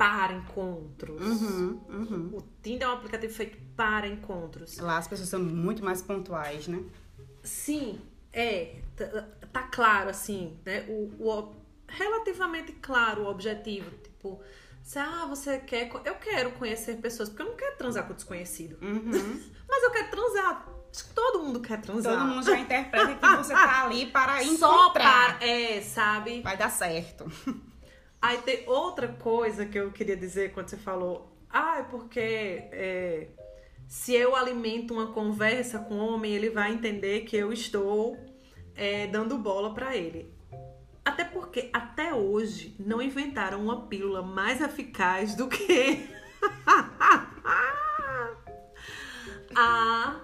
para 0.01 0.33
encontros. 0.33 1.21
Uhum, 1.21 1.79
uhum. 1.91 2.31
O 2.33 2.43
Tinder 2.63 2.89
é 2.89 2.91
um 2.91 2.95
aplicativo 2.95 3.35
feito 3.35 3.59
para 3.77 4.09
encontros. 4.09 4.79
Lá 4.79 4.97
as 4.97 5.07
pessoas 5.07 5.29
são 5.29 5.39
muito 5.41 5.85
mais 5.85 6.01
pontuais, 6.01 6.67
né? 6.67 6.83
Sim, 7.43 8.01
é. 8.33 8.77
Tá, 8.97 9.27
tá 9.53 9.63
claro, 9.65 10.09
assim, 10.09 10.57
né? 10.65 10.87
O, 10.89 11.11
o- 11.23 11.55
relativamente 11.87 12.73
claro 12.73 13.25
o 13.25 13.27
objetivo. 13.29 13.91
Tipo, 14.03 14.41
se 14.83 14.99
ah, 14.99 15.27
você 15.29 15.59
quer. 15.59 15.91
Eu 16.07 16.15
quero 16.15 16.53
conhecer 16.53 16.97
pessoas, 16.97 17.29
porque 17.29 17.43
eu 17.43 17.49
não 17.49 17.57
quero 17.57 17.77
transar 17.77 18.07
com 18.07 18.15
desconhecido. 18.15 18.79
Uhum. 18.81 19.11
Mas 19.69 19.83
eu 19.83 19.91
quero 19.91 20.11
transar. 20.11 20.67
Acho 20.91 21.05
que 21.09 21.15
todo 21.15 21.43
mundo 21.45 21.61
quer 21.61 21.79
transar. 21.83 22.15
Todo 22.19 22.27
mundo 22.27 22.43
já 22.43 22.59
interpreta 22.59 23.15
que 23.17 23.37
você 23.37 23.53
tá 23.53 23.85
ali 23.85 24.07
para 24.07 24.39
Só 24.57 24.87
encontrar. 24.87 25.39
para. 25.39 25.47
É, 25.47 25.83
sabe? 25.83 26.41
Vai 26.41 26.57
dar 26.57 26.71
certo. 26.71 27.31
Aí 28.21 28.39
tem 28.39 28.69
outra 28.69 29.09
coisa 29.09 29.65
que 29.65 29.79
eu 29.79 29.91
queria 29.91 30.17
dizer 30.17 30.53
quando 30.53 30.69
você 30.69 30.77
falou, 30.77 31.33
ah, 31.49 31.79
é 31.79 31.83
porque 31.85 32.21
é, 32.21 33.29
se 33.89 34.15
eu 34.15 34.37
alimento 34.37 34.93
uma 34.93 35.13
conversa 35.13 35.79
com 35.79 35.95
o 35.95 36.15
homem, 36.15 36.33
ele 36.33 36.51
vai 36.51 36.73
entender 36.73 37.23
que 37.23 37.37
eu 37.37 37.53
estou 37.53 38.19
é, 38.75 39.07
dando 39.07 39.39
bola 39.39 39.75
pra 39.75 39.97
ele. 39.97 40.35
Até 41.05 41.25
porque 41.25 41.71
até 41.73 42.15
hoje 42.15 42.75
não 42.79 43.01
inventaram 43.01 43.63
uma 43.63 43.87
pílula 43.87 44.23
mais 44.23 44.61
eficaz 44.61 45.35
do 45.35 45.49
que 45.49 46.09
a 49.57 50.21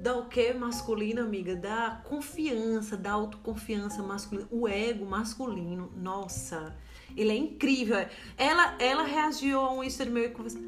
da 0.00 0.16
o 0.16 0.26
que 0.26 0.52
masculina, 0.52 1.22
amiga? 1.22 1.56
Da 1.56 2.02
confiança, 2.04 2.96
da 2.96 3.12
autoconfiança 3.12 4.02
masculina, 4.02 4.48
o 4.50 4.68
ego 4.68 5.04
masculino. 5.04 5.92
Nossa, 5.96 6.76
ele 7.16 7.30
é 7.30 7.36
incrível. 7.36 8.06
Ela, 8.36 8.74
ela 8.78 9.02
reagiu 9.02 9.60
a 9.60 9.72
um 9.72 9.82
Insta 9.82 10.04
meu 10.04 10.24
e 10.24 10.28
conversou. 10.30 10.60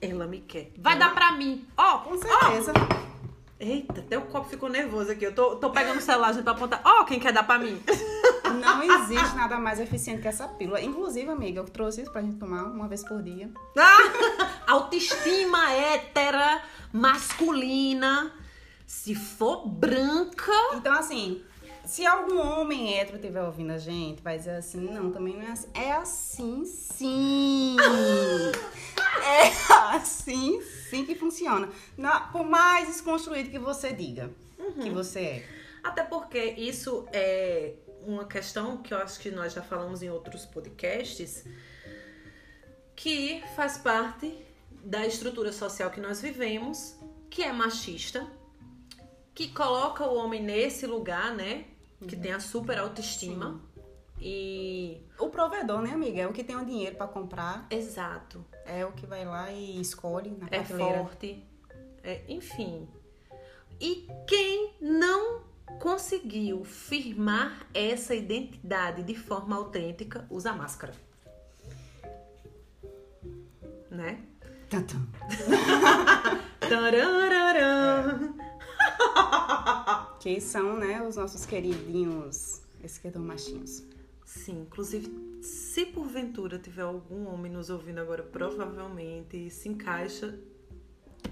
Ela 0.00 0.26
me 0.26 0.40
quer. 0.40 0.70
Vai 0.78 0.98
dar 0.98 1.14
pra 1.14 1.32
mim. 1.32 1.66
Ó, 1.76 1.98
Com 1.98 2.18
certeza. 2.18 2.72
Eita, 3.58 4.00
até 4.00 4.18
o 4.18 4.22
copo 4.22 4.48
ficou 4.48 4.68
nervoso 4.68 5.12
aqui. 5.12 5.24
Eu 5.24 5.34
tô, 5.34 5.56
tô 5.56 5.70
pegando 5.70 5.98
o 5.98 6.02
celular 6.02 6.32
gente, 6.34 6.42
pra 6.42 6.52
apontar. 6.52 6.82
Ó, 6.84 7.04
quem 7.04 7.20
quer 7.20 7.32
dar 7.32 7.44
pra 7.44 7.58
mim? 7.58 7.80
Não 8.60 8.82
existe 8.82 9.34
nada 9.36 9.58
mais 9.58 9.80
eficiente 9.80 10.20
que 10.20 10.28
essa 10.28 10.46
pílula. 10.46 10.82
Inclusive, 10.82 11.30
amiga, 11.30 11.60
eu 11.60 11.64
trouxe 11.64 12.02
isso 12.02 12.10
pra 12.10 12.20
gente 12.20 12.36
tomar 12.36 12.64
uma 12.64 12.88
vez 12.88 13.02
por 13.04 13.22
dia. 13.22 13.50
Ah! 13.78 14.52
Autoestima 14.66 15.72
hétera, 15.72 16.62
masculina. 16.92 18.32
Se 18.86 19.14
for 19.14 19.66
branca. 19.66 20.52
Então, 20.74 20.92
assim, 20.92 21.42
se 21.86 22.06
algum 22.06 22.38
homem 22.40 22.98
hétero 22.98 23.16
estiver 23.16 23.42
ouvindo 23.42 23.72
a 23.72 23.78
gente, 23.78 24.22
vai 24.22 24.38
dizer 24.38 24.56
assim, 24.56 24.80
não, 24.80 25.10
também 25.10 25.34
não 25.36 25.42
é 25.42 25.50
assim. 25.52 25.68
É 25.74 25.92
assim 25.92 26.64
sim. 26.64 27.76
é 29.22 29.72
assim 29.94 30.62
sim 30.90 31.04
que 31.04 31.14
funciona. 31.14 31.68
Na- 31.96 32.20
por 32.28 32.44
mais 32.44 32.88
desconstruído 32.88 33.50
que 33.50 33.58
você 33.58 33.92
diga 33.92 34.30
que 34.82 34.90
você 34.90 35.20
é. 35.20 35.48
Até 35.82 36.02
porque 36.02 36.38
isso 36.42 37.06
é 37.12 37.74
uma 38.06 38.24
questão 38.24 38.78
que 38.78 38.94
eu 38.94 38.98
acho 38.98 39.20
que 39.20 39.30
nós 39.30 39.52
já 39.52 39.62
falamos 39.62 40.02
em 40.02 40.10
outros 40.10 40.46
podcasts, 40.46 41.44
que 42.96 43.42
faz 43.54 43.76
parte 43.78 44.34
da 44.82 45.06
estrutura 45.06 45.52
social 45.52 45.90
que 45.90 46.00
nós 46.00 46.20
vivemos, 46.20 46.96
que 47.28 47.42
é 47.42 47.52
machista, 47.52 48.26
que 49.34 49.48
coloca 49.48 50.04
o 50.06 50.14
homem 50.16 50.42
nesse 50.42 50.86
lugar, 50.86 51.34
né? 51.34 51.64
Que 52.06 52.16
tem 52.16 52.32
a 52.32 52.40
super 52.40 52.78
autoestima. 52.78 53.60
E. 54.20 55.02
O 55.18 55.28
provedor, 55.28 55.82
né, 55.82 55.92
amiga? 55.92 56.22
É 56.22 56.26
o 56.26 56.32
que 56.32 56.44
tem 56.44 56.56
o 56.56 56.64
dinheiro 56.64 56.96
pra 56.96 57.06
comprar, 57.06 57.66
Exato. 57.70 58.44
é 58.64 58.84
o 58.86 58.92
que 58.92 59.06
vai 59.06 59.24
lá 59.24 59.50
e 59.50 59.80
escolhe 59.80 60.30
na 60.30 60.46
É 60.46 60.60
prateleira. 60.60 60.98
forte. 60.98 61.44
É, 62.02 62.22
enfim. 62.28 62.88
E 63.80 64.06
quem 64.26 64.74
não 64.80 65.42
conseguiu 65.80 66.64
firmar 66.64 67.66
essa 67.74 68.14
identidade 68.14 69.02
de 69.02 69.14
forma 69.14 69.56
autêntica 69.56 70.26
usa 70.30 70.52
máscara. 70.52 70.94
Né? 73.90 74.18
Tantam. 74.68 75.00
Tarararã. 76.60 78.34
Que 80.20 80.40
são, 80.40 80.76
né, 80.76 81.06
os 81.06 81.16
nossos 81.16 81.44
queridinhos 81.44 82.62
esquerdomachinhos. 82.82 83.82
Sim, 84.24 84.62
inclusive, 84.62 85.40
se 85.42 85.84
porventura 85.86 86.58
tiver 86.58 86.82
algum 86.82 87.26
homem 87.28 87.52
nos 87.52 87.68
ouvindo 87.68 88.00
agora, 88.00 88.22
provavelmente 88.22 89.50
se 89.50 89.68
encaixa 89.68 90.38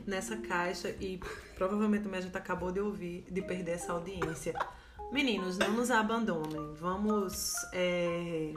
nessa 0.06 0.36
caixa 0.36 0.90
e 1.00 1.20
provavelmente 1.54 2.04
também 2.04 2.18
a 2.18 2.22
gente 2.22 2.36
acabou 2.36 2.70
de 2.70 2.80
ouvir, 2.80 3.24
de 3.30 3.42
perder 3.42 3.72
essa 3.72 3.92
audiência. 3.92 4.54
Meninos, 5.10 5.58
não 5.58 5.72
nos 5.72 5.90
abandonem. 5.90 6.72
Vamos. 6.74 7.54
É... 7.72 8.52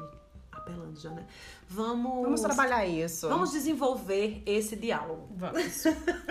Apelando 0.52 0.98
já, 0.98 1.12
né? 1.12 1.28
Vamos. 1.68 2.24
Vamos 2.24 2.42
trabalhar 2.42 2.86
isso. 2.86 3.28
Vamos 3.28 3.52
desenvolver 3.52 4.42
esse 4.46 4.76
diálogo. 4.76 5.28
Vamos. 5.36 5.84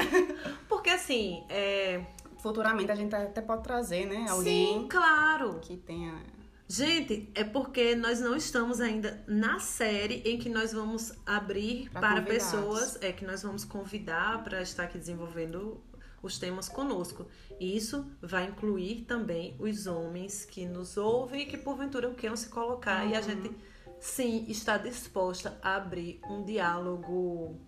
Porque 0.68 0.90
assim, 0.90 1.44
é. 1.48 2.04
Futuramente 2.44 2.92
a 2.92 2.94
gente 2.94 3.14
até 3.14 3.40
pode 3.40 3.62
trazer, 3.62 4.04
né, 4.04 4.26
alguém 4.28 4.82
Sim, 4.82 4.86
claro. 4.86 5.60
que 5.60 5.78
tenha 5.78 6.22
Gente, 6.68 7.30
é 7.34 7.42
porque 7.42 7.94
nós 7.94 8.20
não 8.20 8.36
estamos 8.36 8.82
ainda 8.82 9.24
na 9.26 9.58
série 9.58 10.16
em 10.26 10.38
que 10.38 10.50
nós 10.50 10.70
vamos 10.70 11.14
abrir 11.24 11.88
Pra 11.90 12.00
para 12.00 12.20
convidados. 12.20 12.50
pessoas, 12.50 13.02
é 13.02 13.12
que 13.12 13.24
nós 13.24 13.42
vamos 13.42 13.64
convidar 13.64 14.44
para 14.44 14.60
estar 14.60 14.82
aqui 14.82 14.98
desenvolvendo 14.98 15.80
os 16.22 16.38
temas 16.38 16.68
conosco. 16.68 17.26
E 17.58 17.74
isso 17.76 18.06
vai 18.20 18.46
incluir 18.46 19.06
também 19.06 19.56
os 19.58 19.86
homens 19.86 20.44
que 20.44 20.66
nos 20.66 20.98
ouvem 20.98 21.42
e 21.42 21.46
que 21.46 21.56
porventura 21.56 22.12
queiram 22.12 22.36
se 22.36 22.50
colocar. 22.50 23.04
Uhum. 23.04 23.10
E 23.10 23.16
a 23.16 23.22
gente, 23.22 23.50
sim, 23.98 24.44
está 24.48 24.76
disposta 24.76 25.58
a 25.62 25.76
abrir 25.76 26.20
um 26.28 26.44
diálogo 26.44 27.58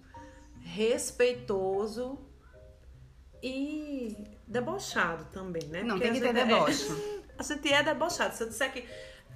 respeitoso 0.61 2.19
e 3.43 4.36
debochado 4.47 5.25
também, 5.33 5.65
né? 5.69 5.83
Não, 5.83 5.97
Porque 5.99 6.11
tem 6.11 6.15
que 6.15 6.21
ter 6.21 6.37
é- 6.37 6.45
deboche. 6.45 6.87
a 7.39 7.43
gente 7.43 7.73
é 7.73 7.83
debochado. 7.83 8.35
Se 8.35 8.43
eu 8.45 8.49
disser 8.49 8.73
que. 8.73 8.85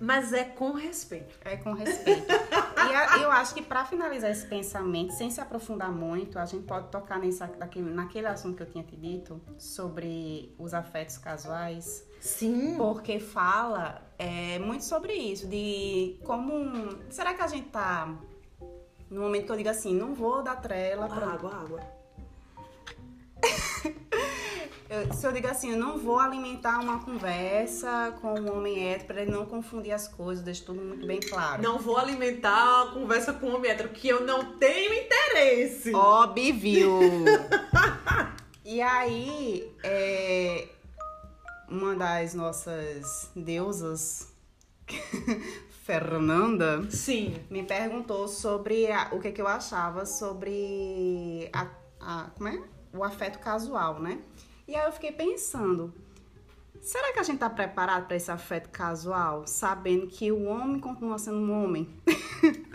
Mas 0.02 0.32
é 0.32 0.44
com 0.44 0.72
respeito. 0.72 1.34
É 1.44 1.58
com 1.58 1.74
respeito. 1.74 2.24
E 2.32 2.94
a- 2.94 3.18
eu 3.18 3.30
acho 3.30 3.54
que 3.54 3.60
pra 3.60 3.84
finalizar 3.84 4.30
esse 4.30 4.46
pensamento, 4.46 5.12
sem 5.12 5.30
se 5.30 5.40
aprofundar 5.42 5.92
muito, 5.92 6.38
a 6.38 6.46
gente 6.46 6.64
pode 6.64 6.88
tocar 6.88 7.18
nesse, 7.18 7.40
naquele, 7.58 7.90
naquele 7.90 8.26
assunto 8.26 8.56
que 8.56 8.62
eu 8.62 8.66
tinha 8.70 8.82
te 8.82 8.96
dito 8.96 9.38
sobre 9.58 10.54
os 10.58 10.72
afetos 10.72 11.18
casuais. 11.18 12.06
Sim. 12.18 12.76
Porque 12.78 13.18
fala 13.20 14.00
é, 14.18 14.58
muito 14.58 14.84
sobre 14.84 15.12
isso, 15.12 15.46
de 15.46 16.18
como. 16.24 16.98
Será 17.10 17.34
que 17.34 17.42
a 17.42 17.46
gente 17.46 17.68
tá. 17.68 18.08
No 19.10 19.22
momento 19.22 19.46
que 19.46 19.52
eu 19.52 19.56
digo 19.56 19.68
assim, 19.68 19.94
não 19.94 20.14
vou 20.14 20.42
dar 20.42 20.56
trela 20.56 21.08
pra. 21.08 21.26
Água, 21.26 21.54
água. 21.54 21.80
Eu- 24.90 25.12
se 25.14 25.24
eu 25.24 25.30
digo 25.30 25.46
assim, 25.46 25.70
eu 25.70 25.76
não 25.78 25.96
vou 25.98 26.18
alimentar 26.18 26.80
uma 26.80 26.98
conversa 27.04 28.12
com 28.20 28.34
um 28.40 28.56
homem 28.58 28.88
hétero 28.88 29.04
pra 29.06 29.22
ele 29.22 29.30
não 29.30 29.46
confundir 29.46 29.92
as 29.92 30.08
coisas, 30.08 30.42
deixa 30.44 30.64
tudo 30.64 30.80
muito 30.82 31.06
bem 31.06 31.20
claro. 31.20 31.62
Não 31.62 31.78
vou 31.78 31.96
alimentar 31.96 32.82
a 32.82 32.86
conversa 32.92 33.32
com 33.32 33.46
um 33.46 33.54
homem 33.54 33.70
hétero, 33.70 33.90
que 33.90 34.08
eu 34.08 34.26
não 34.26 34.56
tenho 34.58 34.92
interesse. 34.92 35.94
Óbvio! 35.94 36.98
e 38.64 38.82
aí, 38.82 39.72
é, 39.84 40.66
uma 41.68 41.94
das 41.94 42.34
nossas 42.34 43.30
deusas, 43.36 44.32
Fernanda, 45.84 46.84
Sim. 46.90 47.36
me 47.48 47.62
perguntou 47.62 48.26
sobre 48.26 48.90
a- 48.90 49.08
o 49.12 49.20
que, 49.20 49.30
que 49.30 49.40
eu 49.40 49.46
achava 49.46 50.04
sobre 50.04 51.48
a, 51.52 51.68
a- 52.00 52.30
como 52.36 52.48
é? 52.48 52.60
o 52.92 53.04
afeto 53.04 53.38
casual, 53.38 54.00
né? 54.00 54.18
E 54.70 54.76
aí 54.76 54.86
eu 54.86 54.92
fiquei 54.92 55.10
pensando, 55.10 55.92
será 56.80 57.12
que 57.12 57.18
a 57.18 57.24
gente 57.24 57.40
tá 57.40 57.50
preparado 57.50 58.06
para 58.06 58.14
esse 58.14 58.30
afeto 58.30 58.68
casual, 58.68 59.44
sabendo 59.44 60.06
que 60.06 60.30
o 60.30 60.44
homem 60.44 60.78
continua 60.78 61.18
sendo 61.18 61.38
um 61.38 61.64
homem? 61.64 61.92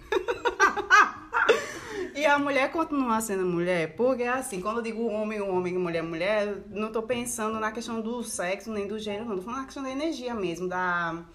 E 2.14 2.26
a 2.26 2.40
mulher 2.40 2.72
continua 2.72 3.20
sendo 3.20 3.46
mulher, 3.46 3.96
porque 3.98 4.24
assim, 4.24 4.62
quando 4.62 4.78
eu 4.78 4.84
digo 4.84 5.06
homem, 5.06 5.42
homem, 5.42 5.78
mulher, 5.78 6.02
mulher, 6.02 6.64
não 6.70 6.90
tô 6.90 7.04
pensando 7.04 7.60
na 7.60 7.74
questão 7.74 8.00
do 8.00 8.24
sexo 8.24 8.72
nem 8.72 8.88
do 8.88 8.98
gênero, 8.98 9.26
não. 9.26 9.36
Tô 9.36 9.42
falando 9.42 9.60
na 9.60 9.66
questão 9.66 9.84
da 9.84 9.92
energia 9.92 10.34
mesmo, 10.34 10.70
da... 10.70 11.26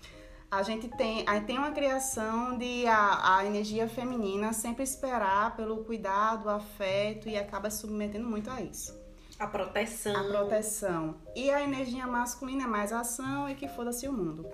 A 0.51 0.63
gente 0.63 0.89
tem, 0.89 1.25
tem 1.47 1.59
uma 1.59 1.71
criação 1.71 2.57
de 2.57 2.87
a, 2.87 3.37
a 3.37 3.47
energia 3.47 3.87
feminina 3.89 4.55
sempre 4.55 4.83
esperar 4.83 5.55
pelo 5.55 5.85
cuidado, 5.85 6.49
afeto 6.49 7.29
e 7.29 7.37
acaba 7.37 7.71
se 7.71 7.83
submetendo 7.83 8.27
muito 8.27 8.51
a 8.51 8.61
isso. 8.63 8.99
A 9.41 9.47
proteção. 9.47 10.14
A 10.14 10.24
proteção. 10.24 11.16
E 11.34 11.51
a 11.51 11.62
energia 11.62 12.07
masculina 12.07 12.64
é 12.64 12.66
mais 12.66 12.93
ação 12.93 13.49
e 13.49 13.55
que 13.55 13.66
foda-se 13.66 14.07
o 14.07 14.12
mundo. 14.12 14.47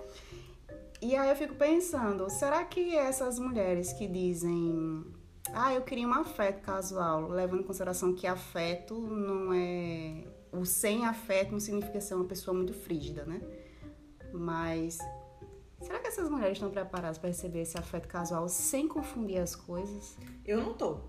E 1.01 1.13
aí 1.13 1.29
eu 1.29 1.35
fico 1.35 1.55
pensando, 1.55 2.29
será 2.29 2.63
que 2.63 2.95
essas 2.95 3.37
mulheres 3.37 3.91
que 3.91 4.07
dizem, 4.07 5.05
ah, 5.53 5.73
eu 5.73 5.81
queria 5.81 6.07
um 6.07 6.13
afeto 6.13 6.61
casual, 6.61 7.27
levando 7.27 7.59
em 7.59 7.63
consideração 7.63 8.15
que 8.15 8.25
afeto 8.25 8.95
não 8.97 9.53
é. 9.53 10.23
O 10.53 10.65
sem 10.65 11.05
afeto 11.05 11.51
não 11.51 11.59
significa 11.59 11.99
ser 11.99 12.15
uma 12.15 12.23
pessoa 12.23 12.55
muito 12.55 12.73
frígida, 12.73 13.25
né? 13.25 13.41
Mas 14.33 14.97
será 15.81 15.99
que 15.99 16.07
essas 16.07 16.29
mulheres 16.29 16.57
estão 16.57 16.71
preparadas 16.71 17.17
para 17.17 17.27
receber 17.27 17.59
esse 17.61 17.77
afeto 17.77 18.07
casual 18.07 18.47
sem 18.47 18.87
confundir 18.87 19.39
as 19.39 19.53
coisas? 19.53 20.17
Eu 20.45 20.61
não 20.61 20.73
tô. 20.73 21.01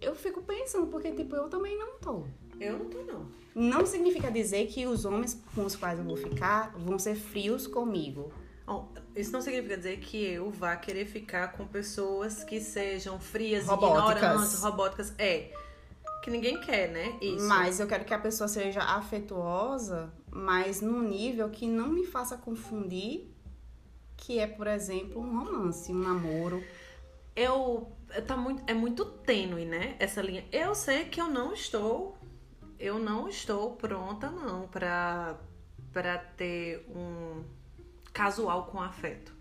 Eu 0.00 0.14
fico 0.14 0.42
pensando, 0.42 0.88
porque 0.88 1.12
tipo, 1.12 1.36
eu 1.36 1.48
também 1.48 1.78
não 1.78 1.98
tô. 1.98 2.24
Eu 2.60 2.78
não 2.78 2.86
tô, 2.86 3.02
não. 3.02 3.26
Não 3.54 3.86
significa 3.86 4.30
dizer 4.30 4.66
que 4.66 4.86
os 4.86 5.04
homens 5.04 5.40
com 5.54 5.64
os 5.64 5.76
quais 5.76 5.98
eu 5.98 6.04
vou 6.04 6.16
ficar 6.16 6.74
vão 6.76 6.98
ser 6.98 7.14
frios 7.14 7.66
comigo. 7.66 8.32
Bom, 8.66 8.90
isso 9.14 9.30
não 9.30 9.40
significa 9.40 9.76
dizer 9.76 9.98
que 9.98 10.24
eu 10.24 10.50
vá 10.50 10.74
querer 10.76 11.06
ficar 11.06 11.52
com 11.52 11.66
pessoas 11.66 12.42
que 12.42 12.60
sejam 12.60 13.20
frias, 13.20 13.66
Robóticas. 13.66 14.16
ignorantes, 14.16 14.62
robóticas. 14.62 15.14
É. 15.18 15.52
Que 16.22 16.30
ninguém 16.30 16.58
quer, 16.60 16.90
né? 16.90 17.18
Isso. 17.20 17.46
Mas 17.46 17.78
eu 17.78 17.86
quero 17.86 18.04
que 18.04 18.14
a 18.14 18.18
pessoa 18.18 18.48
seja 18.48 18.80
afetuosa, 18.80 20.10
mas 20.30 20.80
num 20.80 21.02
nível 21.02 21.50
que 21.50 21.68
não 21.68 21.88
me 21.90 22.06
faça 22.06 22.36
confundir 22.36 23.30
que 24.16 24.38
é, 24.38 24.46
por 24.46 24.66
exemplo, 24.66 25.20
um 25.20 25.38
romance, 25.38 25.92
um 25.92 25.98
namoro. 25.98 26.64
eu 27.36 27.92
tá 28.26 28.36
muito 28.36 28.62
é 28.66 28.72
muito 28.72 29.04
tênue, 29.04 29.66
né? 29.66 29.96
Essa 29.98 30.22
linha. 30.22 30.44
Eu 30.50 30.74
sei 30.74 31.04
que 31.04 31.20
eu 31.20 31.28
não 31.28 31.52
estou 31.52 32.16
eu 32.78 32.98
não 32.98 33.28
estou 33.28 33.72
pronta 33.76 34.30
não 34.30 34.66
pra 34.68 35.36
para 35.92 36.18
ter 36.18 36.84
um 36.90 37.44
casual 38.12 38.64
com 38.66 38.80
afeto. 38.82 39.32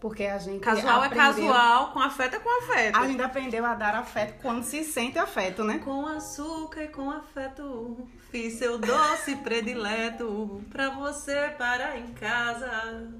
Porque 0.00 0.24
a 0.24 0.38
gente 0.38 0.60
Casual 0.60 1.02
é 1.02 1.06
aprendeu- 1.06 1.24
casual, 1.48 1.92
com 1.92 1.98
afeto 1.98 2.36
é 2.36 2.38
com 2.38 2.62
afeto. 2.62 2.96
A 2.96 3.04
gente 3.08 3.20
aprendeu 3.20 3.64
a 3.66 3.74
dar 3.74 3.96
afeto 3.96 4.40
quando 4.40 4.62
se 4.62 4.84
sente 4.84 5.18
afeto, 5.18 5.64
né? 5.64 5.80
Com 5.80 6.06
açúcar 6.06 6.84
e 6.84 6.88
com 6.88 7.10
afeto, 7.10 8.06
fiz 8.30 8.54
seu 8.54 8.78
doce 8.78 9.34
predileto 9.36 10.62
pra 10.70 10.90
você 10.90 11.52
parar 11.58 11.98
em 11.98 12.12
casa. 12.14 13.10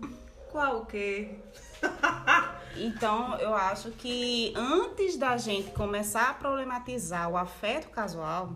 Qual 0.52 0.86
que? 0.86 1.36
Então, 2.76 3.34
eu 3.38 3.54
acho 3.54 3.90
que 3.90 4.52
antes 4.54 5.16
da 5.16 5.36
gente 5.36 5.72
começar 5.72 6.30
a 6.30 6.34
problematizar 6.34 7.28
o 7.28 7.36
afeto 7.36 7.88
casual, 7.90 8.52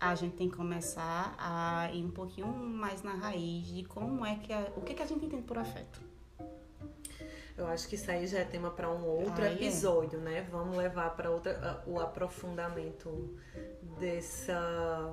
a 0.00 0.14
gente 0.14 0.36
tem 0.36 0.48
que 0.48 0.56
começar 0.56 1.34
a 1.38 1.90
ir 1.92 2.04
um 2.04 2.10
pouquinho 2.10 2.46
mais 2.46 3.02
na 3.02 3.12
raiz 3.12 3.66
de 3.66 3.84
como 3.84 4.24
é 4.24 4.36
que 4.36 4.52
a, 4.52 4.70
o 4.76 4.80
que, 4.80 4.94
que 4.94 5.02
a 5.02 5.06
gente 5.06 5.24
entende 5.24 5.42
por 5.42 5.58
afeto. 5.58 6.00
Eu 7.56 7.66
acho 7.66 7.88
que 7.88 7.96
isso 7.96 8.08
aí 8.08 8.24
já 8.26 8.38
é 8.38 8.44
tema 8.44 8.70
pra 8.70 8.88
um 8.88 9.04
outro 9.04 9.44
é. 9.44 9.52
episódio, 9.52 10.20
né? 10.20 10.46
Vamos 10.48 10.76
levar 10.76 11.10
pra 11.16 11.28
outra 11.28 11.82
o 11.88 11.98
aprofundamento 11.98 13.36
dessa 13.98 15.10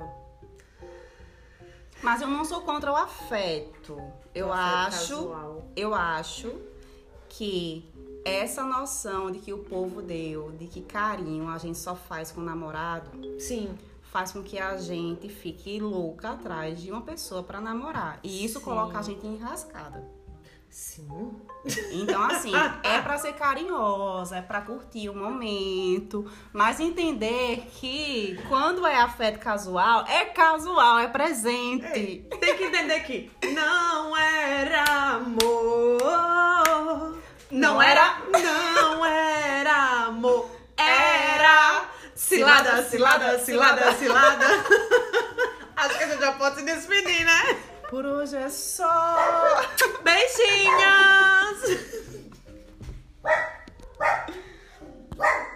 Mas 2.03 2.21
eu 2.21 2.27
não 2.27 2.45
sou 2.45 2.61
contra 2.61 2.91
o 2.91 2.95
afeto. 2.95 3.99
Eu 4.33 4.53
afeto 4.53 4.95
acho, 4.95 5.15
casual. 5.15 5.71
eu 5.75 5.95
acho 5.95 6.55
que 7.27 7.91
essa 8.23 8.63
noção 8.63 9.31
de 9.31 9.39
que 9.39 9.51
o 9.51 9.63
povo 9.63 10.03
deu, 10.03 10.51
de 10.51 10.67
que 10.67 10.81
carinho 10.81 11.47
a 11.47 11.57
gente 11.57 11.79
só 11.79 11.95
faz 11.95 12.31
com 12.31 12.41
o 12.41 12.43
namorado, 12.43 13.39
Sim, 13.39 13.75
faz 14.15 14.31
com 14.31 14.41
que 14.41 14.57
a 14.57 14.77
gente 14.77 15.27
fique 15.27 15.77
louca 15.77 16.29
atrás 16.29 16.81
de 16.81 16.89
uma 16.89 17.01
pessoa 17.01 17.43
pra 17.43 17.59
namorar. 17.59 18.17
E 18.23 18.45
isso 18.45 18.59
Sim. 18.59 18.63
coloca 18.63 18.97
a 18.97 19.01
gente 19.01 19.27
em 19.27 19.35
rascada. 19.35 20.09
sim. 20.69 21.05
Então, 21.91 22.23
assim, 22.23 22.53
é 22.81 23.01
pra 23.01 23.17
ser 23.17 23.33
carinhosa, 23.33 24.37
é 24.37 24.41
pra 24.41 24.61
curtir 24.61 25.09
o 25.09 25.13
momento, 25.13 26.25
mas 26.53 26.79
entender 26.79 27.67
que 27.71 28.39
quando 28.47 28.87
é 28.87 28.95
afeto 28.95 29.37
casual, 29.37 30.05
é 30.07 30.23
casual, 30.23 30.99
é 30.99 31.09
presente. 31.09 32.25
Tem 32.39 32.55
que 32.55 32.63
entender 32.63 33.01
que 33.01 33.29
não 33.53 34.15
era 34.15 35.15
amor. 35.15 36.01
Não 37.51 37.81
era, 37.81 38.21
não 38.31 39.05
era 39.05 40.05
amor. 40.05 40.49
Era 40.77 41.94
Cilada, 42.15 42.83
cilada, 42.83 43.39
cilada, 43.39 43.93
cilada. 43.93 44.45
Acho 45.75 45.97
que 45.97 46.03
a 46.03 46.07
gente 46.07 46.19
já 46.21 46.31
pode 46.31 46.55
se 46.55 46.63
despedir, 46.63 47.25
né? 47.25 47.59
Por 47.89 48.05
hoje 48.05 48.37
é 48.37 48.49
só. 48.49 49.61
Beijinhos! 50.03 51.59